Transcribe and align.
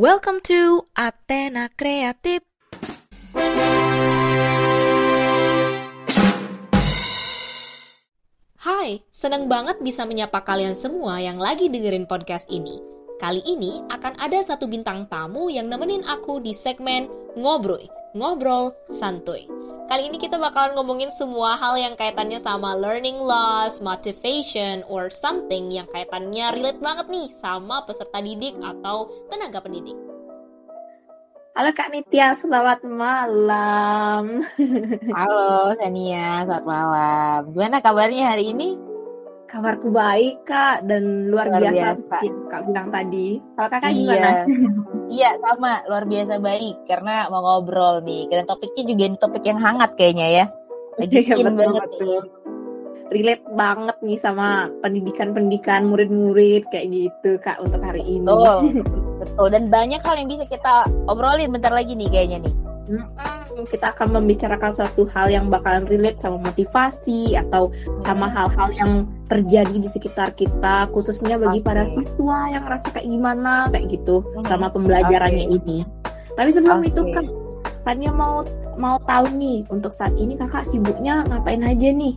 Welcome 0.00 0.40
to 0.48 0.88
Athena 0.96 1.68
Kreatif. 1.76 2.40
Hai, 8.56 9.04
senang 9.12 9.44
banget 9.52 9.76
bisa 9.84 10.08
menyapa 10.08 10.40
kalian 10.40 10.72
semua 10.72 11.20
yang 11.20 11.36
lagi 11.36 11.68
dengerin 11.68 12.08
podcast 12.08 12.48
ini. 12.48 12.80
Kali 13.20 13.44
ini 13.44 13.84
akan 13.92 14.16
ada 14.16 14.40
satu 14.40 14.64
bintang 14.72 15.04
tamu 15.12 15.52
yang 15.52 15.68
nemenin 15.68 16.00
aku 16.08 16.40
di 16.40 16.56
segmen 16.56 17.04
Ngobrol, 17.36 17.84
Ngobrol 18.16 18.72
Santuy. 18.96 19.59
Kali 19.90 20.06
ini 20.06 20.22
kita 20.22 20.38
bakalan 20.38 20.78
ngomongin 20.78 21.10
semua 21.18 21.58
hal 21.58 21.74
yang 21.74 21.98
kaitannya 21.98 22.38
sama 22.38 22.78
learning 22.78 23.18
loss, 23.18 23.82
motivation, 23.82 24.86
or 24.86 25.10
something 25.10 25.66
yang 25.66 25.90
kaitannya 25.90 26.54
relate 26.54 26.78
banget 26.78 27.10
nih 27.10 27.26
sama 27.42 27.82
peserta 27.82 28.22
didik 28.22 28.54
atau 28.62 29.10
tenaga 29.26 29.58
pendidik. 29.58 29.98
Halo 31.58 31.74
Kak 31.74 31.90
Nitya, 31.90 32.38
selamat 32.38 32.86
malam. 32.86 34.46
Halo 35.18 35.74
Sania, 35.74 36.46
selamat 36.46 36.66
malam. 36.70 37.40
Gimana 37.50 37.82
kabarnya 37.82 38.30
hari 38.30 38.54
ini? 38.54 38.89
Kabarku 39.50 39.90
baik 39.90 40.46
Kak 40.46 40.86
dan 40.86 41.26
luar, 41.26 41.50
Luar 41.50 41.58
biasa, 41.58 41.98
biasa. 41.98 42.16
yang 42.22 42.38
Kak 42.46 42.60
bilang 42.70 42.88
tadi. 42.88 43.28
Kalau 43.58 43.68
Kakak 43.68 43.90
Iya. 43.90 43.98
gimana? 43.98 44.30
Iya 45.10 45.34
sama, 45.42 45.82
luar 45.90 46.06
biasa 46.06 46.38
baik 46.38 46.86
karena 46.86 47.26
mau 47.26 47.42
ngobrol 47.42 47.98
nih. 48.06 48.30
Dan 48.30 48.46
topiknya 48.46 48.86
juga 48.86 49.02
ini 49.10 49.16
topik 49.18 49.42
yang 49.42 49.58
hangat 49.58 49.98
kayaknya 49.98 50.26
ya. 50.30 50.44
Lagi 51.02 51.16
Iya, 51.18 51.34
betul, 51.34 51.58
banget 51.58 51.82
betul. 51.82 51.98
nih. 52.06 52.20
Relate 53.10 53.46
banget 53.50 53.96
nih 54.06 54.18
sama 54.22 54.48
pendidikan-pendidikan 54.86 55.82
murid-murid 55.90 56.62
kayak 56.70 56.86
gitu 56.94 57.42
Kak 57.42 57.58
untuk 57.58 57.82
hari 57.82 58.06
ini. 58.06 58.22
Betul, 58.22 58.86
betul. 59.26 59.46
Dan 59.50 59.66
banyak 59.66 59.98
hal 59.98 60.14
yang 60.14 60.30
bisa 60.30 60.46
kita 60.46 60.86
obrolin 61.10 61.50
bentar 61.50 61.74
lagi 61.74 61.98
nih 61.98 62.06
kayaknya 62.06 62.46
nih. 62.46 62.54
Mm-mm, 62.90 63.70
Kita 63.70 63.94
akan 63.94 64.18
membicarakan 64.18 64.70
suatu 64.74 65.06
hal 65.14 65.30
yang 65.30 65.46
bakalan 65.46 65.86
relate 65.86 66.18
sama 66.18 66.42
motivasi 66.42 67.38
atau 67.38 67.70
sama 68.02 68.26
hal-hal 68.26 68.68
yang 68.74 68.92
terjadi 69.30 69.76
di 69.78 69.86
sekitar 69.86 70.34
kita, 70.34 70.90
khususnya 70.90 71.38
bagi 71.38 71.62
Oke. 71.62 71.66
para 71.70 71.86
siswa 71.86 72.50
yang 72.50 72.66
rasa 72.66 72.90
kayak 72.90 73.06
gimana 73.06 73.70
kayak 73.70 73.86
gitu 73.94 74.26
Mhm. 74.34 74.42
sama 74.48 74.66
pembelajarannya 74.74 75.46
Oke. 75.46 75.56
ini. 75.62 75.78
Tapi 76.34 76.50
sebelum 76.50 76.82
Oke. 76.82 76.90
itu 76.90 77.02
kan 77.14 77.24
Tania 77.80 78.12
mau 78.12 78.42
mau 78.76 78.96
tahu 79.04 79.28
nih 79.36 79.64
untuk 79.70 79.92
saat 79.92 80.12
ini 80.16 80.36
kakak 80.36 80.64
sibuknya 80.66 81.22
ngapain 81.28 81.62
aja 81.64 81.88
nih? 81.92 82.16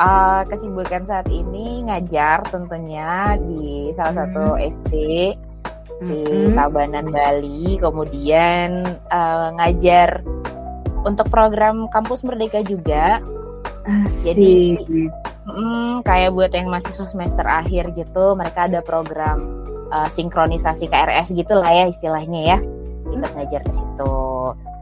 Eh, 0.00 0.42
kesibukan 0.48 1.04
saat 1.04 1.28
ini 1.28 1.84
ngajar 1.84 2.40
tentunya 2.48 3.36
di 3.44 3.92
salah 3.92 4.24
satu 4.24 4.56
SD 4.56 4.92
di. 6.00 6.52
Tabanan 6.56 7.12
Bali, 7.12 7.76
kemudian 7.76 8.84
eh, 8.88 9.48
ngajar 9.60 10.24
untuk 11.04 11.28
program 11.28 11.88
kampus 11.92 12.24
Merdeka 12.24 12.64
juga. 12.64 13.20
Asik. 13.84 14.84
Mm, 15.50 16.04
kayak 16.04 16.36
buat 16.36 16.52
yang 16.52 16.68
mahasiswa 16.68 17.08
semester 17.08 17.44
akhir 17.48 17.96
gitu, 17.96 18.36
mereka 18.36 18.68
ada 18.68 18.80
program 18.84 19.44
eh, 19.92 20.08
sinkronisasi 20.12 20.88
KRS 20.88 21.32
gitu 21.36 21.54
lah 21.56 21.70
ya 21.70 21.84
istilahnya 21.88 22.40
ya. 22.56 22.58
Kita 23.10 23.26
ngajar 23.36 23.60
di 23.64 23.72
situ. 23.74 24.16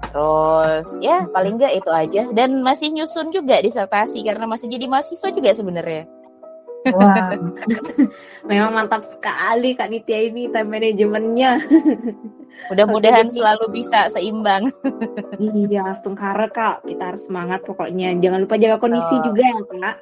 Terus 0.08 0.88
ya 1.04 1.28
paling 1.30 1.60
nggak 1.60 1.84
itu 1.84 1.90
aja 1.92 2.22
dan 2.32 2.64
masih 2.64 2.94
nyusun 2.96 3.28
juga 3.28 3.60
disertasi 3.60 4.24
karena 4.24 4.48
masih 4.48 4.72
jadi 4.72 4.88
mahasiswa 4.88 5.28
juga 5.34 5.50
sebenarnya. 5.52 6.17
Wah, 6.94 7.34
memang 8.48 8.70
mantap 8.72 9.02
sekali 9.04 9.74
Kak 9.74 9.88
Nitya 9.92 10.18
ini 10.30 10.48
time 10.48 10.68
manajemennya. 10.68 11.60
Mudah-mudahan 12.72 13.28
selalu 13.28 13.82
bisa 13.82 14.08
seimbang. 14.12 14.72
Iya, 15.38 15.86
langsung 15.86 16.18
kare 16.18 16.50
kak. 16.50 16.82
Kita 16.82 17.14
harus 17.14 17.30
semangat 17.30 17.62
pokoknya. 17.62 18.10
Jangan 18.18 18.42
lupa 18.42 18.58
jaga 18.58 18.82
kondisi 18.82 19.14
Betul. 19.22 19.26
juga 19.30 19.42
ya 19.46 19.60
kak. 19.62 19.96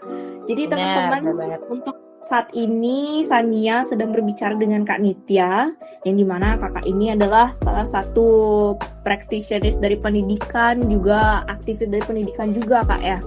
Jadi 0.48 0.62
teman-teman 0.72 1.60
untuk 1.68 1.96
saat 2.24 2.48
ini 2.56 3.20
Sania 3.22 3.84
sedang 3.84 4.10
berbicara 4.10 4.56
dengan 4.56 4.82
Kak 4.82 4.98
Nitya, 4.98 5.70
yang 6.08 6.16
di 6.16 6.24
mana 6.26 6.58
kakak 6.58 6.82
ini 6.88 7.12
adalah 7.12 7.52
salah 7.54 7.84
satu 7.86 8.74
practitioners 9.06 9.78
dari 9.78 9.94
pendidikan 10.00 10.80
juga 10.88 11.44
aktivis 11.46 11.86
dari 11.86 12.02
pendidikan 12.02 12.50
juga 12.50 12.82
kak 12.82 13.02
ya. 13.04 13.18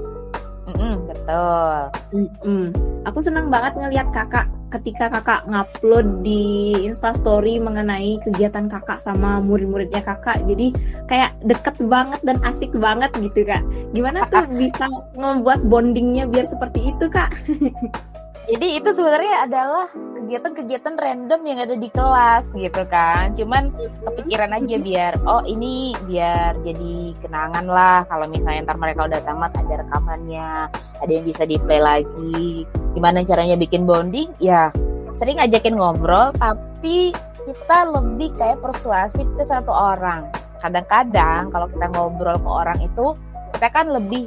Mm-mm, 0.80 1.12
betul. 1.12 1.76
Mm-mm. 2.16 2.64
Aku 3.04 3.20
senang 3.20 3.52
banget 3.52 3.76
ngelihat 3.76 4.16
kakak 4.16 4.48
ketika 4.72 5.12
kakak 5.12 5.44
ngupload 5.50 6.24
di 6.24 6.72
Instastory 6.88 7.60
mengenai 7.60 8.22
kegiatan 8.24 8.72
kakak 8.72 9.04
sama 9.04 9.44
murid-muridnya 9.44 10.00
kakak. 10.00 10.40
Jadi 10.48 10.72
kayak 11.12 11.36
deket 11.44 11.76
banget 11.84 12.24
dan 12.24 12.40
asik 12.48 12.72
banget 12.72 13.12
gitu 13.20 13.44
kak. 13.44 13.60
Gimana 13.92 14.24
tuh 14.32 14.48
bisa 14.56 14.88
membuat 15.20 15.60
bondingnya 15.68 16.32
biar 16.32 16.48
seperti 16.48 16.96
itu 16.96 17.12
kak? 17.12 17.36
Jadi 18.50 18.82
itu 18.82 18.90
sebenarnya 18.98 19.46
adalah 19.46 19.86
kegiatan-kegiatan 19.94 20.98
random 20.98 21.42
yang 21.46 21.62
ada 21.62 21.78
di 21.78 21.86
kelas 21.94 22.50
gitu 22.58 22.82
kan. 22.90 23.38
Cuman 23.38 23.70
kepikiran 24.10 24.58
aja 24.58 24.78
biar 24.82 25.14
oh 25.30 25.46
ini 25.46 25.94
biar 26.10 26.58
jadi 26.66 27.14
kenangan 27.22 27.70
lah 27.70 28.10
kalau 28.10 28.26
misalnya 28.26 28.66
ntar 28.66 28.82
mereka 28.82 29.06
udah 29.06 29.22
tamat 29.22 29.54
ada 29.54 29.86
rekamannya, 29.86 30.66
ada 30.74 31.12
yang 31.14 31.30
bisa 31.30 31.46
di 31.46 31.62
play 31.62 31.78
lagi. 31.78 32.66
Gimana 32.98 33.22
caranya 33.22 33.54
bikin 33.54 33.86
bonding? 33.86 34.34
Ya 34.42 34.74
sering 35.14 35.38
ajakin 35.38 35.78
ngobrol 35.78 36.34
tapi 36.42 37.14
kita 37.46 37.86
lebih 37.86 38.34
kayak 38.34 38.66
persuasif 38.66 39.30
ke 39.38 39.46
satu 39.46 39.70
orang. 39.70 40.26
Kadang-kadang 40.66 41.54
kalau 41.54 41.70
kita 41.70 41.86
ngobrol 41.94 42.42
ke 42.42 42.50
orang 42.50 42.82
itu 42.82 43.14
kita 43.54 43.70
kan 43.70 43.94
lebih 43.94 44.26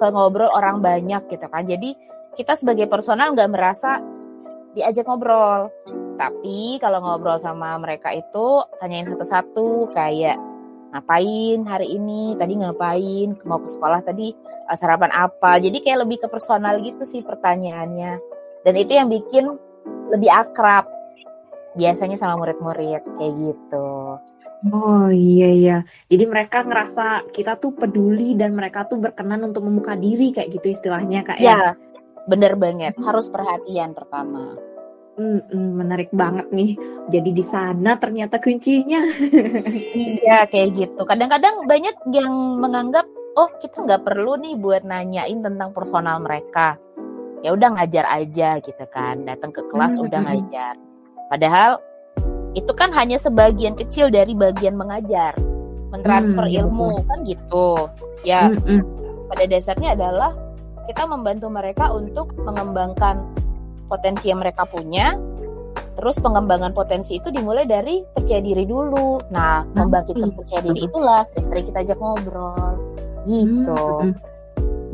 ke 0.00 0.06
ngobrol 0.08 0.48
orang 0.48 0.80
banyak 0.80 1.20
gitu 1.28 1.44
kan. 1.44 1.68
Jadi 1.68 1.92
kita 2.38 2.54
sebagai 2.54 2.86
personal 2.86 3.34
nggak 3.34 3.50
merasa 3.50 3.98
diajak 4.74 5.06
ngobrol. 5.06 5.70
Tapi 6.20 6.78
kalau 6.78 7.00
ngobrol 7.00 7.40
sama 7.40 7.80
mereka 7.80 8.12
itu 8.12 8.62
tanyain 8.78 9.08
satu-satu 9.08 9.90
kayak 9.96 10.36
ngapain 10.90 11.64
hari 11.64 11.96
ini, 11.96 12.34
tadi 12.36 12.58
ngapain, 12.58 13.38
mau 13.46 13.62
ke 13.62 13.68
sekolah 13.70 14.04
tadi 14.04 14.34
eh, 14.68 14.76
sarapan 14.76 15.10
apa. 15.14 15.58
Jadi 15.58 15.80
kayak 15.80 16.06
lebih 16.06 16.18
ke 16.22 16.28
personal 16.28 16.78
gitu 16.82 17.02
sih 17.08 17.24
pertanyaannya. 17.24 18.20
Dan 18.66 18.74
itu 18.76 18.92
yang 18.92 19.08
bikin 19.08 19.56
lebih 20.12 20.28
akrab 20.28 20.84
biasanya 21.78 22.18
sama 22.18 22.36
murid-murid 22.42 23.02
kayak 23.16 23.34
gitu. 23.38 24.18
Oh 24.68 25.08
iya 25.08 25.48
iya. 25.48 25.78
Jadi 26.12 26.24
mereka 26.28 26.60
ngerasa 26.60 27.32
kita 27.32 27.56
tuh 27.56 27.72
peduli 27.72 28.36
dan 28.36 28.52
mereka 28.52 28.84
tuh 28.84 29.00
berkenan 29.00 29.40
untuk 29.40 29.64
membuka 29.64 29.96
diri 29.96 30.36
kayak 30.36 30.52
gitu 30.52 30.76
istilahnya 30.76 31.24
kak 31.24 31.40
ya. 31.40 31.56
Ya, 31.56 31.62
bener 32.28 32.56
banget. 32.56 32.96
Harus 33.00 33.28
perhatian 33.28 33.96
pertama. 33.96 34.56
Mm-mm, 35.20 35.76
menarik 35.76 36.08
banget 36.16 36.48
nih. 36.48 36.80
Jadi 37.12 37.30
di 37.36 37.44
sana 37.44 38.00
ternyata 38.00 38.40
kuncinya. 38.40 39.04
Iya 40.20 40.48
kayak 40.48 40.68
gitu. 40.76 41.02
Kadang-kadang 41.04 41.68
banyak 41.68 41.92
yang 42.14 42.32
menganggap 42.56 43.04
oh 43.36 43.50
kita 43.60 43.84
nggak 43.84 44.02
perlu 44.06 44.40
nih 44.40 44.56
buat 44.56 44.82
nanyain 44.86 45.44
tentang 45.44 45.76
personal 45.76 46.24
mereka. 46.24 46.80
Ya 47.44 47.52
udah 47.52 47.76
ngajar 47.76 48.04
aja 48.08 48.60
gitu 48.64 48.84
kan. 48.88 49.28
Datang 49.28 49.52
ke 49.52 49.60
kelas 49.68 49.96
Hmm, 50.00 50.08
udah 50.08 50.20
ngajar. 50.24 50.74
Padahal 51.28 51.80
itu 52.56 52.72
kan 52.74 52.90
hanya 52.96 53.20
sebagian 53.20 53.76
kecil 53.76 54.08
dari 54.08 54.32
bagian 54.32 54.76
mengajar. 54.76 55.36
Mentransfer 55.92 56.46
Hmm, 56.46 56.52
iya 56.54 56.60
ilmu 56.64 56.92
kan 57.04 57.18
gitu. 57.28 57.68
Ya 58.24 58.40
Mm-mm. 58.48 58.80
pada 59.28 59.44
dasarnya 59.44 59.92
adalah 59.98 60.32
kita 60.88 61.04
membantu 61.04 61.50
mereka 61.52 61.92
untuk 61.92 62.32
mengembangkan 62.40 63.26
potensi 63.90 64.30
yang 64.30 64.40
mereka 64.40 64.62
punya. 64.64 65.18
Terus 65.98 66.16
pengembangan 66.22 66.72
potensi 66.72 67.18
itu 67.20 67.28
dimulai 67.28 67.68
dari 67.68 68.00
percaya 68.14 68.40
diri 68.40 68.64
dulu. 68.64 69.20
Nah, 69.34 69.66
membangkitkan 69.76 70.32
iya, 70.32 70.36
percaya 70.38 70.60
diri 70.64 70.80
itulah 70.86 71.20
sering-sering 71.28 71.66
kita 71.66 71.78
ajak 71.84 71.98
ngobrol. 71.98 72.78
Gitu. 73.28 73.84
Mm-mm. 74.08 74.16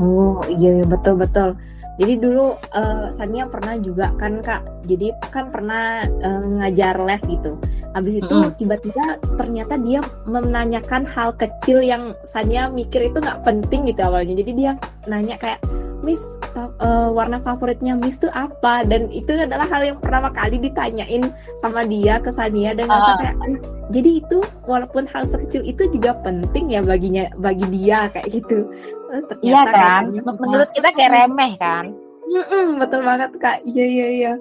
Oh 0.03 0.43
iya 0.51 0.83
iya, 0.83 0.85
betul 0.89 1.21
betul. 1.21 1.55
Jadi 1.97 2.21
dulu 2.21 2.61
eh, 2.77 3.09
Sania 3.15 3.49
pernah 3.49 3.79
juga 3.81 4.13
kan 4.21 4.45
kak. 4.45 4.85
Jadi 4.85 5.15
kan 5.33 5.49
pernah 5.49 6.05
eh, 6.05 6.45
ngajar 6.61 7.01
les 7.01 7.23
gitu. 7.25 7.57
Habis 7.97 8.21
itu 8.21 8.37
Mm-mm. 8.37 8.53
tiba-tiba 8.61 9.17
ternyata 9.41 9.81
dia 9.81 10.05
menanyakan 10.29 11.09
hal 11.09 11.33
kecil 11.41 11.81
yang 11.81 12.13
Sania 12.29 12.69
mikir 12.69 13.09
itu 13.09 13.17
nggak 13.17 13.41
penting 13.47 13.89
gitu 13.89 14.05
awalnya. 14.05 14.37
Jadi 14.37 14.53
dia 14.53 14.73
nanya 15.09 15.41
kayak 15.41 15.63
Miss 16.07 16.23
eh, 16.55 17.09
warna 17.11 17.37
favoritnya 17.37 17.93
Miss 17.93 18.17
tuh 18.17 18.31
apa? 18.31 18.87
Dan 18.87 19.11
itu 19.11 19.35
adalah 19.35 19.67
hal 19.67 19.83
yang 19.85 19.99
pertama 19.99 20.31
kali 20.31 20.57
ditanyain 20.57 21.27
sama 21.59 21.83
dia 21.83 22.17
ke 22.17 22.31
Sania 22.31 22.71
dan 22.73 22.87
Ah. 22.87 23.19
kayak 23.19 23.35
"Ah, 23.37 23.59
jadi 23.89 24.11
itu 24.21 24.39
walaupun 24.65 25.05
hal 25.05 25.27
sekecil 25.27 25.61
itu 25.63 25.91
juga 25.91 26.15
penting 26.17 26.71
ya 26.71 26.81
baginya 26.81 27.27
bagi 27.37 27.67
dia 27.69 28.07
kayak 28.09 28.31
gitu. 28.31 28.63
Terus 29.05 29.25
ternyata 29.27 29.43
Iya 29.43 29.63
kan? 29.67 30.03
kayaknya- 30.07 30.39
Menurut 30.39 30.71
kita 30.71 30.89
kayak 30.93 31.11
remeh 31.13 31.53
kan? 31.57 31.85
Mm-mm, 32.27 32.79
betul 32.79 33.01
banget 33.03 33.31
kak. 33.37 33.63
Iya 33.65 33.85
iya 33.85 34.07
iya. 34.13 34.33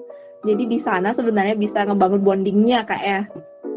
Jadi 0.42 0.62
di 0.64 0.78
sana 0.78 1.10
sebenarnya 1.10 1.54
bisa 1.54 1.82
ngebangun 1.82 2.22
bondingnya 2.22 2.82
kak 2.82 3.00
ya. 3.00 3.20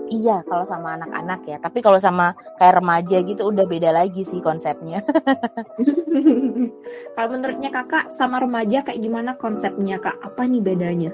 Iya, 0.10 0.42
kalau 0.50 0.66
sama 0.66 0.98
anak-anak 0.98 1.40
ya. 1.46 1.58
Tapi 1.62 1.80
kalau 1.86 2.02
sama 2.02 2.34
kayak 2.58 2.82
remaja 2.82 3.22
gitu 3.22 3.54
udah 3.54 3.66
beda 3.70 3.94
lagi 3.94 4.26
sih 4.26 4.42
konsepnya. 4.42 5.06
kalau 7.16 7.30
menurutnya 7.30 7.70
kakak 7.70 8.10
sama 8.10 8.42
remaja 8.42 8.82
kayak 8.82 9.00
gimana 9.00 9.38
konsepnya 9.38 10.02
kak? 10.02 10.18
Apa 10.26 10.50
nih 10.50 10.66
bedanya? 10.66 11.14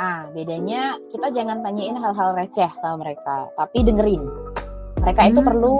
Ah, 0.00 0.24
bedanya 0.32 0.96
kita 1.12 1.28
jangan 1.28 1.60
tanyain 1.60 2.00
hal-hal 2.00 2.32
receh 2.32 2.72
sama 2.80 3.04
mereka, 3.04 3.52
tapi 3.52 3.84
dengerin. 3.84 4.24
Mereka 5.04 5.20
hmm. 5.20 5.30
itu 5.36 5.40
perlu 5.44 5.74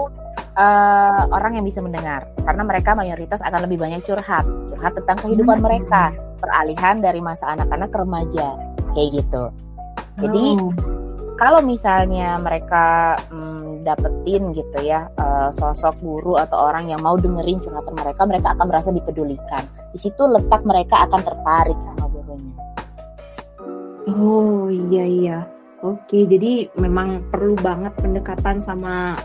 uh, 0.53 1.23
orang 1.33 1.57
yang 1.57 1.65
bisa 1.65 1.81
mendengar, 1.81 2.29
karena 2.45 2.61
mereka 2.61 2.93
mayoritas 2.93 3.41
akan 3.41 3.65
lebih 3.65 3.81
banyak 3.81 4.05
curhat, 4.05 4.45
curhat 4.45 4.93
tentang 4.93 5.17
kehidupan 5.25 5.57
hmm. 5.57 5.65
mereka, 5.65 6.13
peralihan 6.37 7.01
dari 7.01 7.17
masa 7.17 7.49
anak-anak 7.57 7.89
ke 7.89 7.97
remaja, 7.97 8.47
kayak 8.93 9.09
gitu. 9.25 9.43
Jadi 10.21 10.45
oh 10.61 11.00
kalau 11.39 11.59
misalnya 11.63 12.39
mereka 12.39 13.15
hmm, 13.29 13.83
dapetin 13.83 14.53
gitu 14.53 14.79
ya 14.81 15.09
uh, 15.17 15.49
sosok 15.53 15.97
guru 16.01 16.37
atau 16.37 16.69
orang 16.69 16.89
yang 16.89 17.01
mau 17.01 17.17
dengerin 17.17 17.59
curhatan 17.61 17.95
mereka, 17.97 18.21
mereka 18.25 18.47
akan 18.53 18.65
merasa 18.69 18.89
dipedulikan. 18.93 19.63
Di 19.91 19.99
situ 19.99 20.23
letak 20.27 20.63
mereka 20.63 21.09
akan 21.09 21.21
tertarik 21.25 21.77
sama 21.81 22.05
gurunya. 22.09 22.55
Oh 24.09 24.69
iya 24.69 25.05
iya. 25.05 25.39
Oke, 25.81 26.29
jadi 26.29 26.69
memang 26.77 27.25
perlu 27.33 27.57
banget 27.57 27.97
pendekatan 27.97 28.61
sama 28.61 29.17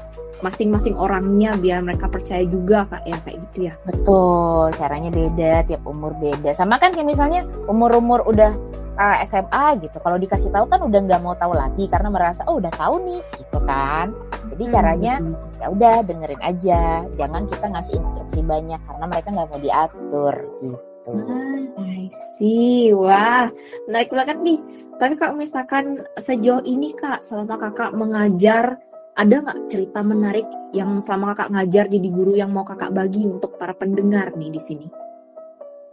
masing-masing 0.44 0.96
orangnya 0.96 1.56
biar 1.56 1.80
mereka 1.80 2.12
percaya 2.12 2.44
juga 2.44 2.84
kak 2.88 3.04
ya 3.08 3.16
kayak 3.24 3.38
gitu 3.48 3.58
ya. 3.68 3.74
Betul, 3.88 4.72
caranya 4.76 5.08
beda, 5.12 5.64
tiap 5.68 5.82
umur 5.84 6.12
beda. 6.16 6.52
Sama 6.52 6.76
kan 6.80 6.92
kayak 6.92 7.08
misalnya 7.08 7.44
umur-umur 7.68 8.24
udah 8.24 8.52
uh, 8.96 9.16
eh, 9.20 9.28
SMA 9.28 9.64
gitu 9.84 9.96
kalau 10.00 10.16
dikasih 10.16 10.50
tahu 10.50 10.66
kan 10.66 10.81
udah 10.82 11.00
nggak 11.04 11.20
mau 11.22 11.37
tahu 11.37 11.52
lagi 11.54 11.87
karena 11.87 12.08
merasa 12.10 12.43
oh 12.48 12.58
udah 12.58 12.72
tahu 12.75 13.00
nih 13.04 13.20
gitu 13.37 13.58
kan 13.69 14.12
jadi 14.56 14.64
hmm. 14.66 14.72
caranya 14.72 15.14
ya 15.60 15.66
udah 15.70 15.96
dengerin 16.04 16.43
aja 16.43 16.82
jangan 17.14 17.43
kita 17.48 17.66
ngasih 17.70 17.94
instruksi 18.00 18.40
banyak 18.43 18.81
karena 18.82 19.04
mereka 19.06 19.28
nggak 19.32 19.48
mau 19.48 19.60
diatur 19.60 20.34
gitu 20.60 20.84
Ah, 21.06 21.62
I 21.78 22.10
see. 22.34 22.90
Wah, 22.90 23.46
menarik 23.87 24.10
banget 24.10 24.43
nih. 24.43 24.58
Tapi 24.99 25.14
kalau 25.14 25.38
misalkan 25.38 26.02
sejauh 26.19 26.66
ini 26.66 26.90
kak, 26.99 27.22
selama 27.22 27.54
kakak 27.62 27.94
mengajar, 27.94 28.82
ada 29.14 29.34
nggak 29.38 29.70
cerita 29.70 30.02
menarik 30.02 30.50
yang 30.75 30.99
selama 30.99 31.38
kakak 31.38 31.54
ngajar 31.54 31.84
jadi 31.87 32.08
guru 32.10 32.34
yang 32.34 32.50
mau 32.50 32.66
kakak 32.66 32.90
bagi 32.90 33.22
untuk 33.22 33.54
para 33.54 33.70
pendengar 33.70 34.34
nih 34.34 34.50
di 34.50 34.58
sini? 34.58 35.05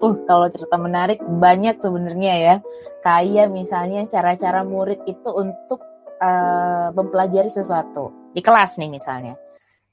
Uh, 0.04 0.20
kalau 0.28 0.52
cerita 0.52 0.76
menarik 0.76 1.24
banyak 1.24 1.80
sebenarnya 1.80 2.34
ya. 2.36 2.56
Kayak 3.00 3.56
misalnya 3.56 4.04
cara-cara 4.12 4.68
murid 4.68 5.00
itu 5.08 5.30
untuk 5.32 5.80
uh, 6.20 6.92
mempelajari 6.92 7.48
sesuatu 7.48 8.12
di 8.36 8.44
kelas 8.44 8.76
nih 8.76 8.92
misalnya. 8.92 9.40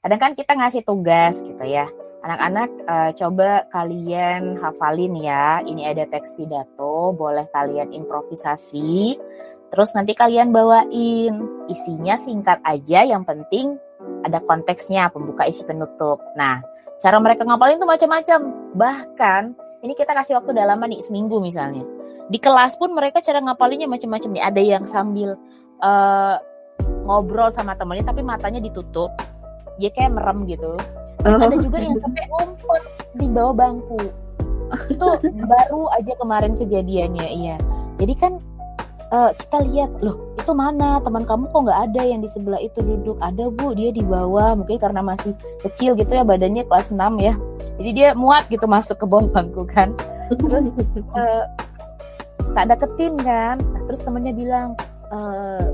Kadang 0.03 0.19
kan 0.19 0.31
kita 0.35 0.51
ngasih 0.59 0.83
tugas 0.83 1.39
gitu 1.39 1.63
ya. 1.63 1.87
Anak-anak 2.21 2.69
uh, 2.85 3.11
coba 3.15 3.65
kalian 3.71 4.59
hafalin 4.59 5.15
ya. 5.15 5.63
Ini 5.63 5.95
ada 5.95 6.03
teks 6.11 6.35
pidato, 6.35 7.15
boleh 7.15 7.47
kalian 7.49 7.95
improvisasi. 7.95 9.15
Terus 9.71 9.89
nanti 9.95 10.11
kalian 10.11 10.51
bawain. 10.51 11.65
Isinya 11.71 12.19
singkat 12.19 12.59
aja, 12.67 13.07
yang 13.07 13.23
penting 13.23 13.79
ada 14.27 14.43
konteksnya, 14.43 15.07
pembuka 15.09 15.47
isi 15.47 15.63
penutup. 15.63 16.19
Nah, 16.35 16.59
cara 16.99 17.17
mereka 17.17 17.47
ngapalin 17.47 17.79
tuh 17.79 17.89
macam-macam. 17.89 18.39
Bahkan 18.75 19.43
ini 19.81 19.93
kita 19.97 20.13
kasih 20.13 20.37
waktu 20.37 20.53
udah 20.53 20.65
lama 20.73 20.85
nih 20.85 21.01
seminggu 21.01 21.41
misalnya. 21.41 21.81
Di 22.29 22.37
kelas 22.37 22.77
pun 22.77 22.93
mereka 22.93 23.19
cara 23.19 23.41
ngapalinnya 23.41 23.89
macam-macam 23.89 24.29
nih. 24.31 24.43
Ada 24.45 24.61
yang 24.61 24.83
sambil 24.85 25.35
uh, 25.81 26.37
ngobrol 27.09 27.49
sama 27.49 27.73
temennya 27.73 28.13
tapi 28.13 28.21
matanya 28.21 28.61
ditutup. 28.61 29.09
Dia 29.81 29.89
kayak 29.91 30.15
merem 30.15 30.45
gitu. 30.45 30.77
Terus 31.21 31.41
ada 31.41 31.55
juga 31.57 31.77
yang 31.81 31.97
sampai 31.97 32.25
ngumpet 32.29 32.83
di 33.17 33.27
bawah 33.29 33.53
bangku. 33.57 34.01
Itu 34.87 35.07
baru 35.49 35.81
aja 35.97 36.13
kemarin 36.15 36.55
kejadiannya 36.61 37.27
iya. 37.27 37.57
Jadi 37.97 38.13
kan 38.15 38.37
uh, 39.11 39.33
kita 39.33 39.57
lihat 39.65 39.91
loh 40.05 40.15
itu 40.37 40.53
mana? 40.53 41.01
Teman 41.01 41.25
kamu 41.25 41.49
kok 41.49 41.61
nggak 41.67 41.81
ada 41.89 42.01
yang 42.05 42.21
di 42.21 42.29
sebelah 42.29 42.61
itu 42.61 42.85
duduk? 42.85 43.17
Ada 43.17 43.49
bu. 43.49 43.73
Dia 43.73 43.89
di 43.89 44.05
bawah. 44.05 44.53
Mungkin 44.55 44.77
karena 44.77 45.01
masih 45.01 45.33
kecil 45.65 45.97
gitu 45.97 46.13
ya 46.13 46.21
badannya 46.21 46.69
kelas 46.69 46.93
6 46.93 47.01
ya 47.17 47.33
jadi 47.81 47.91
dia 47.97 48.09
muat 48.13 48.45
gitu 48.53 48.69
masuk 48.69 49.01
ke 49.01 49.05
bawah 49.09 49.25
bangku 49.33 49.65
kan. 49.65 49.97
Terus 50.29 50.69
uh, 51.17 51.43
tak 52.55 52.69
deketin 52.69 53.17
kan. 53.17 53.57
Nah, 53.57 53.81
terus 53.89 54.05
temennya 54.05 54.37
bilang 54.37 54.77
e, 55.09 55.17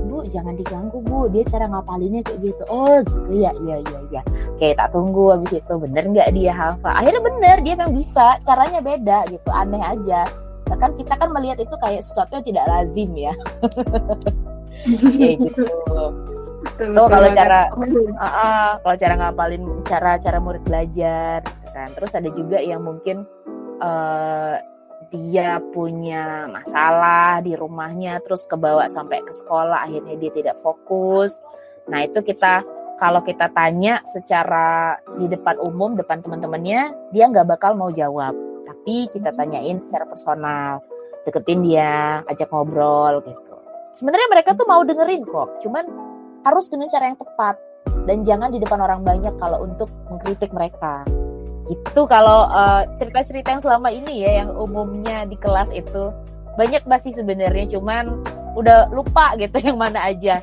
bu 0.08 0.24
jangan 0.32 0.56
diganggu 0.56 1.04
bu. 1.04 1.28
Dia 1.28 1.44
cara 1.44 1.68
ngapalinnya 1.68 2.24
kayak 2.24 2.40
gitu. 2.40 2.62
Oh 2.72 3.04
gitu. 3.04 3.44
Ya 3.44 3.52
iya 3.60 3.76
iya 3.84 3.98
iya. 4.08 4.22
Oke 4.56 4.72
tak 4.72 4.96
tunggu 4.96 5.36
habis 5.36 5.52
itu. 5.52 5.74
Bener 5.76 6.08
nggak 6.08 6.32
dia 6.32 6.56
hafal 6.56 6.96
akhirnya 6.96 7.20
bener. 7.20 7.56
Dia 7.60 7.74
memang 7.76 7.92
bisa. 7.92 8.40
Caranya 8.48 8.80
beda 8.80 9.28
gitu. 9.28 9.48
Aneh 9.52 9.84
aja. 9.84 10.24
Kan 10.68 10.96
kita 10.96 11.12
kan 11.16 11.28
melihat 11.32 11.60
itu 11.60 11.76
kayak 11.84 12.06
sesuatu 12.08 12.40
yang 12.40 12.46
tidak 12.48 12.64
lazim 12.72 13.10
ya. 13.12 13.36
Kayak 14.86 15.36
gitu 15.42 15.66
tuh 16.78 17.06
kalau 17.06 17.30
cara 17.34 17.70
uh, 17.74 18.24
uh, 18.24 18.70
kalau 18.82 18.96
cara 18.98 19.14
ngapalin 19.18 19.64
cara 19.86 20.18
cara 20.18 20.38
murid 20.42 20.62
belajar 20.66 21.42
gitu 21.46 21.68
kan. 21.70 21.88
Terus 21.94 22.12
ada 22.14 22.30
juga 22.34 22.58
yang 22.58 22.82
mungkin 22.82 23.26
uh, 23.82 24.56
dia 25.08 25.62
punya 25.72 26.50
masalah 26.50 27.40
di 27.40 27.56
rumahnya 27.56 28.20
terus 28.20 28.44
kebawa 28.44 28.90
sampai 28.90 29.24
ke 29.24 29.32
sekolah 29.32 29.86
akhirnya 29.86 30.18
dia 30.18 30.30
tidak 30.34 30.56
fokus. 30.60 31.38
Nah 31.88 32.04
itu 32.04 32.20
kita 32.20 32.66
kalau 32.98 33.22
kita 33.22 33.48
tanya 33.54 34.02
secara 34.04 34.98
di 35.16 35.30
depan 35.30 35.56
umum 35.62 35.94
depan 35.94 36.18
teman-temannya 36.20 36.92
dia 37.14 37.24
nggak 37.30 37.48
bakal 37.48 37.78
mau 37.78 37.94
jawab. 37.94 38.34
Tapi 38.68 39.08
kita 39.14 39.32
tanyain 39.32 39.80
secara 39.80 40.04
personal 40.04 40.84
deketin 41.24 41.64
dia 41.64 42.20
ajak 42.28 42.50
ngobrol 42.52 43.24
gitu. 43.24 43.56
Sebenarnya 43.96 44.28
mereka 44.30 44.52
tuh 44.54 44.66
mau 44.68 44.84
dengerin 44.84 45.24
kok 45.24 45.64
cuman 45.64 46.07
harus 46.46 46.66
dengan 46.70 46.90
cara 46.90 47.10
yang 47.10 47.18
tepat. 47.18 47.56
Dan 48.06 48.24
jangan 48.24 48.52
di 48.52 48.58
depan 48.60 48.80
orang 48.80 49.04
banyak 49.04 49.34
kalau 49.36 49.64
untuk 49.64 49.88
mengkritik 50.08 50.52
mereka. 50.52 51.04
Gitu 51.68 52.08
kalau 52.08 52.48
uh, 52.48 52.88
cerita-cerita 52.96 53.52
yang 53.52 53.62
selama 53.62 53.92
ini 53.92 54.24
ya 54.24 54.44
yang 54.44 54.50
umumnya 54.56 55.28
di 55.28 55.36
kelas 55.36 55.68
itu. 55.72 56.12
Banyak 56.56 56.88
masih 56.88 57.14
sebenarnya 57.14 57.78
cuman 57.78 58.24
udah 58.56 58.90
lupa 58.90 59.36
gitu 59.36 59.60
yang 59.68 59.76
mana 59.76 60.00
aja. 60.08 60.40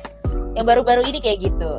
Yang 0.54 0.64
baru-baru 0.64 1.02
ini 1.10 1.18
kayak 1.20 1.50
gitu. 1.50 1.72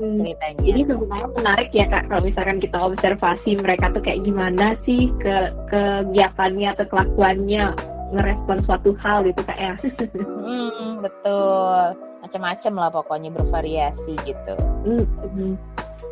Ceritanya. 0.00 0.66
Jadi 0.66 0.80
sebenarnya 0.82 1.28
menarik 1.36 1.70
ya 1.70 1.86
kak 1.86 2.10
kalau 2.10 2.22
misalkan 2.26 2.58
kita 2.58 2.74
observasi 2.80 3.60
mereka 3.60 3.92
tuh 3.94 4.02
kayak 4.02 4.26
gimana 4.26 4.74
sih 4.82 5.12
ke 5.22 5.54
kegiatannya 5.70 6.74
atau 6.74 6.86
kelakuannya 6.90 7.76
ngerespon 8.10 8.58
suatu 8.66 8.96
hal 8.98 9.22
gitu 9.22 9.40
kak 9.46 9.58
ya. 9.58 9.74
mm, 10.18 11.06
betul, 11.06 11.94
macam-macam 12.30 12.72
lah 12.78 12.90
pokoknya 12.94 13.34
bervariasi 13.34 14.14
gitu. 14.22 14.54
Mm-hmm 14.86 15.69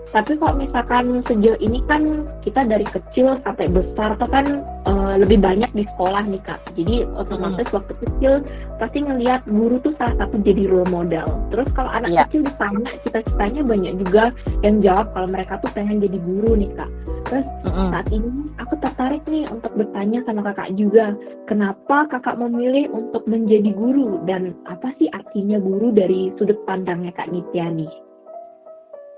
tapi 0.08 0.40
kalau 0.40 0.56
misalkan 0.56 1.20
sejauh 1.28 1.60
ini 1.60 1.84
kan 1.84 2.24
kita 2.40 2.64
dari 2.64 2.86
kecil 2.88 3.36
sampai 3.44 3.68
besar 3.68 4.16
tuh 4.16 4.30
kan 4.32 4.64
uh, 4.88 5.20
lebih 5.20 5.36
banyak 5.36 5.68
di 5.76 5.84
sekolah 5.94 6.24
nih 6.24 6.40
kak 6.48 6.56
jadi 6.72 7.04
otomatis 7.12 7.68
hmm. 7.68 7.76
waktu 7.76 7.92
kecil 8.00 8.32
pasti 8.80 8.98
ngelihat 9.04 9.44
guru 9.44 9.76
tuh 9.84 9.92
salah 10.00 10.16
satu 10.16 10.40
jadi 10.40 10.64
role 10.64 10.88
model 10.88 11.28
terus 11.52 11.68
kalau 11.76 11.92
anak 11.92 12.08
yeah. 12.08 12.24
kecil 12.24 12.40
ditanya 12.40 12.90
cita-citanya 13.04 13.60
banyak 13.60 13.94
juga 14.00 14.24
yang 14.64 14.80
jawab 14.80 15.12
kalau 15.12 15.28
mereka 15.28 15.60
tuh 15.60 15.70
pengen 15.76 16.00
jadi 16.00 16.18
guru 16.24 16.56
nih 16.56 16.70
kak 16.72 16.90
terus 17.28 17.46
hmm. 17.68 17.88
saat 17.92 18.08
ini 18.08 18.32
aku 18.56 18.74
tertarik 18.80 19.22
nih 19.28 19.44
untuk 19.52 19.72
bertanya 19.76 20.24
sama 20.24 20.40
kakak 20.40 20.72
juga 20.80 21.12
kenapa 21.44 22.08
kakak 22.08 22.40
memilih 22.40 22.88
untuk 22.96 23.28
menjadi 23.28 23.76
guru 23.76 24.24
dan 24.24 24.56
apa 24.64 24.88
sih 24.96 25.12
artinya 25.12 25.60
guru 25.60 25.92
dari 25.92 26.32
sudut 26.40 26.56
pandangnya 26.64 27.12
kak 27.12 27.28
Nityani? 27.28 28.07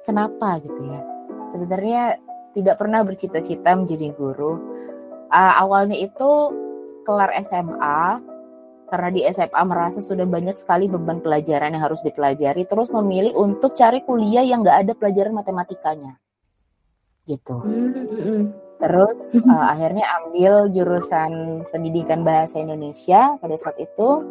Kenapa 0.04 0.61
gitu 0.62 0.80
ya? 0.88 1.00
Sebenarnya 1.50 2.02
tidak 2.54 2.78
pernah 2.83 3.00
bercita-cita 3.07 3.75
menjadi 3.78 4.14
guru. 4.14 4.59
Uh, 5.30 5.54
awalnya 5.62 5.95
itu 5.95 6.30
kelar 7.07 7.30
SMA 7.47 8.19
karena 8.90 9.09
di 9.14 9.23
SMA 9.30 9.62
merasa 9.62 10.02
sudah 10.02 10.26
banyak 10.26 10.59
sekali 10.59 10.90
beban 10.90 11.23
pelajaran 11.23 11.78
yang 11.78 11.87
harus 11.87 12.02
dipelajari 12.02 12.66
terus 12.66 12.90
memilih 12.90 13.38
untuk 13.38 13.78
cari 13.78 14.02
kuliah 14.02 14.42
yang 14.42 14.66
gak 14.66 14.87
ada 14.87 14.92
pelajaran 14.99 15.35
matematikanya. 15.35 16.19
Gitu. 17.28 17.54
Mm-hmm. 17.62 18.40
terus 18.80 19.37
uh, 19.38 19.71
akhirnya 19.71 20.02
ambil 20.19 20.73
jurusan 20.73 21.62
pendidikan 21.69 22.25
bahasa 22.25 22.59
Indonesia 22.59 23.37
pada 23.38 23.54
saat 23.54 23.76
itu 23.76 24.25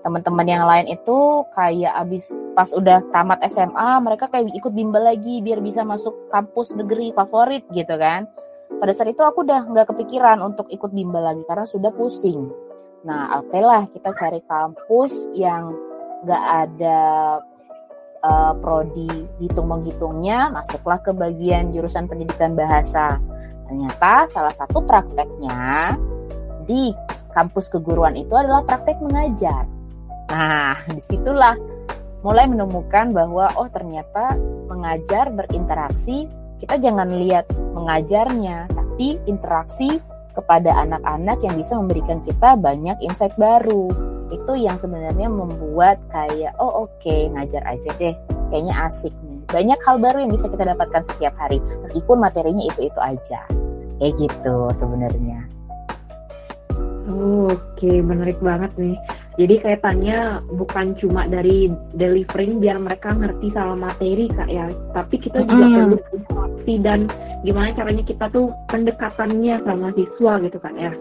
teman-teman 0.00 0.46
yang 0.48 0.64
lain 0.64 0.88
itu 0.88 1.44
kayak 1.52 1.92
abis 1.92 2.32
pas 2.56 2.72
udah 2.72 3.04
tamat 3.12 3.40
SMA 3.52 3.90
mereka 4.00 4.32
kayak 4.32 4.48
ikut 4.56 4.72
bimbel 4.72 5.04
lagi 5.04 5.44
biar 5.44 5.60
bisa 5.60 5.84
masuk 5.84 6.32
kampus 6.32 6.72
negeri 6.72 7.12
favorit 7.12 7.68
gitu 7.72 7.94
kan 8.00 8.24
pada 8.80 8.92
saat 8.96 9.12
itu 9.12 9.20
aku 9.20 9.44
udah 9.44 9.68
nggak 9.68 9.92
kepikiran 9.92 10.40
untuk 10.40 10.72
ikut 10.72 10.88
bimbel 10.94 11.20
lagi 11.20 11.44
karena 11.44 11.68
sudah 11.68 11.92
pusing 11.92 12.48
nah 13.04 13.44
oke 13.44 13.60
lah 13.60 13.84
kita 13.92 14.08
cari 14.16 14.40
kampus 14.48 15.28
yang 15.36 15.76
nggak 16.24 16.44
ada 16.68 17.00
uh, 18.24 18.52
prodi 18.60 19.08
hitung 19.40 19.68
menghitungnya 19.68 20.52
masuklah 20.52 21.00
ke 21.00 21.12
bagian 21.12 21.72
jurusan 21.72 22.06
pendidikan 22.08 22.54
bahasa. 22.56 23.20
Ternyata 23.68 24.26
salah 24.28 24.54
satu 24.54 24.82
prakteknya 24.84 25.94
di 26.66 26.92
kampus 27.30 27.70
keguruan 27.70 28.18
itu 28.18 28.34
adalah 28.34 28.66
praktek 28.66 28.98
mengajar. 29.00 29.64
Nah, 30.30 30.78
di 30.86 31.02
situlah 31.02 31.58
mulai 32.22 32.46
menemukan 32.46 33.10
bahwa 33.10 33.50
oh 33.58 33.66
ternyata 33.72 34.38
mengajar 34.70 35.34
berinteraksi 35.34 36.30
kita 36.60 36.76
jangan 36.76 37.08
lihat 37.16 37.48
mengajarnya, 37.72 38.68
tapi 38.68 39.16
interaksi 39.24 39.96
kepada 40.36 40.76
anak-anak 40.84 41.40
yang 41.40 41.56
bisa 41.56 41.72
memberikan 41.72 42.20
kita 42.20 42.52
banyak 42.54 43.00
insight 43.00 43.32
baru. 43.40 43.88
Itu 44.28 44.54
yang 44.54 44.76
sebenarnya 44.76 45.26
membuat 45.32 45.98
kayak, 46.12 46.52
oh 46.60 46.84
oke, 46.84 46.92
okay, 47.00 47.32
ngajar 47.32 47.64
aja 47.64 47.90
deh. 47.96 48.12
Kayaknya 48.52 48.74
asik 48.86 49.14
nih. 49.24 49.40
Banyak 49.50 49.80
hal 49.82 49.96
baru 49.98 50.22
yang 50.22 50.30
bisa 50.36 50.46
kita 50.52 50.68
dapatkan 50.68 51.02
setiap 51.02 51.34
hari, 51.40 51.58
meskipun 51.80 52.20
materinya 52.20 52.62
itu-itu 52.68 53.00
aja. 53.00 53.40
Kayak 53.96 54.14
gitu 54.20 54.56
sebenarnya. 54.76 55.40
Oke, 57.10 57.56
okay. 57.74 57.96
menarik 58.04 58.38
banget 58.44 58.70
nih. 58.76 59.00
Jadi 59.40 59.56
kaitannya 59.64 60.44
bukan 60.52 61.00
cuma 61.00 61.24
dari 61.24 61.72
delivering 61.96 62.60
biar 62.60 62.76
mereka 62.76 63.16
ngerti 63.16 63.48
sama 63.56 63.88
materi 63.88 64.28
kak 64.28 64.52
ya, 64.52 64.68
tapi 64.92 65.16
kita 65.16 65.48
juga 65.48 65.64
mm. 65.64 65.72
perlu 65.80 65.96
interaksi 66.12 66.74
dan 66.84 67.00
gimana 67.40 67.72
caranya 67.72 68.04
kita 68.04 68.28
tuh 68.28 68.52
pendekatannya 68.68 69.64
sama 69.64 69.96
siswa 69.96 70.32
gitu 70.44 70.58
kan 70.60 70.76
ya. 70.76 70.92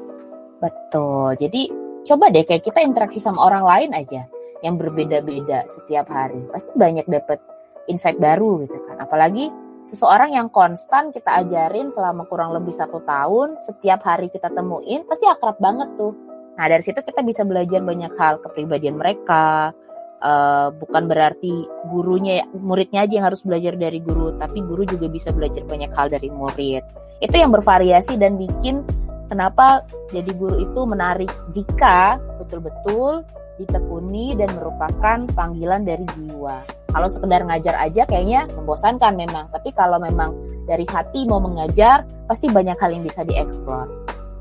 Betul. 0.64 1.36
Jadi 1.36 1.68
coba 2.08 2.32
deh 2.32 2.48
kayak 2.48 2.64
kita 2.64 2.80
interaksi 2.80 3.20
sama 3.20 3.44
orang 3.44 3.68
lain 3.68 3.92
aja 3.92 4.24
yang 4.64 4.80
berbeda-beda 4.80 5.68
setiap 5.68 6.08
hari. 6.08 6.40
Pasti 6.48 6.72
banyak 6.80 7.12
dapet 7.12 7.44
insight 7.92 8.24
baru 8.24 8.64
gitu 8.64 8.80
kan. 8.88 9.04
Apalagi 9.04 9.52
seseorang 9.84 10.32
yang 10.32 10.48
konstan 10.48 11.12
kita 11.12 11.44
ajarin 11.44 11.92
selama 11.92 12.24
kurang 12.32 12.56
lebih 12.56 12.72
satu 12.72 13.04
tahun, 13.04 13.60
setiap 13.68 14.00
hari 14.08 14.32
kita 14.32 14.48
temuin, 14.48 15.04
pasti 15.12 15.28
akrab 15.28 15.60
banget 15.60 15.92
tuh 16.00 16.29
Nah 16.60 16.68
dari 16.68 16.84
situ 16.84 17.00
kita 17.00 17.24
bisa 17.24 17.48
belajar 17.48 17.80
banyak 17.80 18.12
hal 18.20 18.44
kepribadian 18.44 19.00
mereka. 19.00 19.72
Uh, 20.20 20.76
bukan 20.84 21.08
berarti 21.08 21.64
gurunya, 21.88 22.44
muridnya 22.52 23.08
aja 23.08 23.24
yang 23.24 23.28
harus 23.32 23.40
belajar 23.40 23.80
dari 23.80 24.04
guru, 24.04 24.36
tapi 24.36 24.60
guru 24.60 24.84
juga 24.84 25.08
bisa 25.08 25.32
belajar 25.32 25.64
banyak 25.64 25.88
hal 25.96 26.12
dari 26.12 26.28
murid. 26.28 26.84
Itu 27.24 27.40
yang 27.40 27.56
bervariasi 27.56 28.20
dan 28.20 28.36
bikin 28.36 28.84
kenapa 29.32 29.88
jadi 30.12 30.28
guru 30.36 30.60
itu 30.60 30.84
menarik 30.84 31.32
jika 31.56 32.20
betul-betul 32.36 33.24
ditekuni 33.64 34.36
dan 34.36 34.52
merupakan 34.60 35.24
panggilan 35.32 35.88
dari 35.88 36.04
jiwa. 36.20 36.68
Kalau 36.92 37.08
sekedar 37.08 37.48
ngajar 37.48 37.80
aja 37.80 38.04
kayaknya 38.04 38.52
membosankan 38.60 39.16
memang, 39.16 39.48
tapi 39.56 39.72
kalau 39.72 40.04
memang 40.04 40.36
dari 40.68 40.84
hati 40.84 41.24
mau 41.32 41.40
mengajar, 41.40 42.04
pasti 42.28 42.52
banyak 42.52 42.76
hal 42.76 42.92
yang 42.92 43.08
bisa 43.08 43.24
dieksplor. 43.24 43.88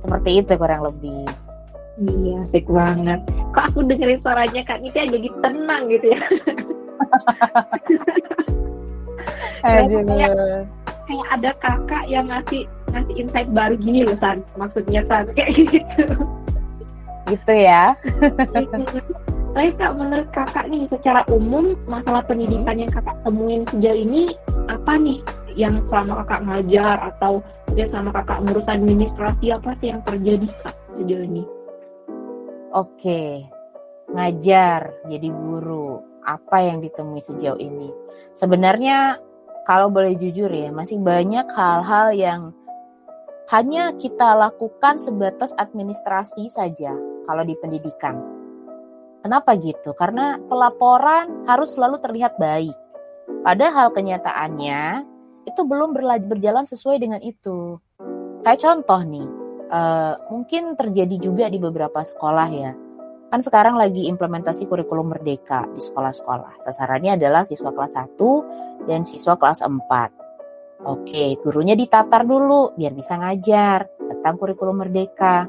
Seperti 0.02 0.42
itu 0.42 0.58
kurang 0.58 0.82
lebih. 0.82 1.47
Iya, 1.98 2.46
asik 2.46 2.70
banget. 2.70 3.20
Kok 3.50 3.64
aku 3.74 3.82
dengerin 3.90 4.22
suaranya 4.22 4.62
Kak 4.62 4.78
Niti 4.86 5.02
jadi 5.02 5.28
tenang 5.42 5.90
gitu 5.90 6.06
ya. 6.14 6.20
Aduh. 9.66 10.06
Kayak, 10.06 10.30
kayak 11.10 11.26
ada 11.34 11.50
kakak 11.58 12.04
yang 12.06 12.30
ngasih 12.30 12.70
ngasih 12.94 13.14
insight 13.18 13.50
baru 13.50 13.74
gini 13.82 14.06
loh 14.06 14.14
San. 14.22 14.46
Maksudnya 14.54 15.02
San 15.10 15.26
kayak 15.36 15.50
gitu. 15.58 16.06
Gitu 17.26 17.52
ya. 17.52 17.98
Tapi 19.58 19.74
Kak 19.74 19.92
menurut 19.98 20.30
kakak 20.30 20.70
nih 20.70 20.86
secara 20.86 21.26
umum 21.34 21.74
masalah 21.90 22.22
pendidikan 22.22 22.78
yang 22.78 22.94
kakak 22.94 23.18
temuin 23.26 23.66
sejauh 23.74 23.98
ini 23.98 24.38
apa 24.70 24.94
nih 24.94 25.18
yang 25.58 25.82
selama 25.90 26.22
kakak 26.22 26.46
ngajar 26.46 26.96
atau 27.10 27.42
dia 27.74 27.90
sama 27.90 28.14
kakak 28.14 28.38
ngurus 28.46 28.70
administrasi 28.70 29.50
apa 29.50 29.74
sih 29.82 29.90
yang 29.90 29.98
terjadi 30.06 30.46
Kak 30.62 30.74
sejauh 30.94 31.26
ini? 31.26 31.57
Oke, 32.76 33.48
ngajar 34.12 34.92
jadi 35.08 35.28
guru. 35.32 36.04
Apa 36.28 36.60
yang 36.60 36.84
ditemui 36.84 37.24
sejauh 37.24 37.56
ini? 37.56 37.88
Sebenarnya 38.36 39.16
kalau 39.64 39.88
boleh 39.88 40.12
jujur 40.20 40.52
ya, 40.52 40.68
masih 40.68 41.00
banyak 41.00 41.48
hal-hal 41.48 42.12
yang 42.12 42.40
hanya 43.48 43.96
kita 43.96 44.36
lakukan 44.36 45.00
sebatas 45.00 45.56
administrasi 45.56 46.52
saja 46.52 46.92
kalau 47.24 47.40
di 47.48 47.56
pendidikan. 47.56 48.20
Kenapa 49.24 49.56
gitu? 49.56 49.96
Karena 49.96 50.36
pelaporan 50.36 51.48
harus 51.48 51.72
selalu 51.72 52.04
terlihat 52.04 52.36
baik. 52.36 52.76
Padahal 53.48 53.88
kenyataannya 53.96 55.08
itu 55.48 55.60
belum 55.64 55.96
berjalan 56.28 56.68
sesuai 56.68 57.00
dengan 57.00 57.24
itu. 57.24 57.80
Kayak 58.44 58.60
contoh 58.60 59.00
nih, 59.00 59.28
uh, 59.68 60.14
mungkin 60.32 60.74
terjadi 60.74 61.16
juga 61.20 61.46
di 61.48 61.60
beberapa 61.60 62.04
sekolah 62.04 62.48
ya. 62.52 62.72
Kan 63.28 63.44
sekarang 63.44 63.76
lagi 63.76 64.08
implementasi 64.08 64.64
kurikulum 64.64 65.12
merdeka 65.12 65.68
di 65.76 65.84
sekolah-sekolah. 65.84 66.64
Sasarannya 66.64 67.20
adalah 67.20 67.44
siswa 67.44 67.68
kelas 67.76 67.92
1 67.92 68.88
dan 68.88 69.04
siswa 69.04 69.36
kelas 69.36 69.60
4. 69.60 70.88
Oke, 70.88 71.36
gurunya 71.44 71.76
ditatar 71.76 72.24
dulu 72.24 72.72
biar 72.72 72.96
bisa 72.96 73.20
ngajar 73.20 73.84
tentang 74.00 74.40
kurikulum 74.40 74.80
merdeka. 74.80 75.44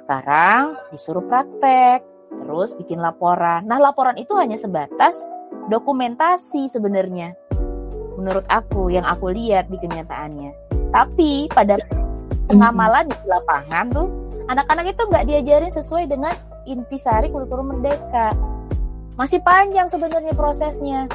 Sekarang 0.00 0.80
disuruh 0.94 1.26
praktek, 1.28 2.00
terus 2.32 2.72
bikin 2.80 3.04
laporan. 3.04 3.68
Nah, 3.68 3.76
laporan 3.76 4.16
itu 4.16 4.32
hanya 4.40 4.56
sebatas 4.56 5.20
dokumentasi 5.68 6.72
sebenarnya. 6.72 7.36
Menurut 8.16 8.48
aku, 8.48 8.88
yang 8.88 9.04
aku 9.04 9.28
lihat 9.28 9.68
di 9.68 9.76
kenyataannya. 9.76 10.52
Tapi 10.90 11.52
pada 11.52 11.76
pengamalan 12.50 13.06
di 13.06 13.16
lapangan 13.30 13.86
tuh 13.94 14.10
anak-anak 14.50 14.90
itu 14.90 15.02
nggak 15.06 15.24
diajarin 15.30 15.70
sesuai 15.70 16.10
dengan 16.10 16.34
intisari 16.66 17.30
kurikulum 17.30 17.70
merdeka. 17.70 18.34
Masih 19.14 19.38
panjang 19.46 19.86
sebenarnya 19.86 20.34
prosesnya. 20.34 21.06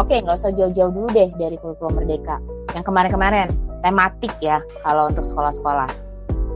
Oke, 0.00 0.16
nggak 0.24 0.40
usah 0.40 0.54
jauh-jauh 0.56 0.88
dulu 0.88 1.08
deh 1.12 1.28
dari 1.36 1.60
kurikulum 1.60 2.00
merdeka. 2.00 2.40
Yang 2.72 2.88
kemarin-kemarin, 2.88 3.52
tematik 3.84 4.32
ya 4.40 4.64
kalau 4.80 5.12
untuk 5.12 5.28
sekolah-sekolah. 5.28 5.90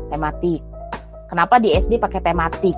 Tematik. 0.08 0.64
Kenapa 1.28 1.60
di 1.60 1.76
SD 1.76 2.00
pakai 2.00 2.24
tematik? 2.24 2.76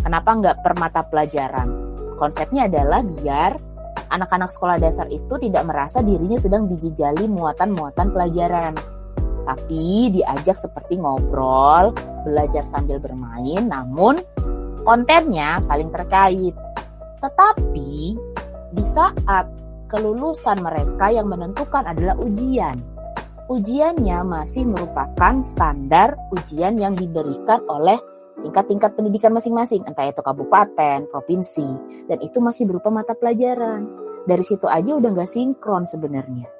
Kenapa 0.00 0.32
nggak 0.32 0.56
per 0.64 0.74
mata 0.80 1.04
pelajaran? 1.04 1.68
Konsepnya 2.16 2.68
adalah 2.68 3.04
biar 3.04 3.60
anak-anak 4.08 4.48
sekolah 4.48 4.80
dasar 4.80 5.04
itu 5.12 5.36
tidak 5.36 5.68
merasa 5.68 6.00
dirinya 6.00 6.40
sedang 6.40 6.70
dijejali 6.70 7.28
muatan-muatan 7.28 8.14
pelajaran 8.14 8.95
tapi 9.46 10.10
diajak 10.10 10.58
seperti 10.58 10.98
ngobrol, 10.98 11.94
belajar 12.26 12.66
sambil 12.66 12.98
bermain, 12.98 13.70
namun 13.70 14.18
kontennya 14.82 15.62
saling 15.62 15.88
terkait. 15.94 16.52
Tetapi 17.22 17.92
di 18.74 18.84
saat 18.84 19.46
kelulusan 19.86 20.60
mereka 20.60 21.14
yang 21.14 21.30
menentukan 21.30 21.86
adalah 21.86 22.18
ujian. 22.18 22.82
Ujiannya 23.46 24.26
masih 24.26 24.66
merupakan 24.66 25.38
standar 25.46 26.18
ujian 26.34 26.74
yang 26.82 26.98
diberikan 26.98 27.62
oleh 27.70 27.94
tingkat-tingkat 28.42 28.98
pendidikan 28.98 29.30
masing-masing, 29.30 29.86
entah 29.86 30.10
itu 30.10 30.18
kabupaten, 30.18 31.06
provinsi, 31.08 31.66
dan 32.10 32.18
itu 32.20 32.42
masih 32.42 32.66
berupa 32.66 32.90
mata 32.90 33.14
pelajaran. 33.14 33.86
Dari 34.26 34.42
situ 34.42 34.66
aja 34.66 34.98
udah 34.98 35.10
nggak 35.14 35.30
sinkron 35.30 35.86
sebenarnya. 35.86 36.50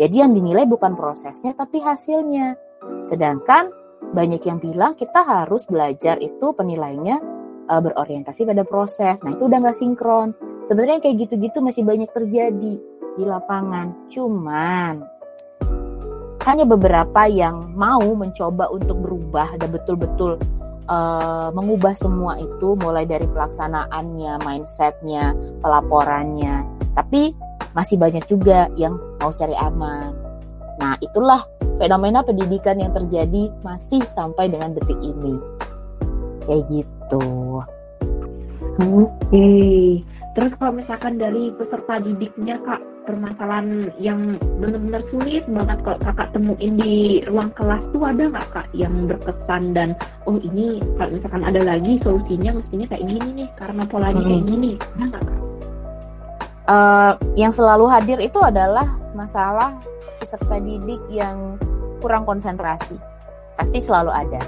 Jadi 0.00 0.16
yang 0.24 0.32
dinilai 0.32 0.64
bukan 0.64 0.96
prosesnya 0.96 1.52
tapi 1.52 1.84
hasilnya. 1.84 2.56
Sedangkan 3.04 3.68
banyak 4.16 4.40
yang 4.48 4.56
bilang 4.56 4.96
kita 4.96 5.20
harus 5.20 5.68
belajar 5.68 6.16
itu 6.24 6.56
penilainya 6.56 7.20
uh, 7.68 7.80
berorientasi 7.84 8.48
pada 8.48 8.64
proses. 8.64 9.20
Nah 9.20 9.36
itu 9.36 9.44
udah 9.44 9.60
nggak 9.60 9.76
sinkron. 9.76 10.32
Sebenarnya 10.64 11.04
kayak 11.04 11.28
gitu-gitu 11.28 11.60
masih 11.60 11.84
banyak 11.84 12.08
terjadi 12.16 12.80
di 13.20 13.24
lapangan. 13.28 13.92
Cuman 14.08 15.04
hanya 16.48 16.64
beberapa 16.64 17.28
yang 17.28 17.76
mau 17.76 18.00
mencoba 18.16 18.72
untuk 18.72 19.04
berubah 19.04 19.60
dan 19.60 19.68
betul-betul 19.68 20.40
uh, 20.88 21.52
mengubah 21.52 21.92
semua 21.92 22.40
itu 22.40 22.72
mulai 22.80 23.04
dari 23.04 23.28
pelaksanaannya, 23.28 24.40
mindsetnya, 24.48 25.36
pelaporannya. 25.60 26.64
Tapi 26.96 27.36
masih 27.74 27.96
banyak 27.96 28.24
juga 28.26 28.66
yang 28.74 28.98
mau 29.20 29.30
cari 29.34 29.54
aman. 29.54 30.12
Nah, 30.80 30.96
itulah 31.04 31.44
fenomena 31.76 32.24
pendidikan 32.24 32.80
yang 32.80 32.92
terjadi 32.96 33.52
masih 33.60 34.00
sampai 34.08 34.48
dengan 34.48 34.72
detik 34.72 34.96
ini. 35.04 35.36
Kayak 36.48 36.62
gitu. 36.72 37.26
Oke. 38.80 39.04
Okay. 39.28 39.84
Terus 40.30 40.52
kalau 40.56 40.72
misalkan 40.72 41.18
dari 41.18 41.50
peserta 41.58 42.00
didiknya 42.00 42.56
kak 42.62 42.80
permasalahan 43.02 43.90
yang 43.98 44.38
benar-benar 44.62 45.02
sulit 45.10 45.42
banget 45.50 45.78
kalau 45.82 45.98
kakak 45.98 46.28
temuin 46.30 46.78
di 46.78 47.24
ruang 47.26 47.50
kelas 47.58 47.82
tuh 47.90 48.02
ada 48.06 48.22
nggak 48.30 48.48
kak 48.54 48.66
yang 48.70 49.10
berkesan 49.10 49.74
dan 49.74 49.98
oh 50.30 50.38
ini 50.38 50.78
kalau 50.94 51.10
misalkan 51.18 51.42
ada 51.42 51.60
lagi 51.66 51.98
solusinya 52.06 52.62
mestinya 52.62 52.86
kayak 52.94 53.04
gini 53.10 53.28
nih 53.42 53.48
karena 53.58 53.82
polanya 53.90 54.22
hmm. 54.22 54.30
kayak 54.30 54.44
gini 54.46 54.70
ada 54.78 55.04
nggak 55.10 55.24
kak? 55.26 55.49
Uh, 56.66 57.16
yang 57.38 57.54
selalu 57.54 57.86
hadir 57.88 58.18
itu 58.20 58.36
adalah 58.42 58.88
masalah 59.16 59.76
peserta 60.18 60.60
didik 60.60 61.00
yang 61.08 61.56
kurang 62.04 62.24
konsentrasi. 62.28 62.96
Pasti 63.56 63.78
selalu 63.80 64.10
ada. 64.12 64.42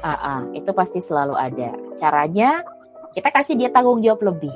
Uh 0.00 0.10
-uh, 0.10 0.40
itu 0.56 0.70
pasti 0.72 0.98
selalu 1.02 1.36
ada. 1.36 1.76
Caranya 2.00 2.64
kita 3.12 3.28
kasih 3.34 3.58
dia 3.58 3.68
tanggung 3.68 4.00
jawab 4.00 4.22
lebih 4.34 4.54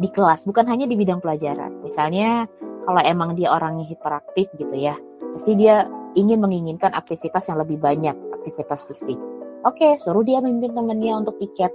di 0.00 0.08
kelas 0.08 0.48
bukan 0.48 0.64
hanya 0.68 0.88
di 0.88 0.96
bidang 0.96 1.20
pelajaran. 1.20 1.80
Misalnya 1.84 2.48
kalau 2.84 3.00
emang 3.04 3.36
dia 3.36 3.52
orangnya 3.52 3.84
hiperaktif 3.84 4.48
gitu 4.56 4.72
ya 4.76 4.96
pasti 5.36 5.54
dia 5.54 5.86
ingin 6.18 6.42
menginginkan 6.42 6.90
aktivitas 6.90 7.46
yang 7.46 7.60
lebih 7.60 7.78
banyak 7.78 8.16
aktivitas 8.40 8.82
fisik. 8.88 9.18
Oke 9.62 10.00
suruh 10.00 10.24
dia 10.24 10.40
memimpin 10.40 10.74
temannya 10.74 11.12
untuk 11.20 11.36
piket 11.38 11.70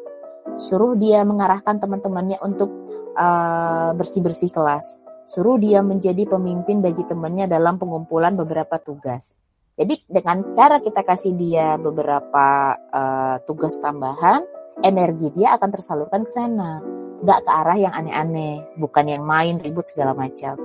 suruh 0.58 0.96
dia 0.96 1.22
mengarahkan 1.28 1.82
teman-temannya 1.82 2.40
untuk 2.40 2.72
uh, 3.18 3.92
bersih-bersih 3.98 4.52
kelas. 4.54 5.02
Suruh 5.25 5.58
dia 5.58 5.82
menjadi 5.82 6.30
pemimpin 6.30 6.86
bagi 6.86 7.02
temannya 7.10 7.50
dalam 7.50 7.82
pengumpulan 7.82 8.38
beberapa 8.38 8.78
tugas. 8.78 9.34
Jadi 9.75 10.08
dengan 10.08 10.56
cara 10.56 10.80
kita 10.80 11.04
kasih 11.04 11.36
dia 11.36 11.75
beberapa 11.75 12.78
uh, 12.80 13.36
tugas 13.44 13.75
tambahan 13.82 14.46
energi 14.80 15.36
dia 15.36 15.58
akan 15.60 15.70
tersalurkan 15.74 16.24
ke 16.24 16.32
sana. 16.32 16.80
Nggak 17.20 17.40
ke 17.44 17.52
arah 17.52 17.78
yang 17.80 17.94
aneh-aneh 17.96 18.80
bukan 18.80 19.06
yang 19.12 19.24
main 19.28 19.60
ribut 19.60 19.90
segala 19.92 20.16
macam. 20.16 20.56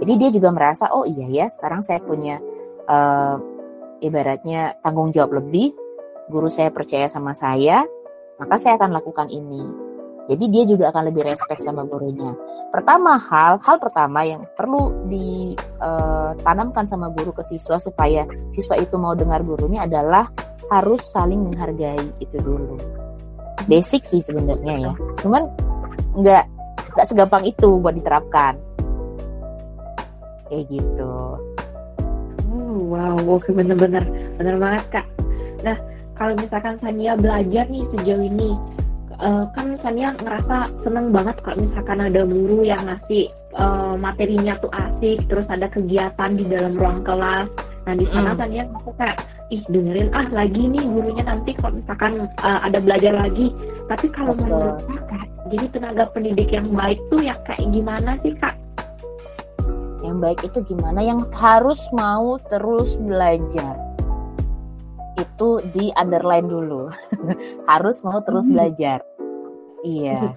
Jadi 0.00 0.12
dia 0.16 0.30
juga 0.32 0.52
merasa 0.52 0.88
oh 0.92 1.04
iya 1.04 1.28
ya 1.28 1.46
sekarang 1.52 1.84
saya 1.84 2.00
punya 2.00 2.40
uh, 2.88 3.36
ibaratnya 4.00 4.80
tanggung 4.80 5.12
jawab 5.12 5.42
lebih. 5.44 5.76
Guru 6.26 6.50
saya 6.50 6.72
percaya 6.74 7.06
sama 7.06 7.36
saya 7.36 7.86
maka 8.36 8.54
saya 8.60 8.76
akan 8.76 8.90
lakukan 8.92 9.28
ini. 9.32 9.64
Jadi 10.26 10.44
dia 10.50 10.64
juga 10.66 10.90
akan 10.90 11.14
lebih 11.14 11.22
respect 11.22 11.62
sama 11.62 11.86
gurunya. 11.86 12.34
Pertama 12.74 13.14
hal, 13.14 13.62
hal 13.62 13.76
pertama 13.78 14.26
yang 14.26 14.42
perlu 14.58 15.06
ditanamkan 15.06 16.82
eh, 16.82 16.90
sama 16.90 17.14
guru 17.14 17.30
ke 17.30 17.46
siswa 17.46 17.78
supaya 17.78 18.26
siswa 18.50 18.74
itu 18.74 18.98
mau 18.98 19.14
dengar 19.14 19.46
gurunya 19.46 19.86
adalah 19.86 20.26
harus 20.66 21.06
saling 21.14 21.46
menghargai 21.46 22.10
itu 22.18 22.42
dulu. 22.42 22.74
Basic 23.70 24.02
sih 24.02 24.18
sebenarnya 24.18 24.90
ya. 24.90 24.92
Cuman 25.22 25.46
nggak 26.18 26.44
nggak 26.98 27.06
segampang 27.06 27.46
itu 27.46 27.78
buat 27.78 27.94
diterapkan. 27.94 28.58
Kayak 30.50 30.64
gitu. 30.74 31.14
Oh, 32.50 32.78
wow 32.90 33.14
oke 33.14 33.46
bener-bener 33.54 34.02
bener 34.42 34.58
banget 34.58 34.84
kak. 34.90 35.06
Nah 35.62 35.78
kalau 36.16 36.34
misalkan 36.36 36.80
Sania 36.80 37.12
belajar 37.14 37.64
nih 37.68 37.84
sejauh 37.92 38.24
ini 38.24 38.56
uh, 39.20 39.44
kan 39.52 39.76
Sania 39.80 40.16
ngerasa 40.16 40.72
seneng 40.84 41.12
banget 41.12 41.36
kalau 41.44 41.60
misalkan 41.60 42.00
ada 42.00 42.24
guru 42.24 42.64
yang 42.64 42.80
ngasih 42.88 43.28
uh, 43.56 43.94
materinya 43.96 44.56
tuh 44.60 44.72
asik 44.72 45.20
terus 45.28 45.46
ada 45.48 45.68
kegiatan 45.68 46.30
di 46.36 46.44
dalam 46.48 46.76
ruang 46.76 47.04
kelas. 47.04 47.48
Nah 47.86 47.94
di 47.94 48.04
sana 48.10 48.34
mm. 48.34 48.38
Sania 48.40 48.62
aku 48.72 48.90
kayak 48.96 49.18
ih 49.54 49.62
dengerin 49.70 50.10
ah 50.10 50.26
lagi 50.34 50.62
nih 50.66 50.84
gurunya 50.90 51.22
nanti 51.22 51.54
kalau 51.54 51.78
misalkan 51.78 52.26
uh, 52.42 52.60
ada 52.64 52.78
belajar 52.80 53.14
lagi. 53.14 53.52
Tapi 53.86 54.06
kalau 54.10 54.34
menurut 54.34 54.82
kakak 54.88 55.28
jadi 55.46 55.66
tenaga 55.70 56.04
pendidik 56.10 56.50
yang 56.50 56.66
baik 56.74 56.98
tuh 57.12 57.22
ya 57.22 57.38
kayak 57.46 57.62
gimana 57.70 58.18
sih 58.26 58.34
kak? 58.42 58.56
Yang 60.02 60.16
baik 60.22 60.40
itu 60.42 60.58
gimana? 60.74 61.00
Yang 61.02 61.30
harus 61.34 61.78
mau 61.94 62.38
terus 62.50 62.98
belajar 62.98 63.85
itu 65.16 65.64
di 65.72 65.90
underline 65.96 66.48
dulu 66.48 66.92
harus 67.70 68.00
mau 68.04 68.20
terus 68.22 68.46
belajar 68.48 69.00
iya 69.82 70.36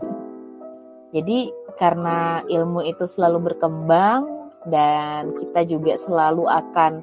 jadi 1.09 1.50
karena 1.79 2.43
ilmu 2.45 2.86
itu 2.86 3.07
selalu 3.09 3.53
berkembang 3.53 4.51
dan 4.68 5.33
kita 5.39 5.65
juga 5.65 5.96
selalu 5.96 6.46
akan 6.46 7.01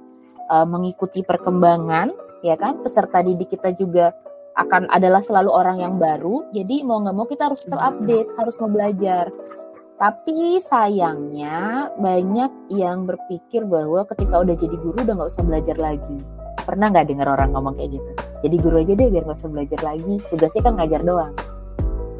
uh, 0.53 0.67
mengikuti 0.69 1.25
perkembangan, 1.25 2.13
ya 2.45 2.55
kan? 2.55 2.85
Peserta 2.85 3.25
didik 3.25 3.57
kita 3.57 3.75
juga 3.75 4.13
akan 4.57 4.89
adalah 4.93 5.25
selalu 5.25 5.51
orang 5.51 5.81
yang 5.83 5.97
baru. 5.97 6.47
Jadi 6.53 6.85
mau 6.85 7.03
nggak 7.03 7.17
mau 7.17 7.27
kita 7.27 7.51
harus 7.51 7.65
terupdate, 7.65 8.31
harus 8.37 8.55
mau 8.61 8.71
belajar. 8.71 9.33
Tapi 9.97 10.61
sayangnya 10.61 11.89
banyak 11.97 12.69
yang 12.77 13.09
berpikir 13.09 13.65
bahwa 13.65 14.05
ketika 14.13 14.45
udah 14.45 14.53
jadi 14.53 14.77
guru 14.77 15.01
udah 15.01 15.15
nggak 15.17 15.33
usah 15.33 15.45
belajar 15.45 15.77
lagi. 15.81 16.36
Pernah 16.67 16.91
nggak 16.91 17.07
dengar 17.07 17.31
orang 17.31 17.55
ngomong 17.55 17.79
kayak 17.79 17.95
gitu? 17.95 18.11
Jadi 18.43 18.57
guru 18.59 18.77
aja 18.83 18.93
deh 18.99 19.09
biar 19.09 19.23
nggak 19.23 19.39
usah 19.39 19.51
belajar 19.51 19.81
lagi. 19.87 20.15
Tugasnya 20.29 20.63
kan 20.67 20.75
ngajar 20.77 21.01
doang. 21.07 21.35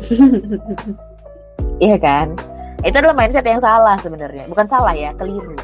Iya 1.77 2.01
kan? 2.01 2.33
Itu 2.81 2.97
adalah 2.97 3.13
mindset 3.13 3.45
yang 3.45 3.61
salah 3.61 4.01
sebenarnya. 4.01 4.49
Bukan 4.49 4.65
salah 4.65 4.97
ya, 4.97 5.13
keliru. 5.13 5.57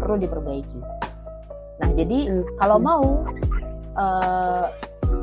Perlu 0.00 0.16
diperbaiki. 0.16 0.80
Nah, 1.80 1.90
jadi 1.92 2.32
hmm. 2.32 2.44
kalau 2.60 2.80
mau 2.80 3.04
uh, 3.96 4.64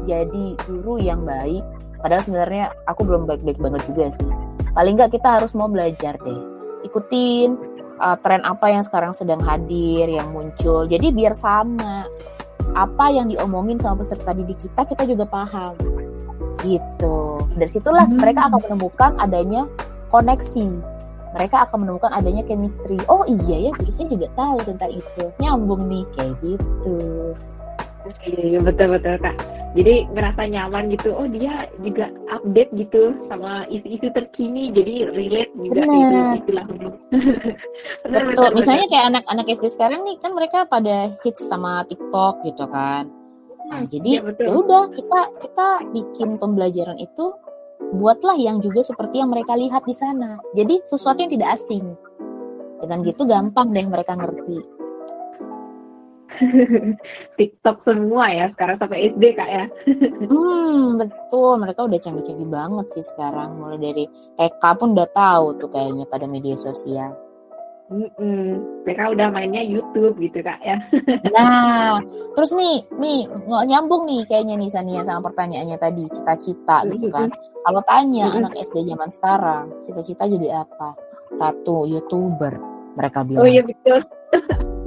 jadi 0.06 0.46
guru 0.66 1.02
yang 1.02 1.26
baik, 1.26 1.66
padahal 2.02 2.22
sebenarnya 2.22 2.70
aku 2.86 3.02
belum 3.02 3.26
baik-baik 3.26 3.58
banget 3.58 3.82
juga 3.90 4.14
sih. 4.14 4.30
Paling 4.78 4.94
nggak 4.98 5.18
kita 5.18 5.42
harus 5.42 5.58
mau 5.58 5.66
belajar 5.66 6.18
deh. 6.22 6.42
Ikutin 6.86 7.58
uh, 7.98 8.18
tren 8.22 8.46
apa 8.46 8.70
yang 8.70 8.86
sekarang 8.86 9.14
sedang 9.18 9.42
hadir, 9.42 10.06
yang 10.06 10.30
muncul. 10.30 10.86
Jadi 10.86 11.10
biar 11.10 11.34
sama 11.34 12.06
apa 12.74 13.14
yang 13.14 13.32
diomongin 13.32 13.78
sama 13.78 14.02
peserta 14.04 14.34
didik 14.36 14.60
kita, 14.60 14.82
kita 14.84 15.04
juga 15.08 15.24
paham. 15.30 15.78
Gitu. 16.66 17.18
Dari 17.56 17.72
situlah 17.72 18.10
hmm. 18.10 18.18
mereka 18.18 18.50
akan 18.50 18.60
menemukan 18.66 19.12
adanya 19.22 19.70
koneksi 20.12 20.98
mereka 21.38 21.70
akan 21.70 21.86
menemukan 21.86 22.10
adanya 22.10 22.42
chemistry. 22.50 22.98
Oh 23.06 23.22
iya 23.28 23.70
ya, 23.70 23.72
guru 23.78 23.92
saya 23.94 24.10
juga 24.10 24.28
tahu 24.34 24.58
tentang 24.66 24.90
itu. 24.90 25.24
Nyambung 25.38 25.86
nih 25.86 26.04
kayak 26.18 26.34
gitu. 26.42 26.98
Iya, 28.26 28.42
iya 28.42 28.60
betul 28.64 28.96
betul 28.96 29.16
kak. 29.20 29.36
Jadi 29.76 30.08
ngerasa 30.16 30.42
nyaman 30.48 30.94
gitu. 30.96 31.12
Oh 31.12 31.28
dia 31.28 31.68
juga 31.84 32.08
update 32.32 32.72
gitu 32.78 33.12
sama 33.28 33.68
isu-isu 33.68 34.08
terkini. 34.16 34.72
Jadi 34.72 35.12
relate 35.12 35.54
juga 35.60 35.82
Bener. 35.84 36.40
istilahnya. 36.40 36.90
betul. 38.08 38.24
betul. 38.32 38.50
Misalnya 38.56 38.86
kayak 38.88 39.06
anak-anak 39.12 39.46
SD 39.52 39.66
sekarang 39.76 40.02
nih 40.08 40.16
kan 40.24 40.32
mereka 40.32 40.64
pada 40.70 41.12
hits 41.26 41.44
sama 41.46 41.84
TikTok 41.90 42.46
gitu 42.48 42.66
kan. 42.72 43.12
Nah, 43.68 43.84
hmm, 43.84 43.92
jadi 43.92 44.12
ya, 44.24 44.32
ya 44.32 44.52
udah 44.56 44.84
kita 44.96 45.22
kita 45.44 45.68
bikin 45.92 46.40
pembelajaran 46.40 46.96
itu 47.04 47.36
buatlah 48.00 48.40
yang 48.40 48.64
juga 48.64 48.80
seperti 48.84 49.20
yang 49.20 49.32
mereka 49.32 49.60
lihat 49.60 49.84
di 49.84 49.96
sana. 49.96 50.40
Jadi 50.56 50.80
sesuatu 50.88 51.20
yang 51.20 51.32
tidak 51.32 51.60
asing. 51.60 51.96
Dengan 52.78 53.02
gitu 53.04 53.26
gampang 53.26 53.74
deh 53.74 53.84
mereka 53.90 54.16
ngerti. 54.16 54.77
TikTok 57.38 57.84
semua 57.84 58.26
ya 58.30 58.46
sekarang 58.54 58.78
sampai 58.80 59.14
SD 59.14 59.24
kak 59.38 59.50
ya. 59.50 59.66
hmm 60.32 61.02
betul 61.02 61.60
mereka 61.62 61.86
udah 61.86 62.00
canggih-canggih 62.00 62.50
banget 62.50 62.86
sih 62.94 63.06
sekarang 63.06 63.58
mulai 63.58 63.80
dari 63.80 64.06
TK 64.38 64.64
pun 64.78 64.96
udah 64.98 65.10
tahu 65.14 65.46
tuh 65.62 65.70
kayaknya 65.72 66.06
pada 66.10 66.26
media 66.26 66.56
sosial. 66.58 67.28
Mm-mm. 67.88 68.84
Mereka 68.84 69.16
udah 69.16 69.32
mainnya 69.32 69.64
YouTube 69.64 70.20
gitu 70.20 70.44
kak 70.44 70.60
ya. 70.60 70.76
nah, 71.36 72.04
terus 72.36 72.52
nih, 72.52 72.84
nih 73.00 73.32
nyambung 73.48 74.04
nih 74.04 74.28
kayaknya 74.28 74.60
nih 74.60 74.68
Sania 74.68 75.08
sama 75.08 75.32
pertanyaannya 75.32 75.78
tadi 75.80 76.04
cita-cita 76.12 76.84
gitu 76.92 77.08
kan. 77.08 77.32
Kalau 77.64 77.82
tanya 77.88 78.36
anak 78.36 78.60
SD 78.60 78.92
zaman 78.92 79.08
sekarang, 79.08 79.72
cita-cita 79.88 80.28
jadi 80.28 80.68
apa? 80.68 81.00
Satu 81.40 81.88
youtuber, 81.88 82.60
mereka 83.00 83.24
bilang. 83.24 83.48
Oh 83.48 83.48
iya 83.48 83.64
betul. 83.64 84.04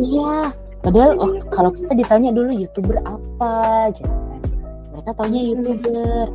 iya, 0.04 0.52
padahal 0.80 1.10
oh, 1.20 1.32
kalau 1.52 1.70
kita 1.72 1.92
ditanya 1.92 2.30
dulu 2.32 2.50
youtuber 2.52 2.98
apa 3.04 3.88
gitu 3.96 4.08
kan. 4.08 4.40
Mereka 4.96 5.10
taunya 5.16 5.42
youtuber. 5.44 6.26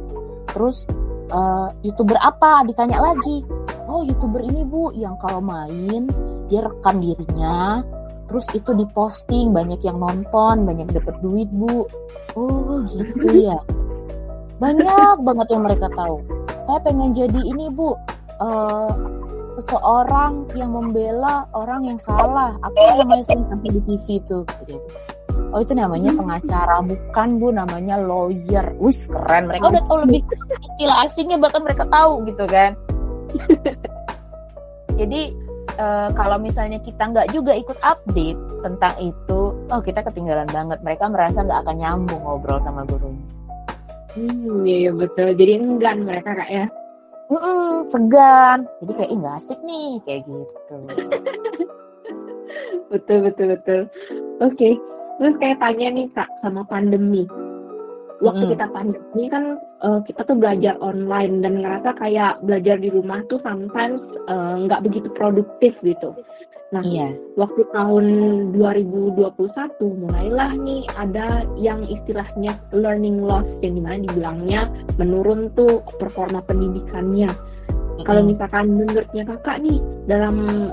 Terus 0.53 0.77
uh, 1.33 1.69
youtuber 1.81 2.17
apa? 2.21 2.63
Ditanya 2.65 3.01
lagi. 3.01 3.45
Oh 3.85 4.01
youtuber 4.01 4.41
ini 4.41 4.65
bu, 4.65 4.89
yang 4.97 5.17
kalau 5.21 5.41
main 5.41 6.09
dia 6.49 6.65
rekam 6.65 7.01
dirinya 7.01 7.81
terus 8.25 8.45
itu 8.57 8.73
diposting 8.73 9.53
banyak 9.53 9.77
yang 9.85 10.01
nonton 10.01 10.65
banyak 10.65 10.89
dapat 10.89 11.15
duit 11.21 11.49
bu 11.53 11.85
oh 12.33 12.81
gitu 12.89 13.29
ya 13.31 13.57
banyak 14.57 15.17
banget 15.21 15.47
yang 15.53 15.63
mereka 15.65 15.87
tahu 15.93 16.25
saya 16.65 16.79
pengen 16.81 17.13
jadi 17.13 17.37
ini 17.37 17.69
bu 17.69 17.93
uh, 18.41 18.93
seseorang 19.55 20.51
yang 20.59 20.75
membela 20.75 21.47
orang 21.55 21.87
yang 21.87 21.99
salah 21.99 22.53
apa 22.59 22.79
yang 22.83 22.97
namanya 23.07 23.23
sering 23.23 23.47
tampil 23.47 23.71
di 23.71 23.81
TV 23.87 24.19
itu 24.19 24.37
gitu 24.67 24.77
Oh 25.55 25.63
itu 25.63 25.71
namanya 25.71 26.11
pengacara 26.15 26.83
bukan 26.83 27.39
bu 27.39 27.47
namanya 27.51 27.95
lawyer. 27.99 28.75
Wis 28.79 29.07
keren 29.07 29.47
mereka 29.47 29.71
udah 29.71 29.83
tahu 29.87 29.97
lebih 30.07 30.21
istilah 30.63 31.07
asingnya 31.07 31.37
bahkan 31.39 31.63
mereka 31.63 31.87
tahu 31.87 32.27
gitu 32.27 32.43
kan. 32.47 32.75
Jadi 34.99 35.35
uh, 35.79 36.11
kalau 36.15 36.39
misalnya 36.39 36.79
kita 36.83 37.07
nggak 37.07 37.31
juga 37.35 37.55
ikut 37.55 37.79
update 37.83 38.39
tentang 38.63 38.95
itu, 38.99 39.41
oh 39.55 39.81
kita 39.83 40.03
ketinggalan 40.03 40.47
banget. 40.51 40.79
Mereka 40.83 41.07
merasa 41.11 41.43
nggak 41.43 41.67
akan 41.67 41.75
nyambung 41.79 42.21
ngobrol 42.23 42.59
sama 42.59 42.87
gurunya. 42.87 43.23
Hmm, 44.15 44.63
iya, 44.63 44.87
iya 44.87 44.91
betul. 44.95 45.35
Jadi 45.35 45.51
enggan 45.59 46.07
mereka 46.07 46.31
kak 46.31 46.47
ya. 46.51 46.65
Mm-mm, 47.25 47.89
segan. 47.89 48.69
Jadi 48.85 48.91
kayak 48.93 49.09
ih 49.09 49.17
nggak 49.17 49.37
asik 49.41 49.59
nih 49.65 49.97
kayak 50.05 50.21
gitu. 50.29 50.75
betul 52.93 53.17
betul 53.25 53.47
betul. 53.57 53.81
Oke. 54.45 54.77
Terus 55.15 55.35
kayak 55.39 55.63
tanya 55.63 55.87
nih 55.95 56.05
kak 56.13 56.29
sama 56.43 56.61
pandemi. 56.67 57.23
Waktu 58.23 58.47
Mm-mm. 58.47 58.53
kita 58.55 58.65
pandemi 58.71 59.23
kan 59.27 59.59
eh, 59.83 59.99
kita 60.07 60.21
tuh 60.27 60.37
belajar 60.37 60.75
online 60.79 61.43
dan 61.43 61.63
ngerasa 61.63 61.97
kayak 61.99 62.39
belajar 62.45 62.79
di 62.79 62.89
rumah 62.93 63.25
tuh 63.27 63.41
sometimes 63.41 63.99
eh, 64.29 64.55
nggak 64.67 64.83
begitu 64.85 65.09
produktif 65.17 65.73
gitu. 65.81 66.13
Nah, 66.75 66.83
Iya. 66.83 67.07
waktu 67.39 67.63
tahun 67.71 68.05
2021 68.51 69.79
mulailah 69.95 70.59
nih 70.59 70.83
ada 70.99 71.47
yang 71.55 71.87
istilahnya 71.87 72.59
learning 72.75 73.23
loss 73.23 73.47
yang 73.63 73.79
di 73.79 73.81
mana 73.81 74.03
dibilangnya 74.03 74.67
menurun 74.99 75.55
tuh 75.55 75.79
performa 76.03 76.43
pendidikannya. 76.43 77.31
Kalau 78.03 78.27
Mm-mm. 78.27 78.35
misalkan 78.35 78.75
menurutnya 78.75 79.23
kakak 79.23 79.63
nih 79.63 79.79
dalam 80.11 80.67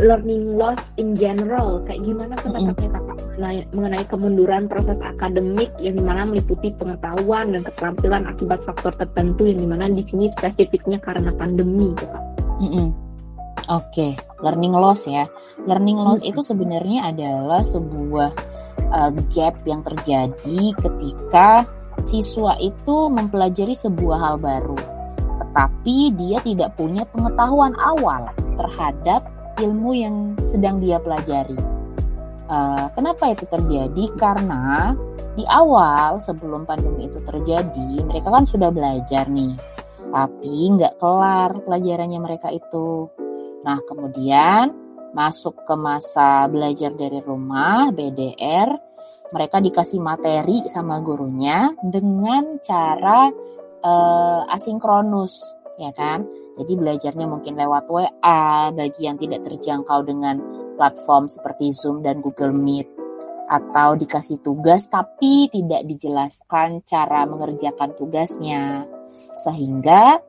learning 0.00 0.56
loss 0.56 0.80
in 0.96 1.12
general 1.12 1.84
kayak 1.84 2.00
gimana 2.08 2.40
pendapatnya 2.40 2.88
kakak 2.96 3.16
mengenai, 3.20 3.58
mengenai 3.76 4.04
kemunduran 4.08 4.64
proses 4.64 4.96
akademik 5.04 5.68
yang 5.76 6.00
di 6.00 6.04
mana 6.08 6.24
meliputi 6.24 6.72
pengetahuan 6.80 7.52
dan 7.52 7.68
keterampilan 7.68 8.24
akibat 8.24 8.64
faktor 8.64 8.96
tertentu 8.96 9.44
yang 9.44 9.60
di 9.60 9.68
mana 9.68 9.92
di 9.92 10.08
sini 10.08 10.32
spesifiknya 10.40 10.96
karena 11.04 11.36
pandemi 11.36 11.92
gitu 11.92 12.08
kak. 12.08 12.24
Mm-mm. 12.64 13.03
Oke, 13.72 14.12
learning 14.44 14.76
loss 14.76 15.08
ya. 15.08 15.24
Learning 15.64 15.96
loss 15.96 16.20
itu 16.20 16.44
sebenarnya 16.44 17.08
adalah 17.08 17.64
sebuah 17.64 18.30
uh, 18.92 19.10
gap 19.32 19.56
yang 19.64 19.80
terjadi 19.80 20.76
ketika 20.76 21.64
siswa 22.04 22.52
itu 22.60 23.08
mempelajari 23.08 23.72
sebuah 23.72 24.18
hal 24.20 24.36
baru, 24.36 24.76
tetapi 25.40 26.12
dia 26.12 26.44
tidak 26.44 26.76
punya 26.76 27.08
pengetahuan 27.08 27.72
awal 27.80 28.28
terhadap 28.60 29.24
ilmu 29.56 29.96
yang 29.96 30.16
sedang 30.44 30.82
dia 30.82 31.00
pelajari. 31.00 31.56
Uh, 32.44 32.92
kenapa 32.92 33.32
itu 33.32 33.48
terjadi? 33.48 34.04
Karena 34.20 34.92
di 35.34 35.48
awal 35.48 36.20
sebelum 36.20 36.68
pandemi 36.68 37.08
itu 37.08 37.16
terjadi, 37.24 38.04
mereka 38.04 38.28
kan 38.28 38.44
sudah 38.44 38.68
belajar 38.68 39.24
nih, 39.24 39.56
tapi 40.12 40.54
nggak 40.76 41.00
kelar 41.00 41.56
pelajarannya 41.64 42.20
mereka 42.20 42.52
itu. 42.52 43.08
Nah, 43.64 43.80
kemudian 43.88 44.70
masuk 45.16 45.64
ke 45.64 45.74
masa 45.74 46.44
belajar 46.52 46.92
dari 46.92 47.18
rumah, 47.24 47.88
BDR, 47.88 48.68
mereka 49.32 49.58
dikasih 49.58 49.98
materi 50.04 50.62
sama 50.68 51.00
gurunya 51.00 51.72
dengan 51.80 52.60
cara 52.60 53.32
eh, 53.80 54.42
asinkronus, 54.52 55.32
ya 55.80 55.90
kan? 55.96 56.28
Jadi 56.54 56.72
belajarnya 56.78 57.26
mungkin 57.26 57.58
lewat 57.58 57.90
WA 57.90 58.70
bagi 58.70 59.10
yang 59.10 59.18
tidak 59.18 59.42
terjangkau 59.42 60.06
dengan 60.06 60.38
platform 60.78 61.26
seperti 61.26 61.74
Zoom 61.74 62.06
dan 62.06 62.22
Google 62.22 62.54
Meet 62.54 62.86
atau 63.44 63.92
dikasih 63.98 64.40
tugas 64.40 64.88
tapi 64.88 65.50
tidak 65.50 65.82
dijelaskan 65.84 66.86
cara 66.86 67.26
mengerjakan 67.26 67.90
tugasnya. 67.98 68.86
Sehingga 69.34 70.22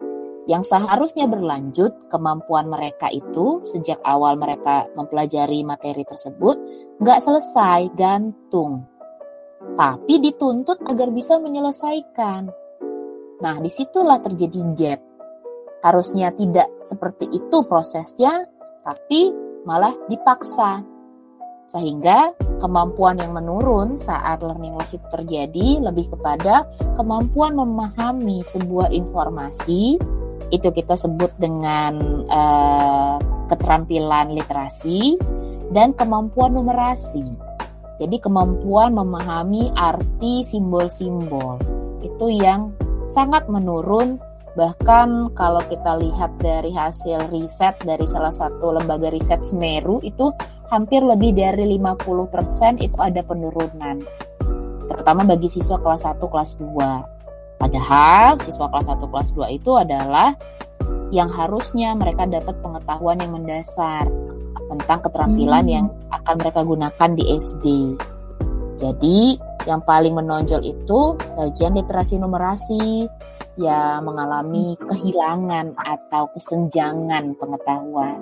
yang 0.45 0.62
seharusnya 0.62 1.25
berlanjut 1.25 2.10
kemampuan 2.13 2.69
mereka 2.69 3.10
itu 3.10 3.65
sejak 3.65 3.97
awal 4.05 4.38
mereka 4.38 4.86
mempelajari 4.93 5.65
materi 5.65 6.05
tersebut 6.05 6.58
nggak 7.01 7.19
selesai 7.21 7.89
gantung 7.97 8.86
tapi 9.73 10.21
dituntut 10.21 10.86
agar 10.86 11.10
bisa 11.10 11.41
menyelesaikan. 11.41 12.53
Nah 13.41 13.55
di 13.58 13.67
situlah 13.73 14.21
terjadi 14.21 14.62
gap. 14.77 15.01
Harusnya 15.81 16.29
tidak 16.34 16.69
seperti 16.86 17.29
itu 17.34 17.65
prosesnya 17.65 18.45
tapi 18.86 19.34
malah 19.65 19.93
dipaksa. 20.05 20.86
Sehingga 21.65 22.38
kemampuan 22.62 23.17
yang 23.17 23.34
menurun 23.34 23.97
saat 23.97 24.45
learning 24.45 24.77
loss 24.77 24.93
itu 24.93 25.05
terjadi 25.10 25.81
lebih 25.81 26.13
kepada 26.13 26.69
kemampuan 26.93 27.58
memahami 27.58 28.45
sebuah 28.45 28.93
informasi 28.93 29.97
itu 30.53 30.69
kita 30.69 30.93
sebut 30.93 31.34
dengan 31.41 32.25
uh, 32.29 33.17
keterampilan 33.49 34.34
literasi 34.34 35.17
dan 35.73 35.93
kemampuan 35.97 36.53
numerasi. 36.53 37.25
Jadi 37.95 38.19
kemampuan 38.19 38.91
memahami 38.91 39.71
arti 39.71 40.43
simbol-simbol. 40.43 41.58
Itu 42.03 42.27
yang 42.27 42.75
sangat 43.08 43.47
menurun. 43.47 44.19
Bahkan 44.55 45.36
kalau 45.36 45.60
kita 45.67 45.99
lihat 45.99 46.39
dari 46.39 46.71
hasil 46.71 47.27
riset 47.27 47.75
dari 47.84 48.08
salah 48.08 48.31
satu 48.31 48.71
lembaga 48.71 49.12
riset 49.12 49.43
Semeru 49.43 49.99
itu 49.99 50.31
hampir 50.71 51.03
lebih 51.03 51.36
dari 51.36 51.75
50% 51.75 52.79
itu 52.79 52.95
ada 52.99 53.19
penurunan. 53.19 53.99
Terutama 54.88 55.27
bagi 55.27 55.51
siswa 55.51 55.75
kelas 55.75 56.08
1 56.08 56.23
kelas 56.23 56.51
2 56.55 57.14
Padahal 57.56 58.39
siswa 58.44 58.68
kelas 58.68 58.88
1 58.91 59.12
kelas 59.12 59.30
2 59.34 59.58
itu 59.58 59.72
adalah 59.76 60.36
yang 61.13 61.32
harusnya 61.32 61.96
mereka 61.96 62.28
dapat 62.28 62.56
pengetahuan 62.60 63.22
yang 63.22 63.32
mendasar 63.32 64.06
tentang 64.65 65.00
keterampilan 65.06 65.65
Hmm. 65.65 65.74
yang 65.74 65.86
akan 66.12 66.36
mereka 66.41 66.62
gunakan 66.65 67.10
di 67.13 67.24
SD. 67.38 67.65
Jadi 68.76 69.20
yang 69.65 69.82
paling 69.88 70.13
menonjol 70.13 70.62
itu 70.62 71.15
bagian 71.39 71.74
literasi 71.80 72.20
numerasi 72.20 73.08
yang 73.56 74.04
mengalami 74.04 74.76
kehilangan 74.84 75.80
atau 75.80 76.28
kesenjangan 76.36 77.39
pengetahuan. 77.39 78.20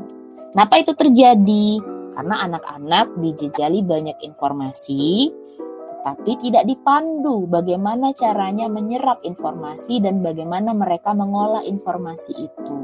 Kenapa 0.53 0.73
itu 0.77 0.93
terjadi? 0.93 1.81
Karena 2.13 2.45
anak-anak 2.45 3.17
dijejali 3.17 3.81
banyak 3.81 4.13
informasi, 4.21 5.33
tapi 6.03 6.35
tidak 6.43 6.67
dipandu 6.67 7.47
bagaimana 7.47 8.11
caranya 8.11 8.67
menyerap 8.67 9.23
informasi 9.23 10.03
dan 10.03 10.19
bagaimana 10.19 10.75
mereka 10.75 11.15
mengolah 11.15 11.63
informasi 11.63 12.35
itu. 12.37 12.77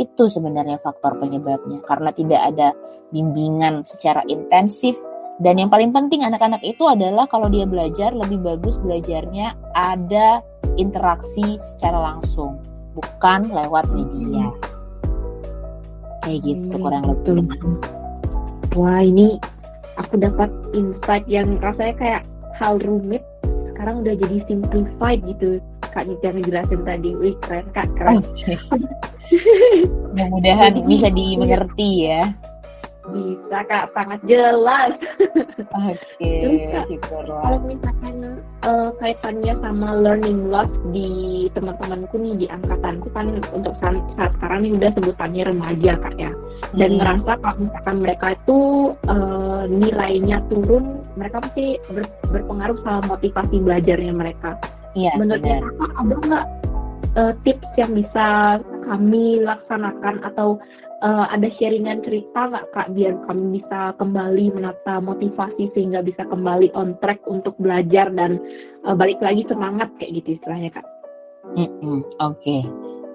Itu 0.00 0.32
sebenarnya 0.32 0.80
faktor 0.80 1.20
penyebabnya 1.20 1.84
karena 1.84 2.10
tidak 2.16 2.40
ada 2.54 2.68
bimbingan 3.12 3.84
secara 3.84 4.24
intensif 4.26 4.96
dan 5.38 5.54
yang 5.54 5.70
paling 5.70 5.94
penting 5.94 6.26
anak-anak 6.26 6.58
itu 6.66 6.82
adalah 6.90 7.30
kalau 7.30 7.46
dia 7.46 7.62
belajar 7.62 8.10
lebih 8.10 8.42
bagus 8.42 8.74
belajarnya 8.82 9.54
ada 9.78 10.42
interaksi 10.74 11.62
secara 11.62 11.94
langsung 12.14 12.58
bukan 12.98 13.46
lewat 13.54 13.86
media. 13.94 14.50
Kayak 16.26 16.40
gitu 16.42 16.74
Hmm, 16.74 16.82
kurang 16.82 17.04
betul. 17.06 17.34
lebih. 17.38 17.60
Wah 18.74 19.00
ini 19.06 19.38
aku 19.94 20.18
dapat 20.18 20.50
insight 20.74 21.24
yang 21.30 21.54
rasanya 21.62 21.94
kayak 21.94 22.22
hal 22.58 22.82
rumit 22.82 23.22
sekarang 23.72 24.02
udah 24.02 24.14
jadi 24.18 24.36
simplified 24.50 25.22
gitu 25.22 25.62
kak 25.94 26.04
Nica 26.10 26.34
ngejelasin 26.34 26.82
tadi 26.82 27.10
wih 27.14 27.34
keren 27.46 27.66
kak 27.70 27.86
keren. 27.94 28.18
Mudah-mudahan 30.12 30.82
bisa 30.82 31.08
dimengerti 31.14 32.10
ya. 32.10 32.34
bisa 33.08 33.64
kak 33.64 33.88
sangat 33.96 34.20
jelas 34.28 34.92
Oke, 35.72 36.32
syukurlah. 36.92 37.40
kalau 37.40 37.58
misalkan 37.64 38.36
eh, 38.60 38.88
kaitannya 39.00 39.56
sama 39.64 39.96
learning 39.96 40.52
loss 40.52 40.68
di 40.92 41.48
teman-temanku 41.56 42.20
nih 42.20 42.34
di 42.36 42.46
angkatanku 42.52 43.08
kan 43.16 43.32
untuk 43.48 43.72
saat, 43.80 43.96
saat 44.12 44.32
sekarang 44.36 44.68
ini 44.68 44.76
udah 44.76 44.90
sebutannya 44.92 45.42
remaja 45.48 45.92
kak 46.04 46.14
ya 46.20 46.32
dan 46.76 46.90
Mm-mm. 46.94 47.00
merasa 47.00 47.32
kalau 47.40 47.56
misalkan 47.64 47.96
mereka 48.04 48.26
itu 48.36 48.58
eh, 49.08 49.62
nilainya 49.68 50.38
turun 50.52 50.84
mereka 51.16 51.40
pasti 51.40 51.80
ber- 51.88 52.12
berpengaruh 52.28 52.78
sama 52.84 53.16
motivasi 53.16 53.56
belajarnya 53.62 54.12
mereka 54.12 54.58
Iya, 54.96 55.14
menurutnya 55.16 55.62
benar. 55.62 55.72
kakak 55.78 55.92
ada 55.96 56.14
nggak 56.24 56.46
eh, 57.16 57.32
tips 57.46 57.70
yang 57.78 57.92
bisa 57.94 58.26
kami 58.84 59.24
laksanakan 59.44 60.16
atau 60.24 60.48
eh, 61.04 61.26
ada 61.28 61.48
sharingan 61.56 62.00
cerita 62.04 62.40
nggak 62.50 62.66
kak 62.74 62.88
biar 62.96 63.14
kami 63.28 63.60
bisa 63.60 63.92
kembali 63.96 64.44
menata 64.52 65.00
motivasi 65.00 65.70
sehingga 65.72 66.00
bisa 66.02 66.24
kembali 66.26 66.72
on 66.74 66.96
track 67.00 67.20
untuk 67.28 67.54
belajar 67.60 68.10
dan 68.12 68.40
eh, 68.84 68.94
balik 68.96 69.20
lagi 69.24 69.44
semangat 69.48 69.88
kayak 69.96 70.20
gitu 70.20 70.36
istilahnya 70.36 70.72
kak. 70.72 70.86
Mm-mm, 71.56 72.04
Oke. 72.20 72.60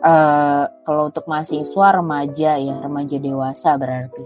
Eh, 0.03 0.63
kalau 0.83 1.07
untuk 1.07 1.23
mahasiswa 1.31 1.87
remaja 1.95 2.59
ya, 2.59 2.75
remaja 2.83 3.17
dewasa 3.23 3.79
berarti. 3.79 4.25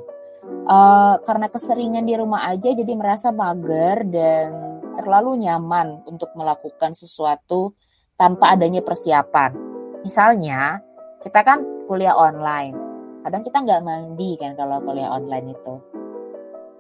Eh, 0.67 1.15
karena 1.21 1.47
keseringan 1.53 2.01
di 2.01 2.17
rumah 2.17 2.49
aja 2.49 2.73
jadi 2.73 2.97
merasa 2.97 3.29
mager 3.29 4.01
dan 4.09 4.49
terlalu 4.97 5.45
nyaman 5.45 6.01
untuk 6.09 6.33
melakukan 6.33 6.97
sesuatu 6.97 7.77
tanpa 8.17 8.57
adanya 8.57 8.81
persiapan. 8.81 9.53
Misalnya, 10.01 10.81
kita 11.21 11.45
kan 11.45 11.61
kuliah 11.85 12.17
online. 12.17 12.73
Kadang 13.21 13.45
kita 13.45 13.61
nggak 13.61 13.85
mandi 13.85 14.33
kan 14.41 14.57
kalau 14.57 14.81
kuliah 14.81 15.13
online 15.13 15.53
itu. 15.53 15.75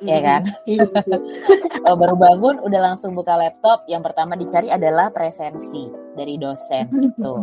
Iya 0.01 0.19
kan? 0.25 0.41
Iya. 0.69 0.85
Kalau 1.85 1.97
baru 2.01 2.15
bangun 2.17 2.55
udah 2.65 2.81
langsung 2.81 3.13
buka 3.13 3.37
laptop, 3.37 3.85
yang 3.85 4.01
pertama 4.01 4.33
dicari 4.33 4.73
adalah 4.73 5.13
presensi 5.13 5.85
dari 6.17 6.41
dosen 6.41 6.89
itu. 6.97 7.33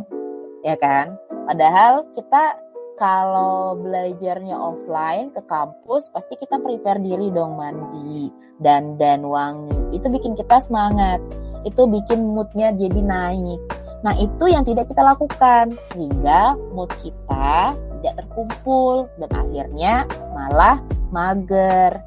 Ya 0.66 0.74
kan? 0.80 1.14
Padahal 1.44 2.09
kita 2.16 2.57
kalau 2.94 3.74
belajarnya 3.83 4.54
offline 4.54 5.35
ke 5.35 5.42
kampus 5.50 6.09
pasti 6.14 6.38
kita 6.38 6.62
prepare 6.62 7.02
diri 7.02 7.28
dong 7.35 7.59
mandi 7.59 8.30
dan 8.62 8.94
dan 8.96 9.26
wangi. 9.26 9.90
Itu 9.90 10.09
bikin 10.09 10.38
kita 10.38 10.62
semangat. 10.62 11.18
Itu 11.66 11.90
bikin 11.90 12.22
moodnya 12.22 12.72
jadi 12.72 13.00
naik. 13.02 13.61
Nah 14.04 14.14
itu 14.20 14.46
yang 14.46 14.62
tidak 14.62 14.88
kita 14.88 15.02
lakukan. 15.02 15.74
Sehingga 15.92 16.54
mood 16.72 16.92
kita 17.02 17.74
tidak 18.00 18.14
terkumpul. 18.24 19.11
Dan 19.18 19.30
akhirnya 19.35 20.07
malah 20.33 20.78
mager. 21.11 21.98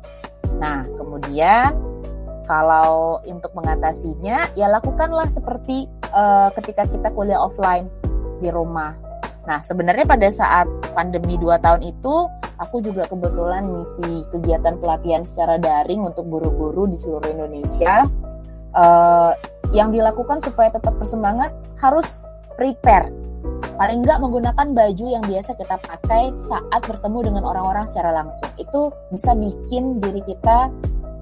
Nah 0.57 0.87
kemudian 0.97 1.75
kalau 2.47 3.19
untuk 3.27 3.51
mengatasinya 3.53 4.55
ya 4.55 4.71
lakukanlah 4.71 5.27
seperti 5.27 5.91
uh, 6.15 6.47
ketika 6.55 6.87
kita 6.87 7.11
kuliah 7.11 7.43
offline 7.43 7.91
di 8.39 8.47
rumah 8.47 9.06
Nah, 9.47 9.63
sebenarnya 9.63 10.03
pada 10.03 10.27
saat 10.27 10.67
pandemi 10.91 11.39
2 11.39 11.55
tahun 11.63 11.81
itu, 11.87 12.15
aku 12.59 12.83
juga 12.83 13.07
kebetulan 13.07 13.63
misi 13.63 14.27
kegiatan 14.35 14.75
pelatihan 14.77 15.23
secara 15.23 15.55
daring 15.55 16.03
untuk 16.03 16.27
guru-guru 16.27 16.91
di 16.91 16.99
seluruh 16.99 17.31
Indonesia. 17.31 18.05
Uh, 18.75 19.31
yang 19.75 19.91
dilakukan 19.91 20.39
supaya 20.39 20.71
tetap 20.71 20.95
bersemangat 20.99 21.51
harus 21.79 22.23
prepare. 22.55 23.11
Paling 23.75 24.03
nggak 24.03 24.19
menggunakan 24.19 24.67
baju 24.73 25.05
yang 25.07 25.23
biasa 25.23 25.55
kita 25.55 25.79
pakai 25.81 26.33
saat 26.49 26.81
bertemu 26.87 27.31
dengan 27.31 27.43
orang-orang 27.47 27.85
secara 27.91 28.15
langsung. 28.15 28.49
Itu 28.59 28.91
bisa 29.11 29.35
bikin 29.35 30.03
diri 30.03 30.21
kita 30.23 30.71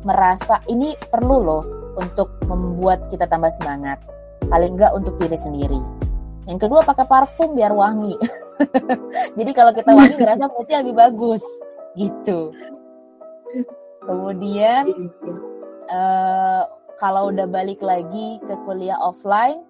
merasa 0.05 0.61
ini 0.69 0.93
perlu 1.09 1.37
loh 1.41 1.63
untuk 1.97 2.31
membuat 2.45 3.07
kita 3.09 3.25
tambah 3.25 3.49
semangat. 3.49 4.01
Paling 4.45 4.77
nggak 4.77 4.93
untuk 4.93 5.17
diri 5.17 5.37
sendiri. 5.37 6.04
Yang 6.45 6.69
kedua 6.69 6.85
pakai 6.85 7.05
parfum 7.09 7.57
biar 7.57 7.73
wangi. 7.73 8.13
Jadi 9.37 9.51
kalau 9.51 9.73
kita 9.73 9.91
wangi 9.91 10.15
ngerasa 10.15 10.45
moodnya 10.53 10.85
lebih 10.85 10.95
bagus 10.95 11.41
gitu. 11.97 12.53
Kemudian 14.05 15.09
uh, 15.89 16.63
kalau 17.01 17.33
udah 17.33 17.49
balik 17.49 17.81
lagi 17.81 18.37
ke 18.45 18.55
kuliah 18.63 18.97
offline 19.01 19.65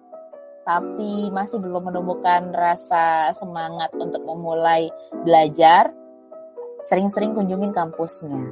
tapi 0.66 1.30
masih 1.30 1.62
belum 1.62 1.88
menemukan 1.88 2.50
rasa 2.50 3.30
semangat 3.38 3.94
untuk 3.94 4.26
memulai 4.26 4.90
belajar, 5.22 5.94
sering-sering 6.82 7.38
kunjungin 7.38 7.70
kampusnya. 7.70 8.50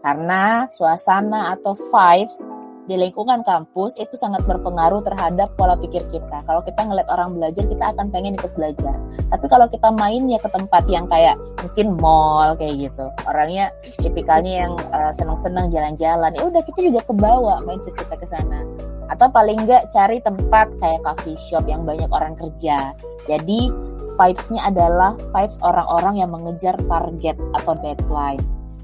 Karena 0.00 0.64
suasana 0.72 1.52
atau 1.52 1.76
vibes 1.76 2.48
di 2.90 2.98
lingkungan 2.98 3.46
kampus 3.46 3.94
itu 3.94 4.18
sangat 4.18 4.42
berpengaruh 4.42 5.06
terhadap 5.06 5.54
pola 5.54 5.78
pikir 5.78 6.02
kita. 6.10 6.42
Kalau 6.42 6.66
kita 6.66 6.82
ngeliat 6.82 7.06
orang 7.14 7.38
belajar, 7.38 7.62
kita 7.62 7.94
akan 7.94 8.10
pengen 8.10 8.34
ikut 8.34 8.50
belajar. 8.58 8.98
Tapi 9.30 9.46
kalau 9.46 9.70
kita 9.70 9.94
main 9.94 10.26
ya 10.26 10.42
ke 10.42 10.50
tempat 10.50 10.82
yang 10.90 11.06
kayak 11.06 11.38
mungkin 11.62 11.94
mall 12.02 12.58
kayak 12.58 12.90
gitu, 12.90 13.06
orangnya 13.30 13.70
tipikalnya 14.02 14.66
yang 14.66 14.72
uh, 14.90 15.14
senang-senang 15.14 15.70
jalan-jalan, 15.70 16.34
ya 16.34 16.42
udah 16.42 16.62
kita 16.66 16.90
juga 16.90 17.00
ke 17.06 17.14
bawah 17.14 17.62
main 17.62 17.78
kita 17.78 18.14
ke 18.18 18.26
sana. 18.26 18.66
Atau 19.14 19.30
paling 19.30 19.62
enggak 19.62 19.86
cari 19.94 20.18
tempat 20.18 20.74
kayak 20.82 21.06
coffee 21.06 21.38
shop 21.38 21.62
yang 21.70 21.86
banyak 21.86 22.10
orang 22.10 22.34
kerja. 22.34 22.96
Jadi 23.30 23.70
vibes-nya 24.18 24.66
adalah 24.66 25.14
vibes 25.30 25.56
orang-orang 25.62 26.18
yang 26.18 26.34
mengejar 26.34 26.74
target 26.90 27.38
atau 27.62 27.78
deadline. 27.78 28.42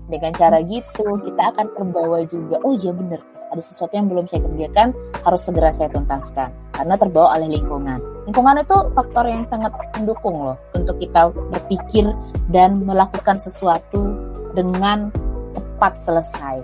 Dengan 0.09 0.33
cara 0.39 0.65
gitu, 0.65 1.21
kita 1.21 1.53
akan 1.53 1.67
terbawa 1.77 2.25
juga. 2.25 2.57
Oh 2.65 2.73
iya 2.73 2.97
bener, 2.97 3.21
ada 3.49 3.63
sesuatu 3.63 3.93
yang 3.97 4.09
belum 4.09 4.29
saya 4.29 4.45
kerjakan 4.45 4.93
harus 5.25 5.43
segera 5.45 5.71
saya 5.73 5.89
tuntaskan 5.93 6.53
karena 6.77 6.95
terbawa 6.97 7.37
oleh 7.41 7.49
lingkungan. 7.59 7.99
Lingkungan 8.29 8.61
itu 8.61 8.77
faktor 8.93 9.25
yang 9.25 9.45
sangat 9.49 9.73
mendukung 9.97 10.37
loh 10.37 10.57
untuk 10.77 11.01
kita 11.01 11.33
berpikir 11.33 12.13
dan 12.53 12.85
melakukan 12.85 13.41
sesuatu 13.41 14.13
dengan 14.53 15.09
tepat 15.57 16.01
selesai. 16.05 16.61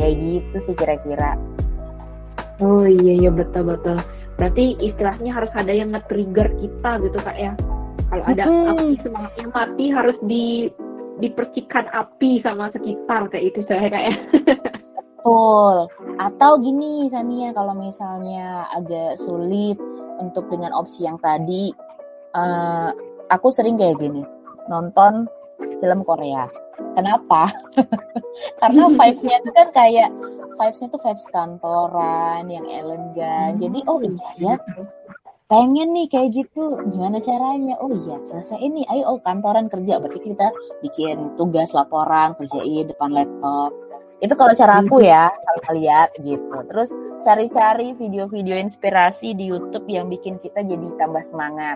Kayak 0.00 0.14
gitu 0.18 0.56
sih 0.58 0.74
kira-kira. 0.74 1.36
Oh 2.60 2.88
iya 2.88 3.26
iya 3.26 3.30
betul 3.30 3.68
betul. 3.68 4.00
Berarti 4.40 4.80
istilahnya 4.80 5.30
harus 5.36 5.52
ada 5.52 5.70
yang 5.70 5.92
nge-trigger 5.92 6.48
kita 6.58 6.90
gitu 7.04 7.18
kak 7.20 7.36
ya. 7.36 7.52
Kalau 8.12 8.24
ada 8.28 8.42
mm 8.44 8.52
-hmm. 8.52 8.70
api 8.76 8.88
semangatnya 9.00 9.46
mati 9.52 9.84
harus 9.88 10.16
di 10.24 10.68
dipercikan 11.20 11.86
api 11.92 12.40
sama 12.40 12.72
sekitar 12.72 13.28
kayak 13.28 13.52
itu 13.52 13.60
saya 13.68 13.86
kayak. 13.92 14.16
Betul. 15.22 15.76
Atau 16.22 16.62
gini 16.62 17.10
Sania 17.10 17.50
kalau 17.50 17.74
misalnya 17.74 18.70
agak 18.70 19.18
sulit 19.18 19.74
untuk 20.22 20.46
dengan 20.46 20.70
opsi 20.70 21.02
yang 21.02 21.18
tadi, 21.18 21.74
uh, 22.38 22.94
aku 23.26 23.50
sering 23.50 23.74
kayak 23.74 23.98
gini 23.98 24.22
nonton 24.70 25.26
film 25.58 26.06
Korea. 26.06 26.46
Kenapa? 26.94 27.50
Karena 28.62 28.86
vibes-nya 28.86 29.42
itu 29.42 29.50
kan 29.50 29.74
kayak 29.74 30.14
vibes-nya 30.62 30.88
tuh 30.94 31.02
vibes 31.02 31.26
kantoran 31.34 32.46
yang 32.46 32.70
elegan. 32.70 33.58
Jadi 33.58 33.82
oh 33.90 33.98
iya 33.98 34.30
ya, 34.38 34.54
pengen 35.50 35.90
nih 35.92 36.08
kayak 36.08 36.32
gitu 36.32 36.80
gimana 36.88 37.20
caranya 37.20 37.76
oh 37.82 37.92
iya 37.92 38.16
selesai 38.24 38.56
ini 38.56 38.88
ayo 38.88 39.12
oh 39.12 39.18
kantoran 39.20 39.68
kerja 39.68 40.00
berarti 40.00 40.32
kita 40.32 40.48
bikin 40.80 41.36
tugas 41.36 41.76
laporan 41.76 42.32
kerjain 42.40 42.88
depan 42.88 43.12
laptop 43.12 43.68
itu 44.22 44.34
kalau 44.38 44.54
cara 44.54 44.78
aku 44.78 45.02
ya, 45.02 45.34
kalau 45.34 45.74
lihat 45.74 46.14
gitu. 46.22 46.56
Terus 46.70 46.94
cari-cari 47.26 47.90
video-video 47.98 48.54
inspirasi 48.54 49.34
di 49.34 49.50
YouTube 49.50 49.90
yang 49.90 50.06
bikin 50.06 50.38
kita 50.38 50.62
jadi 50.62 50.94
tambah 50.94 51.26
semangat. 51.26 51.74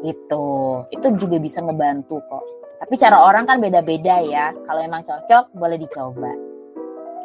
Gitu. 0.00 0.48
Itu 0.88 1.06
juga 1.20 1.36
bisa 1.36 1.60
ngebantu 1.60 2.24
kok. 2.32 2.44
Tapi 2.80 2.94
cara 2.96 3.28
orang 3.28 3.44
kan 3.44 3.60
beda-beda 3.60 4.24
ya. 4.24 4.56
Kalau 4.64 4.80
emang 4.80 5.04
cocok, 5.04 5.52
boleh 5.52 5.76
dicoba. 5.76 6.47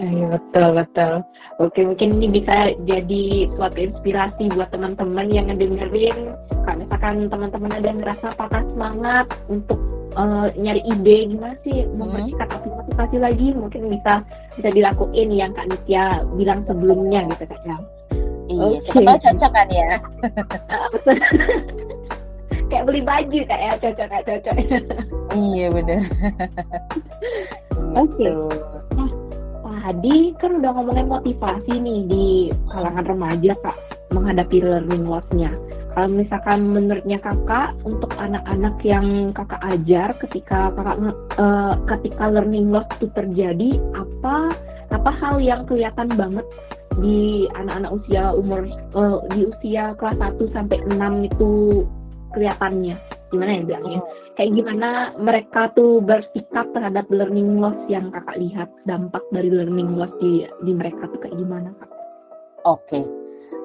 Iya 0.01 0.25
betul 0.33 0.67
betul. 0.73 1.13
Oke 1.61 1.85
mungkin 1.85 2.17
ini 2.17 2.41
bisa 2.41 2.73
jadi 2.89 3.45
suatu 3.53 3.77
inspirasi 3.77 4.49
buat 4.57 4.73
teman-teman 4.73 5.29
yang 5.29 5.53
ngedengerin. 5.53 6.33
Kalau 6.65 6.77
misalkan 6.81 7.29
teman-teman 7.29 7.71
ada 7.77 7.85
yang 7.85 7.99
ngerasa 8.01 8.33
patah 8.33 8.63
semangat 8.73 9.25
untuk 9.45 9.77
uh, 10.17 10.49
nyari 10.57 10.81
ide 10.89 11.29
gimana 11.29 11.55
sih 11.61 11.85
hmm. 11.85 11.97
mempercepat 11.97 12.61
motivasi 12.65 13.17
lagi 13.21 13.47
mungkin 13.53 13.89
bisa 13.93 14.25
bisa 14.57 14.69
dilakuin 14.73 15.29
yang 15.29 15.53
Kak 15.53 15.69
Nitya 15.69 16.25
bilang 16.37 16.65
sebelumnya 16.65 17.29
gitu 17.33 17.45
Kak 17.49 17.61
ya. 17.65 17.77
Iya, 18.51 18.65
okay. 18.81 18.91
siapa 18.91 19.13
cocok 19.21 19.51
kan 19.53 19.67
ya. 19.71 19.87
Ah, 20.73 20.89
kayak 22.69 22.85
beli 22.89 23.01
baju 23.05 23.39
kayak 23.45 23.77
cocok 23.77 24.07
kayak 24.09 24.25
cocok. 24.25 24.55
iya 25.37 25.69
benar. 25.69 26.01
Oke. 27.93 28.25
Okay. 28.25 28.33
Nah, 28.97 29.09
tadi 29.83 30.31
kan 30.39 30.63
udah 30.63 30.71
ngomongin 30.79 31.11
motivasi 31.11 31.75
nih 31.75 31.99
di 32.07 32.25
kalangan 32.71 33.03
remaja 33.03 33.51
Kak 33.59 33.77
menghadapi 34.15 34.63
learning 34.63 35.03
loss-nya. 35.03 35.51
Kalau 35.93 36.09
misalkan 36.09 36.73
menurutnya 36.73 37.21
kakak 37.21 37.75
untuk 37.85 38.09
anak-anak 38.17 38.79
yang 38.81 39.35
kakak 39.35 39.61
ajar 39.61 40.09
ketika 40.25 40.73
kakak 40.73 40.97
uh, 41.37 41.75
ketika 41.85 42.31
learning 42.31 42.71
loss 42.71 42.87
itu 42.97 43.11
terjadi 43.13 43.77
apa 43.93 44.55
apa 44.89 45.11
hal 45.19 45.37
yang 45.43 45.67
kelihatan 45.67 46.09
banget 46.15 46.45
di 46.97 47.45
anak-anak 47.57 47.91
usia 47.93 48.33
umur 48.33 48.65
uh, 48.93 49.21
di 49.33 49.49
usia 49.49 49.93
kelas 49.97 50.17
1 50.17 50.55
sampai 50.55 50.77
6 50.87 51.29
itu 51.29 51.51
kelihatannya 52.33 52.97
gimana 53.33 53.57
ya 53.57 53.63
bilangnya 53.65 54.01
kayak 54.37 54.51
gimana 54.53 54.89
mereka 55.17 55.73
tuh 55.73 55.97
bersikap 56.05 56.69
terhadap 56.77 57.09
learning 57.09 57.57
loss 57.57 57.77
yang 57.89 58.13
kakak 58.13 58.37
lihat 58.37 58.69
dampak 58.85 59.25
dari 59.33 59.49
learning 59.49 59.97
loss 59.97 60.13
di 60.21 60.45
di 60.61 60.71
mereka 60.71 61.09
tuh 61.09 61.17
kayak 61.17 61.35
gimana 61.35 61.73
kak? 61.81 61.89
Oke, 62.63 63.01
okay 63.01 63.03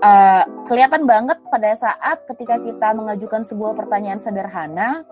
uh, 0.03 0.45
kelihatan 0.67 1.05
banget 1.05 1.39
pada 1.51 1.71
saat 1.75 2.23
ketika 2.35 2.59
kita 2.63 2.95
mengajukan 2.95 3.43
sebuah 3.43 3.75
pertanyaan 3.75 4.21
sederhana, 4.21 5.03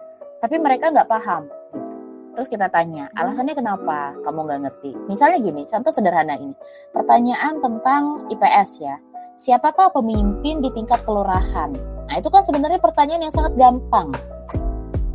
tapi 0.42 0.59
mereka 0.61 0.92
nggak 0.92 1.11
paham. 1.11 1.47
Gitu. 1.75 1.90
Terus 2.37 2.49
kita 2.53 2.69
tanya, 2.69 3.09
alasannya 3.16 3.57
kenapa 3.57 4.12
kamu 4.23 4.40
nggak 4.45 4.61
ngerti? 4.69 4.90
Misalnya 5.09 5.38
gini, 5.40 5.62
contoh 5.64 5.92
sederhana 5.92 6.37
ini, 6.37 6.53
pertanyaan 6.92 7.59
tentang 7.64 8.29
IPS 8.29 8.71
ya. 8.85 8.97
Siapakah 9.37 9.92
pemimpin 9.92 10.64
di 10.64 10.73
tingkat 10.73 11.05
kelurahan? 11.05 11.73
Nah 12.09 12.14
itu 12.16 12.29
kan 12.33 12.40
sebenarnya 12.40 12.81
pertanyaan 12.81 13.29
yang 13.29 13.35
sangat 13.35 13.53
gampang, 13.57 14.12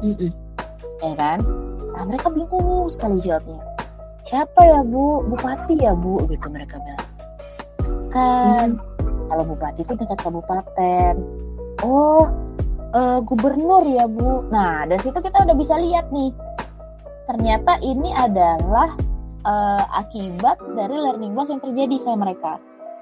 mm 0.01 0.15
-mm. 0.17 0.31
ya 1.05 1.13
kan? 1.15 1.39
Nah 1.95 2.03
mereka 2.09 2.27
bingung 2.33 2.89
sekali 2.89 3.21
jawabnya. 3.21 3.61
Siapa 4.25 4.61
ya 4.65 4.81
bu? 4.85 5.25
Bupati 5.29 5.81
ya 5.81 5.93
bu? 5.93 6.25
Gitu 6.29 6.47
mereka 6.49 6.77
bilang. 6.81 7.09
Kan 8.11 8.77
mm 8.77 8.91
kalau 9.31 9.47
bupati 9.47 9.87
itu 9.87 9.95
tingkat 9.95 10.19
kabupaten 10.19 11.15
oh 11.87 12.27
uh, 12.91 13.19
gubernur 13.23 13.87
ya 13.87 14.03
bu 14.11 14.43
nah 14.51 14.83
dari 14.83 14.99
situ 14.99 15.23
kita 15.23 15.47
udah 15.47 15.55
bisa 15.55 15.79
lihat 15.79 16.11
nih 16.11 16.35
ternyata 17.31 17.79
ini 17.79 18.11
adalah 18.11 18.91
uh, 19.47 19.87
akibat 20.03 20.59
dari 20.75 20.99
learning 20.99 21.31
loss 21.31 21.47
yang 21.47 21.63
terjadi 21.63 21.95
sama 21.95 22.27
mereka 22.27 22.59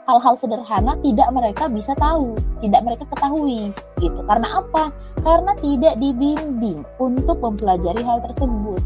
hal-hal 0.10 0.34
sederhana 0.34 0.98
tidak 1.06 1.30
mereka 1.30 1.69
bisa 1.69 1.93
tahu, 2.02 2.34
tidak 2.65 2.82
mereka 2.82 3.06
ketahui 3.13 3.69
gitu. 4.02 4.19
Karena 4.26 4.65
apa? 4.65 4.89
Karena 5.22 5.54
tidak 5.62 6.02
dibimbing 6.02 6.82
untuk 6.98 7.38
mempelajari 7.38 8.02
hal 8.02 8.17
tersebut. 8.26 8.82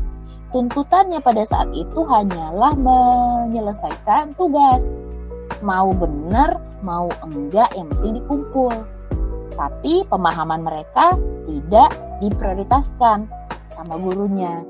Tuntutannya 0.52 1.24
pada 1.24 1.48
saat 1.48 1.72
itu 1.72 2.04
hanyalah 2.04 2.76
menyelesaikan 2.76 4.36
tugas. 4.36 5.00
Mau 5.64 5.96
benar, 5.96 6.60
mau 6.84 7.08
enggak, 7.24 7.72
yang 7.74 7.88
penting 7.98 8.20
dikumpul. 8.20 8.76
Tapi 9.56 10.04
pemahaman 10.12 10.62
mereka 10.68 11.16
tidak 11.48 11.96
diprioritaskan 12.20 13.32
sama 13.72 13.96
gurunya. 13.98 14.62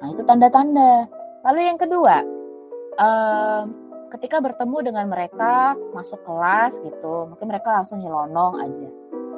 Nah, 0.00 0.08
itu 0.10 0.24
tanda-tanda. 0.26 1.06
Lalu 1.44 1.60
yang 1.62 1.78
kedua, 1.78 2.24
eh, 2.98 3.60
ketika 4.14 4.38
bertemu 4.38 4.94
dengan 4.94 5.06
mereka 5.10 5.74
masuk 5.90 6.22
kelas 6.22 6.78
gitu, 6.78 7.26
mungkin 7.26 7.50
mereka 7.50 7.82
langsung 7.82 7.98
nyelonong 7.98 8.62
aja. 8.62 8.88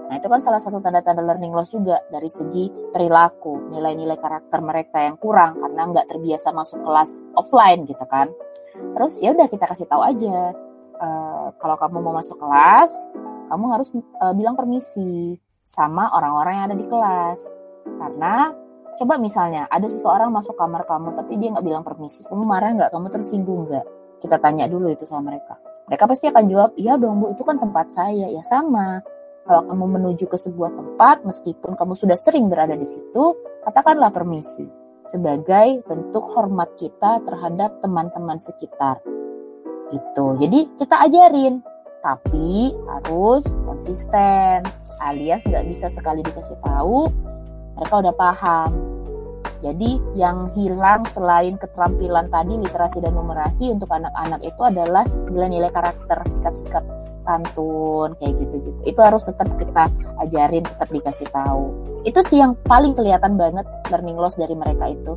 Nah, 0.06 0.14
itu 0.22 0.28
kan 0.30 0.38
salah 0.38 0.62
satu 0.62 0.78
tanda-tanda 0.78 1.24
learning 1.24 1.50
loss 1.50 1.72
juga 1.72 1.98
dari 2.12 2.30
segi 2.30 2.70
perilaku, 2.92 3.72
nilai-nilai 3.72 4.20
karakter 4.20 4.62
mereka 4.62 5.02
yang 5.02 5.18
kurang 5.18 5.58
karena 5.58 5.82
nggak 5.90 6.06
terbiasa 6.12 6.54
masuk 6.54 6.78
kelas 6.84 7.10
offline 7.34 7.88
gitu 7.88 8.04
kan. 8.06 8.30
Terus 8.76 9.18
ya 9.18 9.32
udah 9.32 9.48
kita 9.48 9.64
kasih 9.66 9.88
tahu 9.88 10.04
aja, 10.04 10.54
uh, 11.00 11.48
kalau 11.58 11.76
kamu 11.80 11.96
mau 12.04 12.14
masuk 12.20 12.38
kelas, 12.38 12.92
kamu 13.50 13.64
harus 13.72 13.88
uh, 14.20 14.34
bilang 14.36 14.54
permisi 14.54 15.40
sama 15.66 16.12
orang-orang 16.14 16.52
yang 16.60 16.64
ada 16.70 16.76
di 16.78 16.86
kelas. 16.86 17.40
Karena 17.96 18.52
coba 19.00 19.18
misalnya 19.18 19.66
ada 19.72 19.88
seseorang 19.88 20.30
masuk 20.30 20.54
kamar 20.54 20.86
kamu 20.86 21.16
tapi 21.16 21.32
dia 21.40 21.50
nggak 21.56 21.66
bilang 21.66 21.82
permisi, 21.82 22.22
kamu 22.28 22.44
marah 22.44 22.70
nggak? 22.76 22.92
Kamu 22.94 23.08
tersinggung 23.10 23.66
nggak? 23.72 23.95
Kita 24.20 24.40
tanya 24.40 24.64
dulu 24.66 24.88
itu 24.90 25.04
sama 25.04 25.34
mereka. 25.34 25.60
Mereka 25.86 26.04
pasti 26.10 26.26
akan 26.26 26.44
jawab, 26.50 26.70
iya 26.74 26.98
dong 26.98 27.22
bu, 27.22 27.30
itu 27.30 27.42
kan 27.46 27.60
tempat 27.62 27.94
saya. 27.94 28.26
Ya 28.26 28.42
sama, 28.42 28.98
kalau 29.46 29.62
kamu 29.70 29.84
menuju 30.00 30.26
ke 30.26 30.34
sebuah 30.34 30.74
tempat, 30.74 31.22
meskipun 31.22 31.78
kamu 31.78 31.94
sudah 31.94 32.18
sering 32.18 32.50
berada 32.50 32.74
di 32.74 32.88
situ, 32.88 33.24
katakanlah 33.62 34.10
permisi 34.10 34.66
sebagai 35.06 35.86
bentuk 35.86 36.26
hormat 36.34 36.74
kita 36.74 37.22
terhadap 37.22 37.78
teman-teman 37.78 38.42
sekitar. 38.42 38.98
Gitu. 39.94 40.24
Jadi 40.42 40.58
kita 40.74 41.06
ajarin, 41.06 41.62
tapi 42.02 42.74
harus 42.90 43.46
konsisten. 43.62 44.66
Alias 44.98 45.46
nggak 45.46 45.66
bisa 45.70 45.86
sekali 45.92 46.26
dikasih 46.26 46.58
tahu, 46.64 47.06
mereka 47.78 47.94
udah 48.02 48.14
paham. 48.18 48.95
Jadi 49.64 49.96
yang 50.14 50.52
hilang 50.52 51.08
selain 51.08 51.56
keterampilan 51.56 52.28
tadi 52.28 52.60
literasi 52.60 53.00
dan 53.00 53.16
numerasi 53.16 53.72
untuk 53.72 53.88
anak-anak 53.88 54.40
itu 54.44 54.60
adalah 54.60 55.04
nilai-nilai 55.32 55.72
karakter, 55.72 56.18
sikap-sikap 56.28 56.84
santun 57.16 58.12
kayak 58.20 58.36
gitu-gitu. 58.36 58.76
Itu 58.84 59.00
harus 59.00 59.24
tetap 59.24 59.48
kita 59.56 59.88
ajarin, 60.20 60.64
tetap 60.64 60.88
dikasih 60.92 61.28
tahu. 61.32 61.72
Itu 62.04 62.20
sih 62.28 62.38
yang 62.38 62.54
paling 62.68 62.92
kelihatan 62.94 63.40
banget 63.40 63.64
learning 63.88 64.20
loss 64.20 64.36
dari 64.36 64.52
mereka 64.52 64.92
itu. 64.92 65.12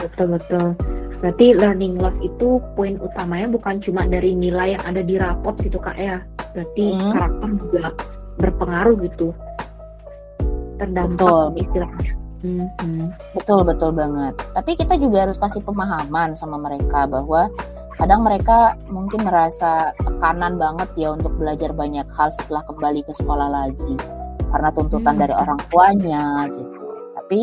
Betul 0.00 0.36
betul. 0.36 0.66
Berarti 1.20 1.46
learning 1.56 2.00
loss 2.00 2.16
itu 2.24 2.58
poin 2.74 2.96
utamanya 2.98 3.52
bukan 3.52 3.78
cuma 3.84 4.08
dari 4.08 4.32
nilai 4.32 4.76
yang 4.76 4.84
ada 4.84 5.02
di 5.04 5.14
rapot 5.20 5.54
gitu 5.60 5.76
kak 5.78 5.96
ya. 5.96 6.24
Berarti 6.56 6.84
hmm. 6.96 7.10
karakter 7.14 7.50
juga 7.60 7.84
berpengaruh 8.40 8.96
gitu. 9.06 9.28
Terdampak 10.80 11.52
betul. 11.52 11.60
istilahnya. 11.60 12.19
Betul 13.36 13.60
betul 13.68 13.90
banget. 13.92 14.34
Tapi 14.56 14.72
kita 14.76 14.96
juga 14.96 15.28
harus 15.28 15.36
kasih 15.36 15.60
pemahaman 15.60 16.32
sama 16.34 16.56
mereka 16.56 17.04
bahwa 17.04 17.52
kadang 18.00 18.24
mereka 18.24 18.80
mungkin 18.88 19.28
merasa 19.28 19.92
tekanan 20.00 20.56
banget 20.56 20.88
ya 20.96 21.12
untuk 21.12 21.36
belajar 21.36 21.76
banyak 21.76 22.08
hal 22.16 22.32
setelah 22.32 22.64
kembali 22.64 23.04
ke 23.04 23.12
sekolah 23.12 23.48
lagi 23.52 23.94
karena 24.50 24.68
tuntutan 24.72 25.14
hmm. 25.14 25.22
dari 25.22 25.34
orang 25.36 25.60
tuanya 25.68 26.24
gitu. 26.50 26.86
Tapi 27.16 27.40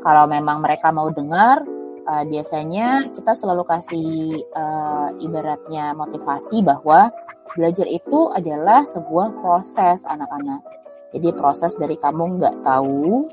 kalau 0.00 0.24
memang 0.30 0.62
mereka 0.62 0.94
mau 0.94 1.10
dengar, 1.10 1.66
uh, 2.06 2.24
biasanya 2.24 3.10
kita 3.12 3.34
selalu 3.34 3.66
kasih 3.66 4.40
uh, 4.54 5.10
ibaratnya 5.18 5.92
motivasi 5.92 6.62
bahwa 6.62 7.10
belajar 7.58 7.84
itu 7.90 8.30
adalah 8.32 8.86
sebuah 8.86 9.34
proses 9.42 10.06
anak-anak. 10.06 10.62
Jadi 11.10 11.28
proses 11.34 11.72
dari 11.74 11.96
kamu 11.96 12.38
nggak 12.38 12.56
tahu, 12.62 13.26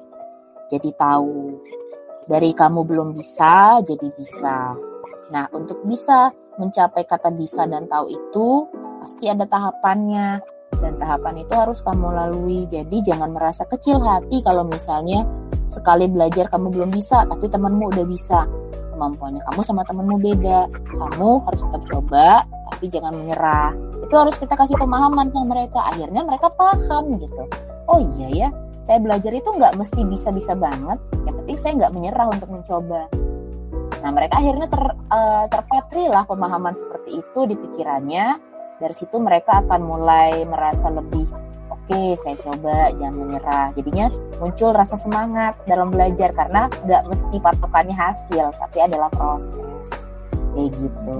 jadi 0.73 0.89
tahu. 0.97 1.61
Dari 2.25 2.55
kamu 2.55 2.81
belum 2.87 3.13
bisa, 3.13 3.83
jadi 3.85 4.07
bisa. 4.17 4.73
Nah, 5.29 5.45
untuk 5.53 5.83
bisa 5.85 6.33
mencapai 6.57 7.05
kata 7.05 7.33
bisa 7.33 7.65
dan 7.65 7.89
tahu 7.89 8.05
itu 8.09 8.47
pasti 9.01 9.25
ada 9.27 9.43
tahapannya 9.49 10.39
dan 10.79 10.93
tahapan 10.97 11.43
itu 11.43 11.53
harus 11.53 11.79
kamu 11.83 12.07
lalui. 12.13 12.63
Jadi 12.69 13.03
jangan 13.03 13.35
merasa 13.35 13.67
kecil 13.67 13.99
hati 14.01 14.39
kalau 14.41 14.63
misalnya 14.63 15.27
sekali 15.67 16.05
belajar 16.07 16.47
kamu 16.51 16.69
belum 16.71 16.89
bisa 16.93 17.27
tapi 17.27 17.49
temanmu 17.49 17.91
udah 17.91 18.05
bisa. 18.07 18.47
Kemampuannya 18.93 19.41
kamu 19.51 19.61
sama 19.65 19.81
temanmu 19.83 20.17
beda. 20.21 20.69
Kamu 20.71 21.29
harus 21.49 21.61
tetap 21.65 21.83
coba 21.89 22.45
tapi 22.71 22.85
jangan 22.87 23.13
menyerah. 23.17 23.73
Itu 24.05 24.15
harus 24.15 24.35
kita 24.37 24.53
kasih 24.55 24.77
pemahaman 24.77 25.33
sama 25.33 25.57
mereka. 25.57 25.81
Akhirnya 25.91 26.21
mereka 26.23 26.47
paham 26.53 27.17
gitu. 27.19 27.43
Oh 27.91 27.99
iya 28.15 28.27
ya, 28.31 28.49
saya 28.83 28.99
belajar 28.99 29.31
itu 29.31 29.47
nggak 29.47 29.79
mesti 29.79 30.03
bisa-bisa 30.03 30.53
banget. 30.53 30.99
Yang 31.23 31.35
penting 31.41 31.57
saya 31.57 31.73
nggak 31.79 31.93
menyerah 31.95 32.27
untuk 32.27 32.51
mencoba 32.51 33.07
Nah, 34.03 34.11
mereka 34.11 34.43
akhirnya 34.43 34.67
ter, 34.67 34.83
uh, 35.15 35.45
terpatri 35.47 36.11
lah 36.11 36.27
pemahaman 36.27 36.75
seperti 36.75 37.23
itu 37.23 37.39
di 37.47 37.55
pikirannya. 37.55 38.35
Dari 38.83 38.91
situ 38.91 39.15
mereka 39.15 39.63
akan 39.63 39.79
mulai 39.79 40.43
merasa 40.43 40.91
lebih 40.91 41.23
oke, 41.71 41.87
okay, 41.87 42.11
saya 42.19 42.35
coba, 42.43 42.91
jangan 42.99 43.15
menyerah. 43.15 43.71
Jadinya 43.79 44.11
muncul 44.43 44.75
rasa 44.75 44.99
semangat 44.99 45.55
dalam 45.63 45.87
belajar 45.87 46.35
karena 46.35 46.67
nggak 46.83 47.03
mesti 47.07 47.39
patokannya 47.39 47.95
hasil, 47.95 48.51
tapi 48.59 48.77
adalah 48.83 49.07
proses. 49.07 49.87
Kayak 50.51 50.83
gitu. 50.83 51.17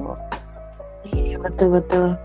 Iya, 1.08 1.39
betul-betul. 1.39 2.19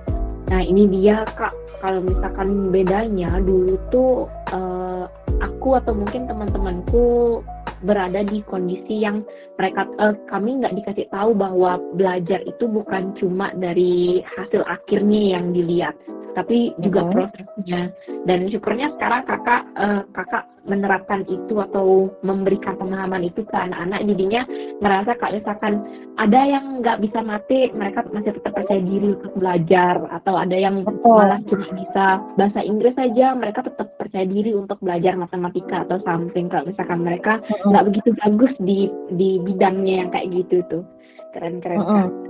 Nah, 0.51 0.63
ini 0.65 0.91
dia 0.91 1.23
Kak, 1.39 1.55
kalau 1.79 2.03
misalkan 2.03 2.75
bedanya 2.75 3.39
dulu 3.39 3.79
tuh 3.95 4.27
uh, 4.51 5.07
aku 5.43 5.79
atau 5.79 5.95
mungkin 5.95 6.27
teman-temanku 6.27 7.41
berada 7.87 8.27
di 8.27 8.43
kondisi 8.43 9.07
yang 9.07 9.23
mereka 9.55 9.87
uh, 10.03 10.15
kami 10.27 10.59
nggak 10.59 10.75
dikasih 10.83 11.07
tahu 11.15 11.31
bahwa 11.35 11.79
belajar 11.95 12.43
itu 12.43 12.67
bukan 12.67 13.15
cuma 13.19 13.55
dari 13.55 14.23
hasil 14.39 14.67
akhirnya 14.67 15.39
yang 15.39 15.55
dilihat 15.55 15.95
tapi 16.37 16.73
juga 16.81 17.01
mm 17.03 17.07
-hmm. 17.07 17.15
prosesnya 17.17 17.83
dan 18.29 18.39
syukurnya 18.53 18.89
sekarang 18.97 19.23
kakak 19.25 19.63
uh, 19.79 20.03
kakak 20.13 20.45
menerapkan 20.69 21.25
itu 21.27 21.57
atau 21.65 22.13
memberikan 22.21 22.77
pemahaman 22.77 23.25
itu 23.25 23.41
ke 23.49 23.57
anak-anak 23.57 24.05
jadinya 24.05 24.45
ngerasa 24.85 25.17
kak 25.17 25.33
misalkan 25.41 25.81
ada 26.21 26.41
yang 26.45 26.85
nggak 26.85 27.01
bisa 27.01 27.25
mati 27.25 27.73
mereka 27.73 28.05
masih 28.13 28.37
tetap 28.37 28.53
percaya 28.53 28.83
diri 28.85 29.17
untuk 29.17 29.33
belajar 29.41 29.97
atau 30.13 30.35
ada 30.37 30.57
yang 30.57 30.85
Betul. 30.85 31.17
malah 31.17 31.41
cuma 31.49 31.67
bisa 31.73 32.05
bahasa 32.37 32.61
Inggris 32.61 32.95
saja 32.95 33.33
mereka 33.33 33.65
tetap 33.65 33.89
percaya 33.97 34.29
diri 34.29 34.53
untuk 34.53 34.77
belajar 34.85 35.17
matematika 35.17 35.89
atau 35.89 35.99
something 36.05 36.53
kalau 36.53 36.69
misalkan 36.69 37.01
mereka 37.01 37.41
nggak 37.41 37.65
mm 37.65 37.73
-hmm. 37.73 37.87
begitu 37.89 38.11
bagus 38.21 38.53
di 38.61 38.79
di 39.17 39.31
bidangnya 39.41 39.95
yang 40.05 40.11
kayak 40.13 40.29
gitu 40.37 40.61
tuh 40.69 40.85
keren 41.33 41.65
keren 41.65 41.81
mm 41.81 41.89
-hmm. 41.89 42.28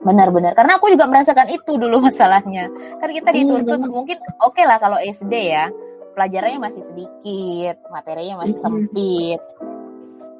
Benar-benar, 0.00 0.56
karena 0.56 0.80
aku 0.80 0.88
juga 0.88 1.04
merasakan 1.04 1.52
itu 1.52 1.76
dulu 1.76 2.00
masalahnya. 2.00 2.72
Kan 3.04 3.12
kita 3.12 3.36
dituntut 3.36 3.84
hmm. 3.84 3.92
mungkin 3.92 4.16
oke 4.40 4.56
okay 4.56 4.64
lah 4.64 4.80
kalau 4.80 4.96
SD 4.96 5.52
ya, 5.52 5.68
pelajarannya 6.16 6.60
masih 6.60 6.80
sedikit, 6.80 7.76
materinya 7.92 8.40
masih 8.44 8.56
sempit, 8.64 9.40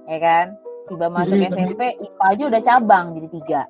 ya 0.08 0.18
kan? 0.18 0.46
Tiba 0.88 1.06
masuk 1.06 1.38
SMP, 1.38 1.94
IPA 2.02 2.24
aja 2.24 2.42
udah 2.50 2.60
cabang 2.64 3.06
jadi 3.14 3.28
tiga. 3.30 3.62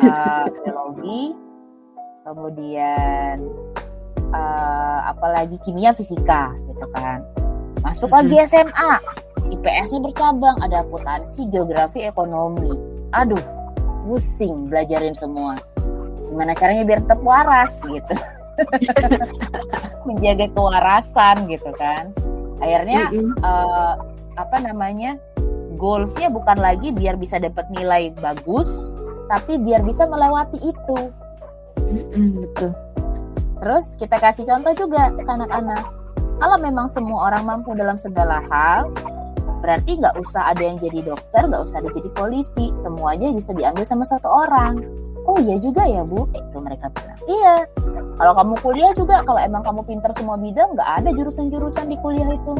Uh, 0.00 0.44
biologi, 0.64 1.22
kemudian 2.26 3.36
uh, 4.34 5.00
apalagi 5.12 5.60
kimia, 5.62 5.92
fisika, 5.94 6.50
gitu 6.66 6.88
kan. 6.96 7.20
Masuk 7.84 8.10
lagi 8.10 8.40
SMA, 8.48 8.92
IPS-nya 9.54 10.02
bercabang, 10.02 10.58
ada 10.58 10.82
akuntansi, 10.82 11.46
geografi, 11.46 12.02
ekonomi. 12.02 12.74
Aduh, 13.14 13.38
pusing 14.06 14.70
belajarin 14.70 15.18
semua. 15.18 15.58
Gimana 16.30 16.54
caranya 16.54 16.86
biar 16.86 17.02
tetap 17.02 17.20
waras 17.26 17.74
gitu. 17.82 18.14
Menjaga 20.06 20.46
kewarasan 20.54 21.50
gitu 21.50 21.70
kan. 21.74 22.14
Akhirnya 22.62 23.10
mm 23.10 23.18
-hmm. 23.18 23.30
uh, 23.42 23.94
apa 24.38 24.56
namanya 24.62 25.18
goalsnya 25.76 26.30
bukan 26.30 26.56
lagi 26.56 26.94
biar 26.94 27.18
bisa 27.18 27.36
dapat 27.36 27.66
nilai 27.74 28.14
bagus 28.22 28.70
tapi 29.26 29.58
biar 29.58 29.82
bisa 29.82 30.06
melewati 30.06 30.62
itu. 30.62 30.98
Mm 31.82 32.04
-hmm, 32.14 32.28
betul. 32.46 32.70
Terus 33.56 33.86
kita 33.98 34.16
kasih 34.22 34.46
contoh 34.46 34.86
juga 34.86 35.10
ke 35.10 35.26
anak-anak. 35.26 35.84
Kalau 36.36 36.56
memang 36.60 36.86
semua 36.92 37.32
orang 37.32 37.48
mampu 37.48 37.72
dalam 37.72 37.96
segala 37.96 38.44
hal 38.52 38.92
Berarti 39.66 39.98
nggak 39.98 40.14
usah 40.22 40.54
ada 40.54 40.62
yang 40.62 40.78
jadi 40.78 41.02
dokter, 41.02 41.42
nggak 41.42 41.66
usah 41.66 41.82
ada 41.82 41.90
jadi 41.90 42.06
polisi, 42.14 42.70
semuanya 42.78 43.34
bisa 43.34 43.50
diambil 43.50 43.82
sama 43.82 44.06
satu 44.06 44.30
orang. 44.30 44.78
oh 45.26 45.42
iya 45.42 45.58
juga 45.58 45.82
ya 45.82 46.06
bu. 46.06 46.22
Itu 46.30 46.62
mereka 46.62 46.86
bilang. 46.94 47.18
Iya. 47.26 47.66
Kalau 48.14 48.32
kamu 48.38 48.54
kuliah 48.62 48.94
juga 48.94 49.26
kalau 49.26 49.42
emang 49.42 49.66
kamu 49.66 49.82
pinter 49.82 50.14
semua 50.14 50.38
bidang 50.38 50.78
nggak 50.78 51.02
ada 51.02 51.10
jurusan-jurusan 51.10 51.90
di 51.90 51.98
kuliah 51.98 52.30
itu. 52.30 52.54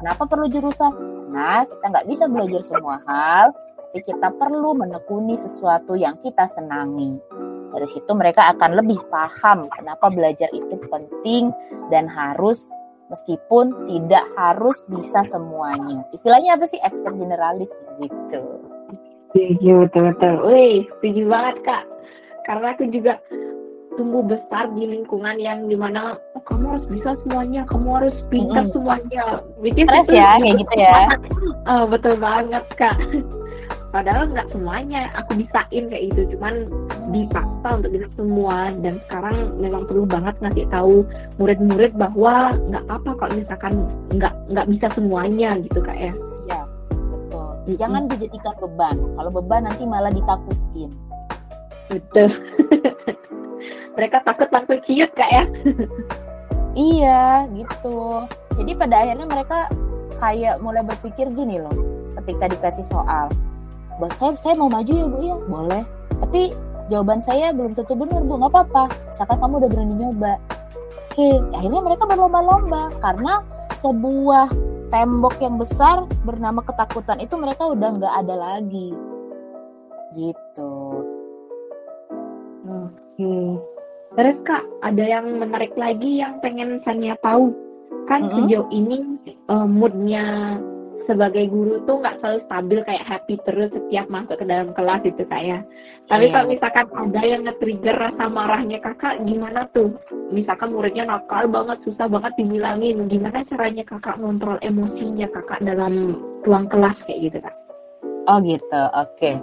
Kenapa 0.00 0.24
perlu 0.24 0.48
jurusan? 0.48 0.96
Nah 1.28 1.68
kita 1.68 1.84
nggak 1.92 2.08
bisa 2.08 2.24
belajar 2.24 2.64
semua 2.64 3.04
hal 3.04 3.52
tapi 3.76 4.00
kita 4.00 4.32
perlu 4.38 4.72
menekuni 4.80 5.36
sesuatu 5.36 5.92
yang 5.92 6.16
kita 6.24 6.48
senangi. 6.48 7.20
Dari 7.68 7.88
situ 7.90 8.10
mereka 8.16 8.48
akan 8.56 8.80
lebih 8.80 8.96
paham 9.12 9.68
kenapa 9.68 10.08
belajar 10.08 10.48
itu 10.56 10.78
penting 10.88 11.52
dan 11.92 12.08
harus 12.08 12.70
meskipun 13.10 13.90
tidak 13.90 14.24
harus 14.38 14.78
bisa 14.86 15.26
semuanya. 15.26 16.06
Istilahnya 16.14 16.56
apa 16.56 16.64
sih 16.70 16.78
expert 16.80 17.18
generalis 17.18 17.70
gitu. 17.98 18.40
Setuju 19.30 19.90
betul-betul. 19.90 20.34
Wih, 20.46 20.86
setuju 20.98 21.22
banget 21.26 21.56
kak. 21.66 21.84
Karena 22.46 22.66
aku 22.74 22.86
juga 22.88 23.18
tumbuh 23.98 24.22
besar 24.24 24.70
di 24.78 24.86
lingkungan 24.86 25.36
yang 25.36 25.66
di 25.66 25.76
mana 25.76 26.16
oh, 26.38 26.42
kamu 26.46 26.78
harus 26.78 26.86
bisa 26.88 27.10
semuanya, 27.26 27.66
kamu 27.68 27.88
harus 28.00 28.16
pintar 28.30 28.64
mm 28.64 28.66
-hmm. 28.70 28.74
semuanya. 28.74 29.24
Stres 29.74 30.08
ya, 30.08 30.30
kayak 30.38 30.56
gitu 30.62 30.74
ya. 30.78 30.98
oh, 31.66 31.84
betul 31.92 32.14
banget 32.16 32.64
kak 32.78 32.96
padahal 33.90 34.30
nggak 34.30 34.50
semuanya 34.54 35.10
aku 35.18 35.38
bisain 35.38 35.84
kayak 35.90 36.04
gitu. 36.14 36.34
Cuman 36.38 36.70
dipaksa 37.10 37.68
untuk 37.82 37.90
bisa 37.94 38.08
semua. 38.14 38.70
Dan 38.80 39.02
sekarang 39.06 39.58
memang 39.58 39.84
perlu 39.90 40.06
banget 40.06 40.34
ngasih 40.40 40.66
tahu 40.70 41.02
murid-murid 41.42 41.92
bahwa 41.98 42.54
nggak 42.70 42.84
apa 42.86 43.10
kalau 43.18 43.32
misalkan 43.34 43.72
nggak 44.14 44.34
nggak 44.50 44.66
bisa 44.70 44.86
semuanya 44.94 45.58
gitu 45.60 45.78
kak 45.82 45.98
ya. 45.98 46.12
Ya 46.46 46.60
betul. 46.88 47.48
Jangan 47.76 48.06
mm-hmm. 48.06 48.18
dijadikan 48.18 48.54
beban. 48.62 48.96
Kalau 49.18 49.30
beban 49.30 49.62
nanti 49.66 49.82
malah 49.84 50.12
ditakutin. 50.14 50.90
Betul. 51.90 52.30
Mereka 53.98 54.22
takut 54.22 54.48
langsung 54.54 54.78
ciut 54.86 55.10
kak 55.18 55.30
ya. 55.30 55.44
Iya 56.78 57.50
gitu. 57.50 58.24
Jadi 58.54 58.72
pada 58.78 59.02
akhirnya 59.02 59.26
mereka 59.26 59.66
kayak 60.22 60.62
mulai 60.62 60.86
berpikir 60.86 61.26
gini 61.34 61.58
loh 61.58 61.74
ketika 62.22 62.46
dikasih 62.46 62.86
soal 62.86 63.26
saya 64.16 64.32
saya 64.40 64.54
mau 64.56 64.72
maju 64.72 64.92
ya 64.92 65.06
bu. 65.06 65.18
Ya 65.20 65.36
boleh. 65.36 65.82
Tapi 66.20 66.42
jawaban 66.88 67.20
saya 67.20 67.52
belum 67.52 67.76
tentu 67.76 67.92
benar 67.92 68.24
bu. 68.24 68.40
Nggak 68.40 68.52
apa-apa. 68.56 68.84
Misalkan 69.12 69.36
kamu 69.42 69.54
udah 69.60 69.70
berani 69.70 69.94
nyoba. 70.00 70.34
Oke 71.10 71.28
akhirnya 71.52 71.80
mereka 71.84 72.02
berlomba-lomba. 72.08 72.82
Karena 73.04 73.44
sebuah 73.80 74.46
tembok 74.90 75.34
yang 75.38 75.56
besar 75.56 76.04
bernama 76.26 76.60
ketakutan 76.66 77.18
itu 77.22 77.34
mereka 77.36 77.68
udah 77.68 77.88
nggak 78.00 78.14
ada 78.26 78.34
lagi. 78.34 78.88
Gitu. 80.16 80.74
Oke. 82.66 83.34
Terus 84.10 84.36
kak 84.42 84.64
ada 84.82 85.04
yang 85.06 85.38
menarik 85.38 85.70
lagi 85.78 86.18
yang 86.18 86.42
pengen 86.42 86.82
Sania 86.82 87.14
tahu? 87.22 87.54
Kan 88.10 88.26
mm 88.26 88.28
-hmm. 88.30 88.36
sejauh 88.42 88.68
ini 88.74 88.98
uh, 89.46 89.66
moodnya 89.70 90.58
sebagai 91.10 91.50
guru 91.50 91.82
tuh 91.90 91.98
nggak 91.98 92.22
selalu 92.22 92.38
stabil 92.46 92.78
kayak 92.86 93.02
happy 93.02 93.34
terus 93.42 93.74
setiap 93.74 94.06
masuk 94.06 94.38
ke 94.38 94.46
dalam 94.46 94.70
kelas 94.78 95.02
itu 95.02 95.26
kayak. 95.26 95.66
Tapi 96.06 96.30
yeah. 96.30 96.32
kalau 96.38 96.46
misalkan 96.46 96.86
ada 96.94 97.22
yang 97.26 97.42
nge-trigger 97.42 97.96
rasa 97.98 98.24
marahnya 98.30 98.78
kakak, 98.78 99.18
gimana 99.26 99.66
tuh? 99.74 99.90
Misalkan 100.30 100.70
muridnya 100.70 101.10
nakal 101.10 101.50
banget, 101.50 101.82
susah 101.82 102.06
banget 102.06 102.32
dibilangin. 102.38 103.10
Gimana 103.10 103.42
caranya 103.50 103.82
kakak 103.82 104.22
ngontrol 104.22 104.62
emosinya 104.62 105.26
kakak 105.34 105.58
dalam 105.66 106.22
ruang 106.46 106.70
kelas 106.70 106.94
kayak 107.10 107.18
gitu 107.26 107.38
kak? 107.42 107.56
Oh 108.30 108.38
gitu, 108.46 108.82
oke. 108.94 109.10
Okay. 109.18 109.34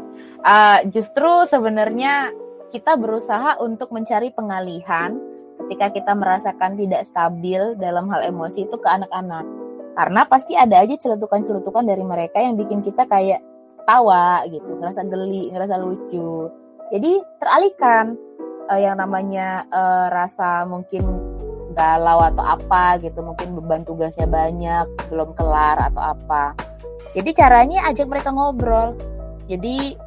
Uh, 0.47 0.80
justru 0.95 1.28
sebenarnya 1.51 2.32
kita 2.72 2.95
berusaha 2.95 3.59
untuk 3.59 3.91
mencari 3.91 4.32
pengalihan 4.32 5.20
ketika 5.65 5.91
kita 5.91 6.13
merasakan 6.15 6.80
tidak 6.80 7.03
stabil 7.03 7.76
dalam 7.76 8.07
hal 8.07 8.24
emosi 8.24 8.63
itu 8.63 8.76
ke 8.80 8.88
anak-anak 8.88 9.43
karena 9.97 10.29
pasti 10.29 10.53
ada 10.53 10.85
aja 10.85 10.93
celetukan-celetukan 10.93 11.81
dari 11.89 12.05
mereka 12.05 12.37
yang 12.37 12.53
bikin 12.53 12.85
kita 12.85 13.09
kayak 13.09 13.41
tawa 13.89 14.45
gitu, 14.45 14.77
ngerasa 14.77 15.01
geli, 15.09 15.49
ngerasa 15.49 15.81
lucu. 15.81 16.53
Jadi 16.93 17.17
teralihkan 17.41 18.13
uh, 18.69 18.77
yang 18.77 19.01
namanya 19.01 19.65
uh, 19.73 20.13
rasa 20.13 20.69
mungkin 20.69 21.01
galau 21.73 22.21
atau 22.21 22.45
apa 22.45 23.01
gitu, 23.01 23.25
mungkin 23.25 23.57
beban 23.57 23.81
tugasnya 23.89 24.29
banyak, 24.29 24.85
belum 25.09 25.33
kelar 25.33 25.81
atau 25.89 26.13
apa. 26.13 26.53
Jadi 27.17 27.33
caranya 27.33 27.89
ajak 27.89 28.05
mereka 28.05 28.29
ngobrol. 28.29 28.93
Jadi 29.49 29.97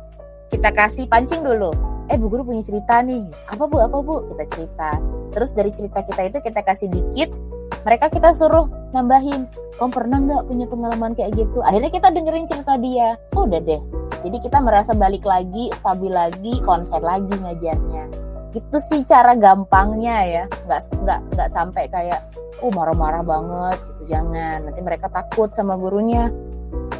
kita 0.55 0.71
kasih 0.71 1.11
pancing 1.11 1.43
dulu. 1.43 1.75
Eh 2.07 2.15
Bu 2.15 2.31
Guru 2.31 2.47
punya 2.47 2.63
cerita 2.63 3.03
nih. 3.03 3.27
Apa 3.51 3.67
Bu? 3.67 3.83
Apa 3.83 3.99
Bu? 4.07 4.23
Kita 4.31 4.45
cerita. 4.55 4.91
Terus 5.35 5.51
dari 5.51 5.71
cerita 5.75 6.07
kita 6.07 6.23
itu 6.31 6.39
kita 6.43 6.61
kasih 6.63 6.87
dikit 6.91 7.50
mereka 7.85 8.13
kita 8.13 8.37
suruh 8.37 8.69
nambahin 8.93 9.49
kamu 9.81 9.91
pernah 9.97 10.19
nggak 10.21 10.45
punya 10.45 10.67
pengalaman 10.69 11.13
kayak 11.17 11.33
gitu? 11.41 11.65
Akhirnya 11.65 11.89
kita 11.89 12.13
dengerin 12.13 12.45
cerita 12.45 12.77
dia. 12.77 13.17
Oh, 13.33 13.49
udah 13.49 13.61
deh. 13.65 13.81
Jadi 14.21 14.37
kita 14.45 14.61
merasa 14.61 14.93
balik 14.93 15.25
lagi 15.25 15.73
stabil 15.73 16.13
lagi 16.13 16.61
konsen 16.61 17.01
lagi 17.01 17.33
ngajarnya. 17.33 18.05
Itu 18.53 18.77
sih 18.93 19.01
cara 19.09 19.33
gampangnya 19.41 20.17
ya. 20.29 20.45
Nggak 20.69 20.81
nggak 21.01 21.21
nggak 21.33 21.49
sampai 21.49 21.89
kayak 21.89 22.21
oh 22.61 22.69
marah-marah 22.69 23.25
banget 23.25 23.79
gitu. 23.89 24.13
Jangan. 24.13 24.69
Nanti 24.69 24.81
mereka 24.85 25.09
takut 25.09 25.49
sama 25.57 25.81
gurunya. 25.81 26.29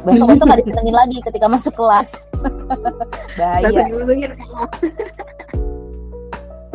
Besok 0.01 0.33
besok 0.33 0.49
nggak 0.49 0.61
disenengin 0.65 0.97
lagi 0.97 1.17
ketika 1.21 1.45
masuk 1.45 1.77
kelas. 1.77 2.25
Bahaya. 3.37 3.85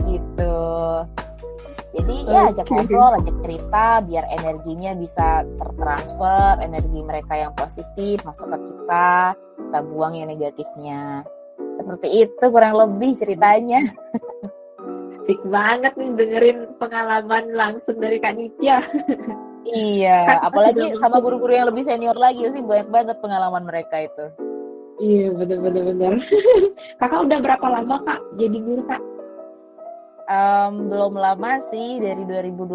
Gitu 0.07 0.55
jadi 1.97 2.17
ya 2.29 2.41
ajak 2.53 2.67
ngobrol, 2.69 3.13
ajak 3.17 3.37
cerita 3.41 4.05
biar 4.05 4.25
energinya 4.29 4.93
bisa 4.93 5.49
tertransfer, 5.57 6.61
energi 6.61 7.01
mereka 7.01 7.35
yang 7.41 7.53
positif 7.57 8.21
masuk 8.21 8.53
ke 8.53 8.59
kita, 8.69 9.33
kita 9.33 9.79
buang 9.89 10.13
yang 10.13 10.29
negatifnya. 10.29 11.25
Seperti 11.57 12.09
itu 12.29 12.45
kurang 12.53 12.77
lebih 12.77 13.17
ceritanya. 13.17 13.81
Asik 15.27 15.43
banget 15.51 15.91
nih 15.99 16.11
dengerin 16.15 16.59
pengalaman 16.79 17.45
langsung 17.51 17.99
dari 17.99 18.23
Kak 18.23 18.39
Nitya. 18.39 18.79
iya, 19.67 20.23
kan 20.29 20.39
apalagi 20.53 20.95
sama 21.03 21.19
guru-guru 21.19 21.51
yang 21.51 21.67
lebih 21.67 21.83
senior 21.83 22.15
lagi 22.15 22.47
sih 22.55 22.63
banyak 22.63 22.87
banget 22.93 23.17
pengalaman 23.19 23.67
mereka 23.67 24.07
itu. 24.07 24.27
Iya, 25.03 25.35
bener-bener. 25.35 25.83
bener. 25.93 26.15
Kakak 27.03 27.27
udah 27.27 27.39
berapa 27.43 27.67
lama 27.67 27.97
Kak 28.07 28.21
jadi 28.39 28.55
guru 28.55 28.87
Kak? 28.87 29.03
Um, 30.27 30.91
belum 30.91 31.15
lama 31.19 31.59
sih 31.71 32.03
dari 32.03 32.23
2012 32.27 32.67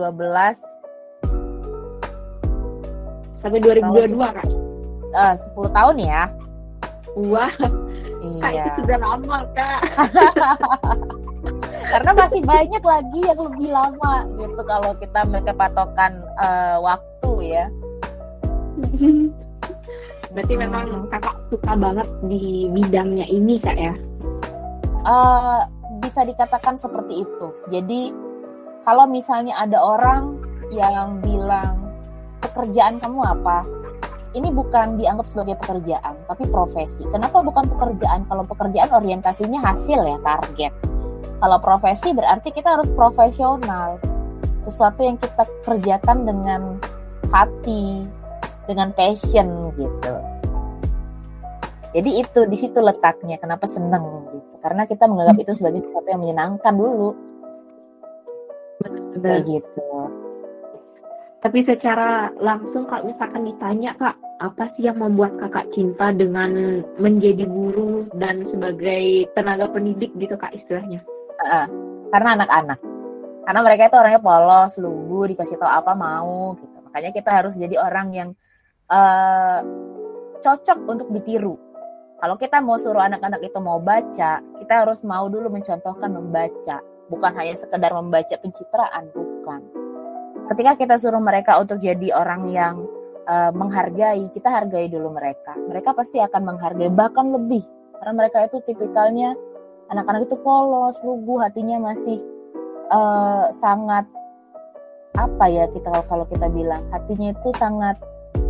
sampai 3.42 3.60
2022 3.60 4.20
kan? 4.20 4.48
Uh, 5.12 5.36
10 5.36 5.76
tahun 5.76 5.96
ya. 6.00 6.32
Wah. 7.20 7.52
Iya. 8.22 8.40
Kak, 8.40 8.54
itu 8.54 8.70
sudah 8.86 9.00
lama, 9.02 9.38
Kak. 9.58 9.82
Karena 11.92 12.12
masih 12.16 12.42
banyak 12.46 12.84
lagi 12.86 13.20
yang 13.26 13.40
lebih 13.42 13.74
lama 13.74 14.14
gitu 14.38 14.62
kalau 14.64 14.94
kita 15.02 15.26
mereka 15.28 15.52
patokan 15.58 16.22
uh, 16.40 16.78
waktu 16.80 17.32
ya. 17.42 17.66
Berarti 20.32 20.54
hmm. 20.56 20.64
memang 20.64 20.88
kakak 21.12 21.36
suka 21.52 21.76
banget 21.76 22.08
di 22.30 22.72
bidangnya 22.72 23.28
ini 23.28 23.60
kak 23.60 23.76
ya? 23.76 23.92
Uh, 25.04 25.68
bisa 26.12 26.28
dikatakan 26.28 26.76
seperti 26.76 27.24
itu. 27.24 27.48
Jadi 27.72 28.12
kalau 28.84 29.08
misalnya 29.08 29.56
ada 29.56 29.80
orang 29.80 30.44
yang 30.76 31.24
bilang 31.24 31.80
pekerjaan 32.44 33.00
kamu 33.00 33.24
apa? 33.24 33.64
Ini 34.36 34.52
bukan 34.52 35.00
dianggap 35.00 35.28
sebagai 35.28 35.56
pekerjaan, 35.64 36.20
tapi 36.28 36.48
profesi. 36.52 37.08
Kenapa 37.08 37.40
bukan 37.40 37.68
pekerjaan? 37.68 38.28
Kalau 38.28 38.44
pekerjaan 38.44 38.92
orientasinya 38.92 39.60
hasil 39.64 40.00
ya, 40.04 40.20
target. 40.24 40.72
Kalau 41.40 41.58
profesi 41.64 42.12
berarti 42.12 42.52
kita 42.52 42.76
harus 42.76 42.92
profesional. 42.92 43.96
Sesuatu 44.68 45.04
yang 45.04 45.16
kita 45.16 45.48
kerjakan 45.64 46.28
dengan 46.28 46.80
hati, 47.32 48.08
dengan 48.68 48.92
passion 48.96 49.76
gitu. 49.80 50.16
Jadi 51.92 52.12
itu 52.24 52.40
di 52.48 52.56
situ 52.60 52.80
letaknya 52.80 53.36
kenapa 53.36 53.68
seneng 53.68 54.32
gitu. 54.32 54.51
Karena 54.62 54.86
kita 54.86 55.10
menganggap 55.10 55.38
itu 55.42 55.52
sebagai 55.58 55.82
sesuatu 55.82 56.08
yang 56.08 56.22
menyenangkan 56.22 56.74
dulu. 56.78 57.10
Benar. 58.82 59.42
Kayak 59.42 59.42
gitu. 59.50 59.90
Tapi 61.42 61.60
secara 61.66 62.30
langsung 62.38 62.86
kalau 62.86 63.10
misalkan 63.10 63.50
ditanya 63.50 63.98
kak, 63.98 64.14
apa 64.46 64.70
sih 64.78 64.86
yang 64.86 65.02
membuat 65.02 65.34
kakak 65.42 65.66
cinta 65.74 66.14
dengan 66.14 66.86
menjadi 67.02 67.50
guru 67.50 68.06
dan 68.22 68.46
sebagai 68.54 69.26
tenaga 69.34 69.66
pendidik 69.74 70.14
gitu 70.22 70.38
kak 70.38 70.54
istilahnya? 70.54 71.02
Uh, 71.42 71.66
karena 72.14 72.38
anak-anak. 72.38 72.80
Karena 73.42 73.62
mereka 73.66 73.90
itu 73.90 73.98
orangnya 73.98 74.22
polos, 74.22 74.78
lugu, 74.78 75.34
dikasih 75.34 75.58
tahu 75.58 75.66
apa 75.66 75.98
mau 75.98 76.54
gitu. 76.62 76.78
Makanya 76.86 77.10
kita 77.10 77.30
harus 77.34 77.58
jadi 77.58 77.82
orang 77.82 78.08
yang 78.14 78.30
uh, 78.94 79.66
cocok 80.46 80.78
untuk 80.86 81.10
ditiru 81.10 81.58
kalau 82.22 82.38
kita 82.38 82.62
mau 82.62 82.78
suruh 82.78 83.02
anak-anak 83.02 83.42
itu 83.42 83.58
mau 83.58 83.82
baca, 83.82 84.38
kita 84.72 84.88
harus 84.88 85.04
mau 85.04 85.28
dulu 85.28 85.52
mencontohkan 85.52 86.16
membaca, 86.16 86.80
bukan 87.12 87.32
hanya 87.36 87.60
sekedar 87.60 87.92
membaca 87.92 88.40
pencitraan, 88.40 89.12
bukan. 89.12 89.60
Ketika 90.48 90.80
kita 90.80 90.96
suruh 90.96 91.20
mereka 91.20 91.60
untuk 91.60 91.84
jadi 91.84 92.16
orang 92.16 92.48
yang 92.48 92.88
uh, 93.28 93.52
menghargai, 93.52 94.32
kita 94.32 94.48
hargai 94.48 94.88
dulu 94.88 95.12
mereka. 95.12 95.60
Mereka 95.60 95.92
pasti 95.92 96.24
akan 96.24 96.56
menghargai 96.56 96.88
bahkan 96.88 97.36
lebih 97.36 97.68
karena 98.00 98.16
mereka 98.16 98.48
itu 98.48 98.64
tipikalnya 98.64 99.36
anak-anak 99.92 100.32
itu 100.32 100.40
polos, 100.40 100.96
lugu, 101.04 101.36
hatinya 101.44 101.92
masih 101.92 102.24
uh, 102.96 103.52
sangat 103.52 104.08
apa 105.20 105.52
ya 105.52 105.68
kita 105.68 106.00
kalau 106.08 106.24
kita 106.32 106.48
bilang 106.48 106.88
hatinya 106.96 107.36
itu 107.36 107.52
sangat 107.60 108.00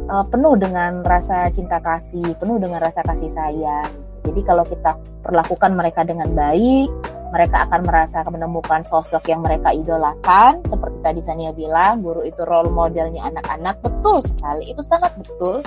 uh, 0.05 0.21
penuh 0.29 0.53
dengan 0.53 1.01
rasa 1.01 1.49
cinta 1.49 1.81
kasih, 1.81 2.37
penuh 2.37 2.61
dengan 2.61 2.77
rasa 2.77 3.01
kasih 3.01 3.33
sayang. 3.33 4.00
Jadi 4.21 4.41
kalau 4.45 4.65
kita 4.65 4.97
perlakukan 5.25 5.71
mereka 5.73 6.01
dengan 6.05 6.29
baik, 6.33 6.89
mereka 7.31 7.63
akan 7.65 7.81
merasa 7.87 8.21
menemukan 8.27 8.83
sosok 8.83 9.31
yang 9.31 9.41
mereka 9.41 9.71
idolakan. 9.71 10.61
Seperti 10.67 10.97
tadi 10.99 11.21
Sania 11.23 11.55
bilang, 11.55 12.03
guru 12.03 12.21
itu 12.27 12.43
role 12.43 12.69
modelnya 12.69 13.31
anak-anak. 13.31 13.79
Betul 13.79 14.19
sekali, 14.21 14.69
itu 14.69 14.83
sangat 14.83 15.15
betul. 15.15 15.63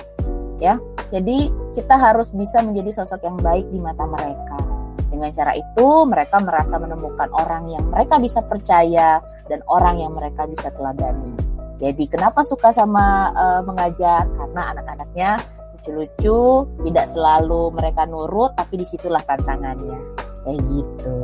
Ya, 0.61 0.79
jadi 1.11 1.51
kita 1.75 1.99
harus 1.99 2.31
bisa 2.31 2.63
menjadi 2.63 3.03
sosok 3.03 3.27
yang 3.27 3.35
baik 3.43 3.67
di 3.73 3.79
mata 3.81 4.07
mereka. 4.07 4.55
Dengan 5.11 5.31
cara 5.35 5.51
itu, 5.51 5.87
mereka 6.07 6.39
merasa 6.39 6.79
menemukan 6.79 7.27
orang 7.35 7.67
yang 7.67 7.83
mereka 7.91 8.19
bisa 8.23 8.39
percaya 8.39 9.19
dan 9.51 9.59
orang 9.67 9.99
yang 9.99 10.15
mereka 10.15 10.47
bisa 10.47 10.71
teladani. 10.71 11.35
Jadi 11.75 12.07
kenapa 12.07 12.39
suka 12.47 12.71
sama 12.71 13.35
uh, 13.35 13.61
mengajar? 13.67 14.23
Karena 14.31 14.71
anak-anaknya 14.71 15.29
lucu-lucu, 15.85 16.65
tidak 16.89 17.05
selalu 17.13 17.69
mereka 17.69 18.09
nurut, 18.09 18.57
tapi 18.57 18.81
di 18.81 18.85
situlah 18.89 19.21
tantangannya. 19.21 20.01
Kayak 20.41 20.59
gitu. 20.65 21.19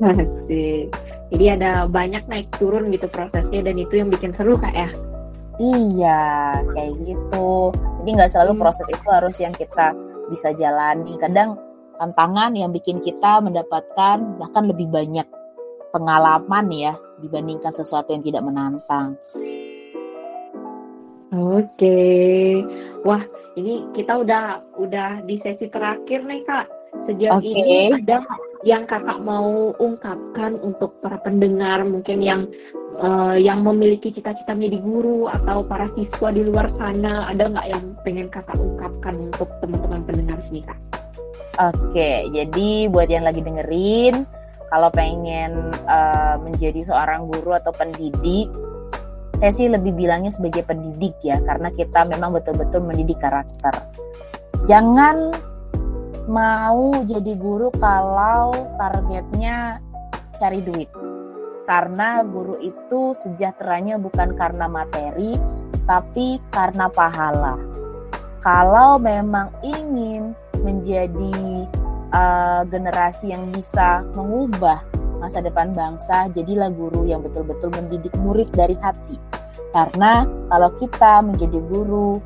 Asik. 0.00 0.92
Jadi 1.30 1.44
ada 1.46 1.86
banyak 1.86 2.26
naik 2.26 2.50
turun 2.58 2.90
gitu 2.90 3.06
prosesnya 3.06 3.62
dan 3.62 3.78
itu 3.78 4.02
yang 4.02 4.10
bikin 4.10 4.34
seru 4.34 4.58
kak 4.58 4.74
ya? 4.74 4.90
Iya, 5.60 6.22
kayak 6.74 6.94
gitu. 7.06 7.70
Jadi 8.02 8.10
nggak 8.16 8.30
selalu 8.32 8.52
hmm. 8.56 8.62
proses 8.64 8.86
itu 8.88 9.06
harus 9.12 9.36
yang 9.38 9.54
kita 9.54 9.94
bisa 10.32 10.50
jalani. 10.56 11.14
Kadang 11.20 11.60
tantangan 12.00 12.56
yang 12.56 12.72
bikin 12.72 12.98
kita 13.04 13.38
mendapatkan 13.44 14.40
bahkan 14.40 14.64
lebih 14.66 14.88
banyak 14.88 15.28
pengalaman 15.92 16.66
ya 16.72 16.92
dibandingkan 17.20 17.70
sesuatu 17.70 18.10
yang 18.10 18.24
tidak 18.24 18.42
menantang. 18.42 19.14
Oke, 21.30 22.58
wah 23.04 23.22
ini 23.58 23.86
kita 23.96 24.22
udah 24.22 24.62
udah 24.78 25.24
di 25.26 25.40
sesi 25.42 25.66
terakhir 25.72 26.22
nih 26.24 26.42
kak. 26.46 26.66
Sejauh 27.06 27.38
okay. 27.38 27.54
ini 27.54 28.02
ada 28.02 28.22
yang 28.66 28.84
kakak 28.84 29.22
mau 29.22 29.72
ungkapkan 29.78 30.58
untuk 30.60 30.98
para 31.00 31.16
pendengar 31.22 31.80
mungkin 31.86 32.20
yang 32.20 32.44
uh, 33.00 33.38
yang 33.38 33.64
memiliki 33.64 34.12
cita-cita 34.12 34.52
menjadi 34.52 34.78
guru 34.84 35.30
atau 35.30 35.64
para 35.64 35.88
siswa 35.96 36.28
di 36.34 36.42
luar 36.44 36.68
sana 36.76 37.30
ada 37.30 37.48
nggak 37.48 37.66
yang 37.70 37.84
pengen 38.04 38.28
kakak 38.28 38.58
ungkapkan 38.58 39.14
untuk 39.30 39.48
teman-teman 39.64 40.02
pendengar 40.04 40.38
sini 40.50 40.60
kak? 40.66 40.78
Oke, 41.60 42.30
jadi 42.32 42.88
buat 42.88 43.10
yang 43.10 43.26
lagi 43.26 43.44
dengerin 43.44 44.24
kalau 44.70 44.88
pengen 44.94 45.74
uh, 45.90 46.38
menjadi 46.40 46.86
seorang 46.86 47.26
guru 47.26 47.58
atau 47.58 47.74
pendidik 47.74 48.46
saya 49.40 49.56
sih 49.56 49.72
lebih 49.72 49.96
bilangnya 49.96 50.28
sebagai 50.28 50.68
pendidik 50.68 51.16
ya 51.24 51.40
karena 51.40 51.72
kita 51.72 52.04
memang 52.04 52.36
betul-betul 52.36 52.84
mendidik 52.84 53.24
karakter. 53.24 53.72
Jangan 54.68 55.32
mau 56.28 57.00
jadi 57.08 57.40
guru 57.40 57.72
kalau 57.80 58.52
targetnya 58.76 59.80
cari 60.36 60.60
duit. 60.60 60.92
Karena 61.64 62.20
guru 62.20 62.60
itu 62.60 63.16
sejahteranya 63.16 63.96
bukan 63.96 64.36
karena 64.36 64.68
materi 64.68 65.40
tapi 65.88 66.36
karena 66.52 66.92
pahala. 66.92 67.56
Kalau 68.44 69.00
memang 69.00 69.48
ingin 69.64 70.36
menjadi 70.60 71.64
uh, 72.12 72.68
generasi 72.68 73.32
yang 73.32 73.48
bisa 73.56 74.04
mengubah 74.12 74.84
masa 75.20 75.44
depan 75.44 75.76
bangsa, 75.76 76.32
jadilah 76.32 76.72
guru 76.72 77.04
yang 77.04 77.20
betul-betul 77.20 77.68
mendidik 77.70 78.16
murid 78.18 78.48
dari 78.56 78.74
hati. 78.80 79.20
Karena 79.70 80.26
kalau 80.50 80.72
kita 80.80 81.22
menjadi 81.22 81.60
guru 81.70 82.18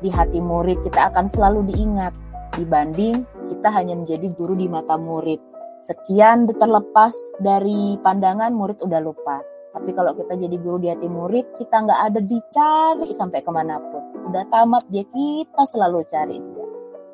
di 0.00 0.08
hati 0.08 0.40
murid, 0.40 0.80
kita 0.82 1.12
akan 1.12 1.28
selalu 1.28 1.70
diingat 1.70 2.16
dibanding 2.58 3.22
kita 3.46 3.68
hanya 3.70 3.94
menjadi 3.94 4.26
guru 4.34 4.54
di 4.58 4.66
mata 4.66 4.98
murid. 4.98 5.38
Sekian 5.86 6.46
terlepas 6.46 7.14
dari 7.40 7.96
pandangan 8.02 8.52
murid 8.52 8.78
udah 8.84 9.00
lupa. 9.02 9.40
Tapi 9.70 9.94
kalau 9.94 10.12
kita 10.18 10.34
jadi 10.34 10.56
guru 10.58 10.82
di 10.82 10.88
hati 10.90 11.06
murid, 11.06 11.54
kita 11.54 11.86
nggak 11.86 12.00
ada 12.10 12.20
dicari 12.20 13.10
sampai 13.14 13.40
ke 13.42 13.50
mana 13.54 13.78
pun. 13.78 14.02
Udah 14.30 14.42
tamat 14.50 14.82
dia 14.90 15.06
kita 15.06 15.62
selalu 15.70 16.02
cari 16.10 16.42
dia. 16.42 16.66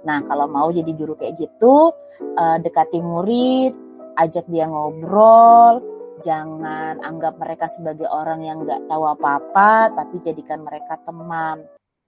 Nah, 0.09 0.24
kalau 0.24 0.47
mau 0.49 0.72
jadi 0.72 0.89
guru 0.97 1.18
kayak 1.18 1.37
gitu, 1.37 1.93
uh, 2.39 2.57
dekati 2.62 3.03
murid, 3.03 3.74
ajak 4.17 4.49
dia 4.49 4.67
ngobrol, 4.69 5.85
jangan 6.25 7.01
anggap 7.05 7.37
mereka 7.37 7.69
sebagai 7.69 8.09
orang 8.09 8.45
yang 8.45 8.64
nggak 8.64 8.89
tahu 8.89 9.05
apa-apa, 9.05 9.93
tapi 9.93 10.21
jadikan 10.25 10.64
mereka 10.64 10.97
teman. 11.05 11.64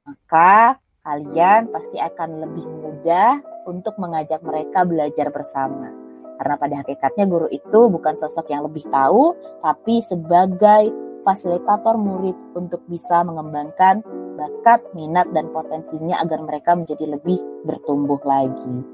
Maka 0.09 0.81
kalian 1.05 1.69
pasti 1.69 2.01
akan 2.01 2.49
lebih 2.49 2.65
mudah 2.65 3.41
untuk 3.69 3.97
mengajak 4.01 4.41
mereka 4.41 4.89
belajar 4.89 5.29
bersama. 5.29 5.93
Karena 6.39 6.55
pada 6.55 6.75
hakikatnya 6.81 7.25
guru 7.27 7.49
itu 7.51 7.91
bukan 7.91 8.15
sosok 8.15 8.49
yang 8.49 8.65
lebih 8.65 8.87
tahu, 8.89 9.35
tapi 9.61 10.01
sebagai 10.01 10.95
fasilitator 11.27 11.99
murid 11.99 12.39
untuk 12.55 12.81
bisa 12.87 13.27
mengembangkan 13.27 14.01
bakat, 14.39 14.87
minat, 14.95 15.27
dan 15.35 15.51
potensinya 15.51 16.23
agar 16.23 16.39
mereka 16.47 16.79
menjadi 16.79 17.19
lebih 17.19 17.43
bertumbuh 17.67 18.23
lagi. 18.23 18.87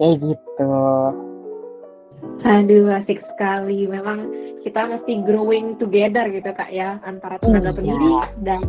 Kayak 0.00 0.16
gitu. 0.24 0.76
Aduh, 2.46 2.92
asik 2.92 3.20
sekali. 3.34 3.88
Memang 3.88 4.28
kita 4.62 4.86
mesti 4.86 5.22
growing 5.22 5.78
together 5.78 6.26
gitu 6.30 6.50
kak 6.54 6.70
ya, 6.70 6.98
antara 7.06 7.38
tenaga 7.38 7.70
iya. 7.70 7.76
pendidik 7.76 8.26
dan 8.42 8.60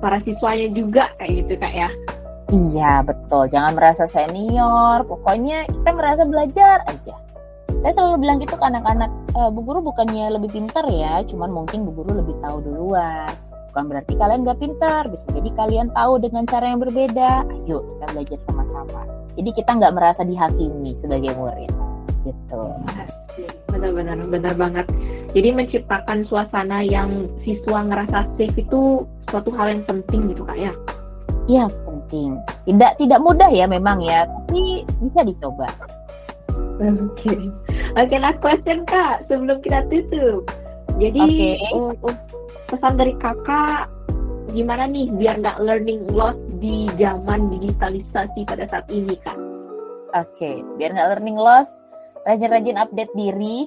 para 0.00 0.18
siswanya 0.24 0.68
juga 0.76 1.04
kayak 1.20 1.32
gitu 1.44 1.54
kak 1.60 1.72
ya. 1.72 1.88
Iya 2.52 3.00
betul, 3.00 3.48
jangan 3.48 3.72
merasa 3.72 4.04
senior. 4.04 5.08
Pokoknya 5.08 5.64
kita 5.72 5.90
merasa 5.96 6.22
belajar 6.28 6.84
aja. 6.84 7.16
Saya 7.80 7.92
selalu 7.98 8.22
bilang 8.22 8.38
gitu 8.38 8.54
ke 8.54 8.62
anak-anak, 8.62 9.10
e, 9.34 9.40
Bu 9.50 9.66
Guru 9.66 9.82
bukannya 9.82 10.38
lebih 10.38 10.54
pintar 10.54 10.86
ya, 10.86 11.24
cuman 11.26 11.50
mungkin 11.50 11.82
Bu 11.82 11.98
Guru 11.98 12.14
lebih 12.14 12.38
tahu 12.38 12.62
duluan 12.62 13.34
Bukan 13.72 13.88
berarti 13.88 14.12
kalian 14.20 14.44
gak 14.44 14.60
pintar, 14.60 15.08
bisa 15.08 15.24
jadi 15.32 15.48
kalian 15.56 15.88
tahu 15.96 16.20
dengan 16.20 16.44
cara 16.44 16.68
yang 16.68 16.84
berbeda. 16.84 17.48
Ayo 17.48 17.80
kita 17.88 18.04
belajar 18.12 18.38
sama-sama. 18.44 19.08
Jadi 19.32 19.50
kita 19.56 19.80
nggak 19.80 19.96
merasa 19.96 20.28
dihakimi 20.28 20.92
sebagai 20.92 21.32
murid, 21.40 21.72
gitu. 22.24 22.62
Benar-benar, 23.72 24.18
benar 24.28 24.54
banget. 24.54 24.86
Jadi 25.32 25.48
menciptakan 25.56 26.28
suasana 26.28 26.84
yang 26.84 27.26
siswa 27.42 27.88
ngerasa 27.88 28.28
safe 28.36 28.56
itu 28.60 29.08
suatu 29.32 29.48
hal 29.56 29.72
yang 29.72 29.82
penting 29.88 30.28
gitu 30.28 30.44
kak 30.44 30.60
ya? 30.60 30.72
Iya 31.50 31.66
penting. 31.88 32.38
Tidak 32.68 32.92
tidak 33.02 33.20
mudah 33.24 33.50
ya 33.50 33.66
memang 33.66 33.98
ya, 34.04 34.28
tapi 34.28 34.86
bisa 35.02 35.26
dicoba. 35.26 35.72
Oke, 36.82 36.88
okay. 37.14 37.40
oke 37.96 38.06
okay, 38.10 38.18
last 38.18 38.38
question 38.44 38.86
kak 38.86 39.26
sebelum 39.26 39.58
kita 39.64 39.82
tutup. 39.90 40.46
Jadi 41.00 41.56
okay. 41.58 41.74
uh, 41.74 41.94
uh, 42.06 42.16
pesan 42.70 43.00
dari 43.00 43.14
kakak 43.18 43.90
gimana 44.52 44.84
nih 44.86 45.08
biar 45.16 45.40
nggak 45.40 45.58
learning 45.64 46.04
loss 46.12 46.36
di 46.60 46.86
zaman 47.00 47.48
digitalisasi 47.58 48.44
pada 48.46 48.68
saat 48.68 48.86
ini 48.92 49.16
kak? 49.24 49.34
Oke, 50.12 50.36
okay. 50.36 50.56
biar 50.76 50.92
nggak 50.94 51.08
learning 51.16 51.40
loss, 51.40 51.81
rajin-rajin 52.26 52.78
update 52.78 53.12
diri. 53.14 53.66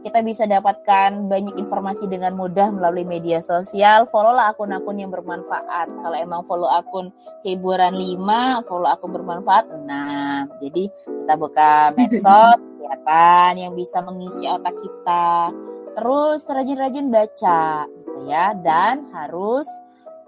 Kita 0.00 0.24
bisa 0.24 0.48
dapatkan 0.48 1.28
banyak 1.28 1.60
informasi 1.60 2.08
dengan 2.08 2.32
mudah 2.32 2.72
melalui 2.72 3.04
media 3.04 3.44
sosial. 3.44 4.08
Follow 4.08 4.32
akun-akun 4.32 4.96
yang 4.96 5.12
bermanfaat. 5.12 5.92
Kalau 5.92 6.16
emang 6.16 6.40
follow 6.48 6.72
akun 6.72 7.12
hiburan 7.44 7.92
5, 7.92 8.64
follow 8.64 8.88
akun 8.88 9.12
bermanfaat 9.12 9.68
6. 9.68 9.84
Jadi 10.64 10.88
kita 10.88 11.34
buka 11.36 11.92
medsos, 11.92 12.58
kelihatan 12.80 13.60
yang 13.60 13.72
bisa 13.76 14.00
mengisi 14.00 14.48
otak 14.48 14.72
kita. 14.72 15.52
Terus 16.00 16.48
rajin-rajin 16.48 17.12
baca 17.12 17.84
ya 18.24 18.52
dan 18.56 19.08
harus 19.12 19.68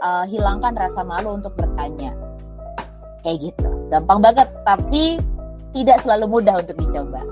uh, 0.01 0.25
hilangkan 0.25 0.73
rasa 0.77 1.05
malu 1.05 1.37
untuk 1.37 1.53
bertanya 1.57 2.13
kayak 3.23 3.53
gitu 3.53 3.71
gampang 3.93 4.21
banget 4.25 4.49
tapi 4.65 5.21
tidak 5.73 6.01
selalu 6.05 6.41
mudah 6.41 6.61
untuk 6.61 6.77
dicoba 6.81 7.23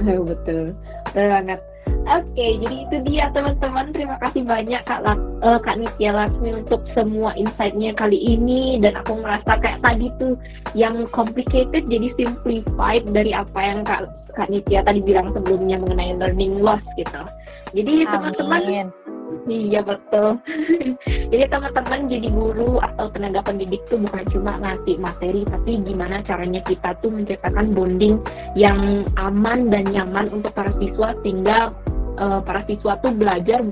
betul 0.30 0.72
betul 1.06 1.26
banget 1.28 1.60
Oke, 2.08 2.46
jadi 2.64 2.76
itu 2.88 2.96
dia 3.06 3.28
teman-teman. 3.30 3.92
Terima 3.92 4.16
kasih 4.18 4.42
banyak 4.42 4.82
Kak, 4.88 5.04
uh, 5.44 5.60
Kak 5.60 5.76
Nitya 5.78 6.10
Lasmi 6.16 6.64
untuk 6.64 6.80
semua 6.96 7.36
insight-nya 7.36 7.92
kali 7.94 8.16
ini. 8.16 8.80
Dan 8.80 8.98
aku 8.98 9.20
merasa 9.20 9.60
kayak 9.60 9.84
tadi 9.84 10.08
tuh 10.16 10.34
yang 10.72 11.04
complicated 11.12 11.86
jadi 11.86 12.08
simplified 12.16 13.04
dari 13.12 13.36
apa 13.36 13.60
yang 13.60 13.84
Kak 13.84 14.10
Kak 14.32 14.48
Nitya 14.48 14.82
tadi 14.82 15.04
bilang 15.04 15.30
sebelumnya 15.36 15.76
mengenai 15.76 16.16
learning 16.18 16.64
loss 16.64 16.82
gitu. 16.96 17.20
Jadi 17.76 18.08
teman-teman 18.08 18.90
Iya 19.50 19.80
betul. 19.82 20.38
jadi 21.32 21.44
teman-teman 21.50 22.06
jadi 22.06 22.28
guru 22.30 22.78
atau 22.78 23.10
tenaga 23.10 23.42
pendidik 23.42 23.82
tuh 23.90 23.98
bukan 23.98 24.24
cuma 24.30 24.58
ngasih 24.62 24.96
materi, 25.00 25.42
tapi 25.48 25.80
gimana 25.82 26.22
caranya 26.26 26.60
kita 26.66 26.94
tuh 27.02 27.10
menciptakan 27.10 27.72
bonding 27.74 28.20
yang 28.54 29.06
aman 29.18 29.70
dan 29.72 29.88
nyaman 29.90 30.30
untuk 30.30 30.54
para 30.54 30.70
siswa 30.78 31.16
sehingga 31.22 31.74
uh, 32.20 32.40
para 32.44 32.62
siswa 32.66 32.98
tuh 33.02 33.10
belajar 33.14 33.64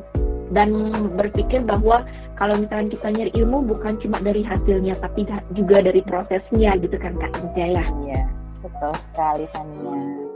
dan 0.51 0.71
berpikir 1.15 1.61
bahwa 1.63 2.03
kalau 2.41 2.57
misalnya 2.57 2.95
kita 2.97 3.09
nyari 3.13 3.31
ilmu 3.37 3.67
bukan 3.67 4.01
cuma 4.01 4.23
dari 4.23 4.41
hasilnya 4.41 4.97
tapi 5.03 5.29
juga 5.53 5.85
dari 5.85 6.01
prosesnya 6.01 6.79
gitu 6.81 6.97
kan 6.97 7.13
Kak 7.19 7.35
Nitya 7.43 7.67
ya. 7.83 7.85
Iya, 8.07 8.23
betul 8.65 8.93
sekali 8.97 9.45
Sania. 9.51 10.28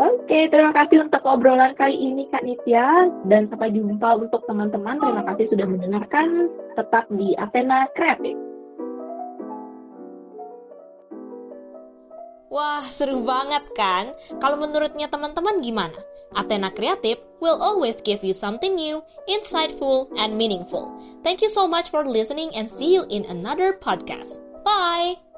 Oke, 0.00 0.48
terima 0.48 0.72
kasih 0.72 1.04
untuk 1.04 1.20
obrolan 1.28 1.76
kali 1.76 1.92
ini 1.92 2.24
Kak 2.32 2.40
Nitya 2.40 3.12
dan 3.28 3.52
sampai 3.52 3.76
jumpa 3.76 4.16
untuk 4.16 4.40
teman-teman. 4.48 4.96
Terima 4.96 5.22
kasih 5.28 5.52
sudah 5.52 5.66
mendengarkan. 5.68 6.48
Tetap 6.72 7.04
di 7.12 7.36
Athena 7.36 7.84
Kreatif. 7.92 8.32
Wah, 12.52 12.84
seru 12.88 13.24
banget 13.24 13.64
kan? 13.72 14.12
Kalau 14.40 14.60
menurutnya 14.60 15.08
teman-teman 15.08 15.64
gimana? 15.64 15.96
Athena 16.36 16.72
Kreatif 16.72 17.20
will 17.40 17.56
always 17.60 18.00
give 18.04 18.20
you 18.24 18.32
something 18.36 18.76
new, 18.76 19.00
insightful, 19.28 20.08
and 20.16 20.36
meaningful. 20.36 20.88
Thank 21.24 21.40
you 21.40 21.48
so 21.48 21.68
much 21.68 21.92
for 21.92 22.04
listening 22.04 22.52
and 22.56 22.68
see 22.68 22.92
you 22.92 23.04
in 23.08 23.24
another 23.28 23.76
podcast. 23.76 24.40
Bye! 24.64 25.31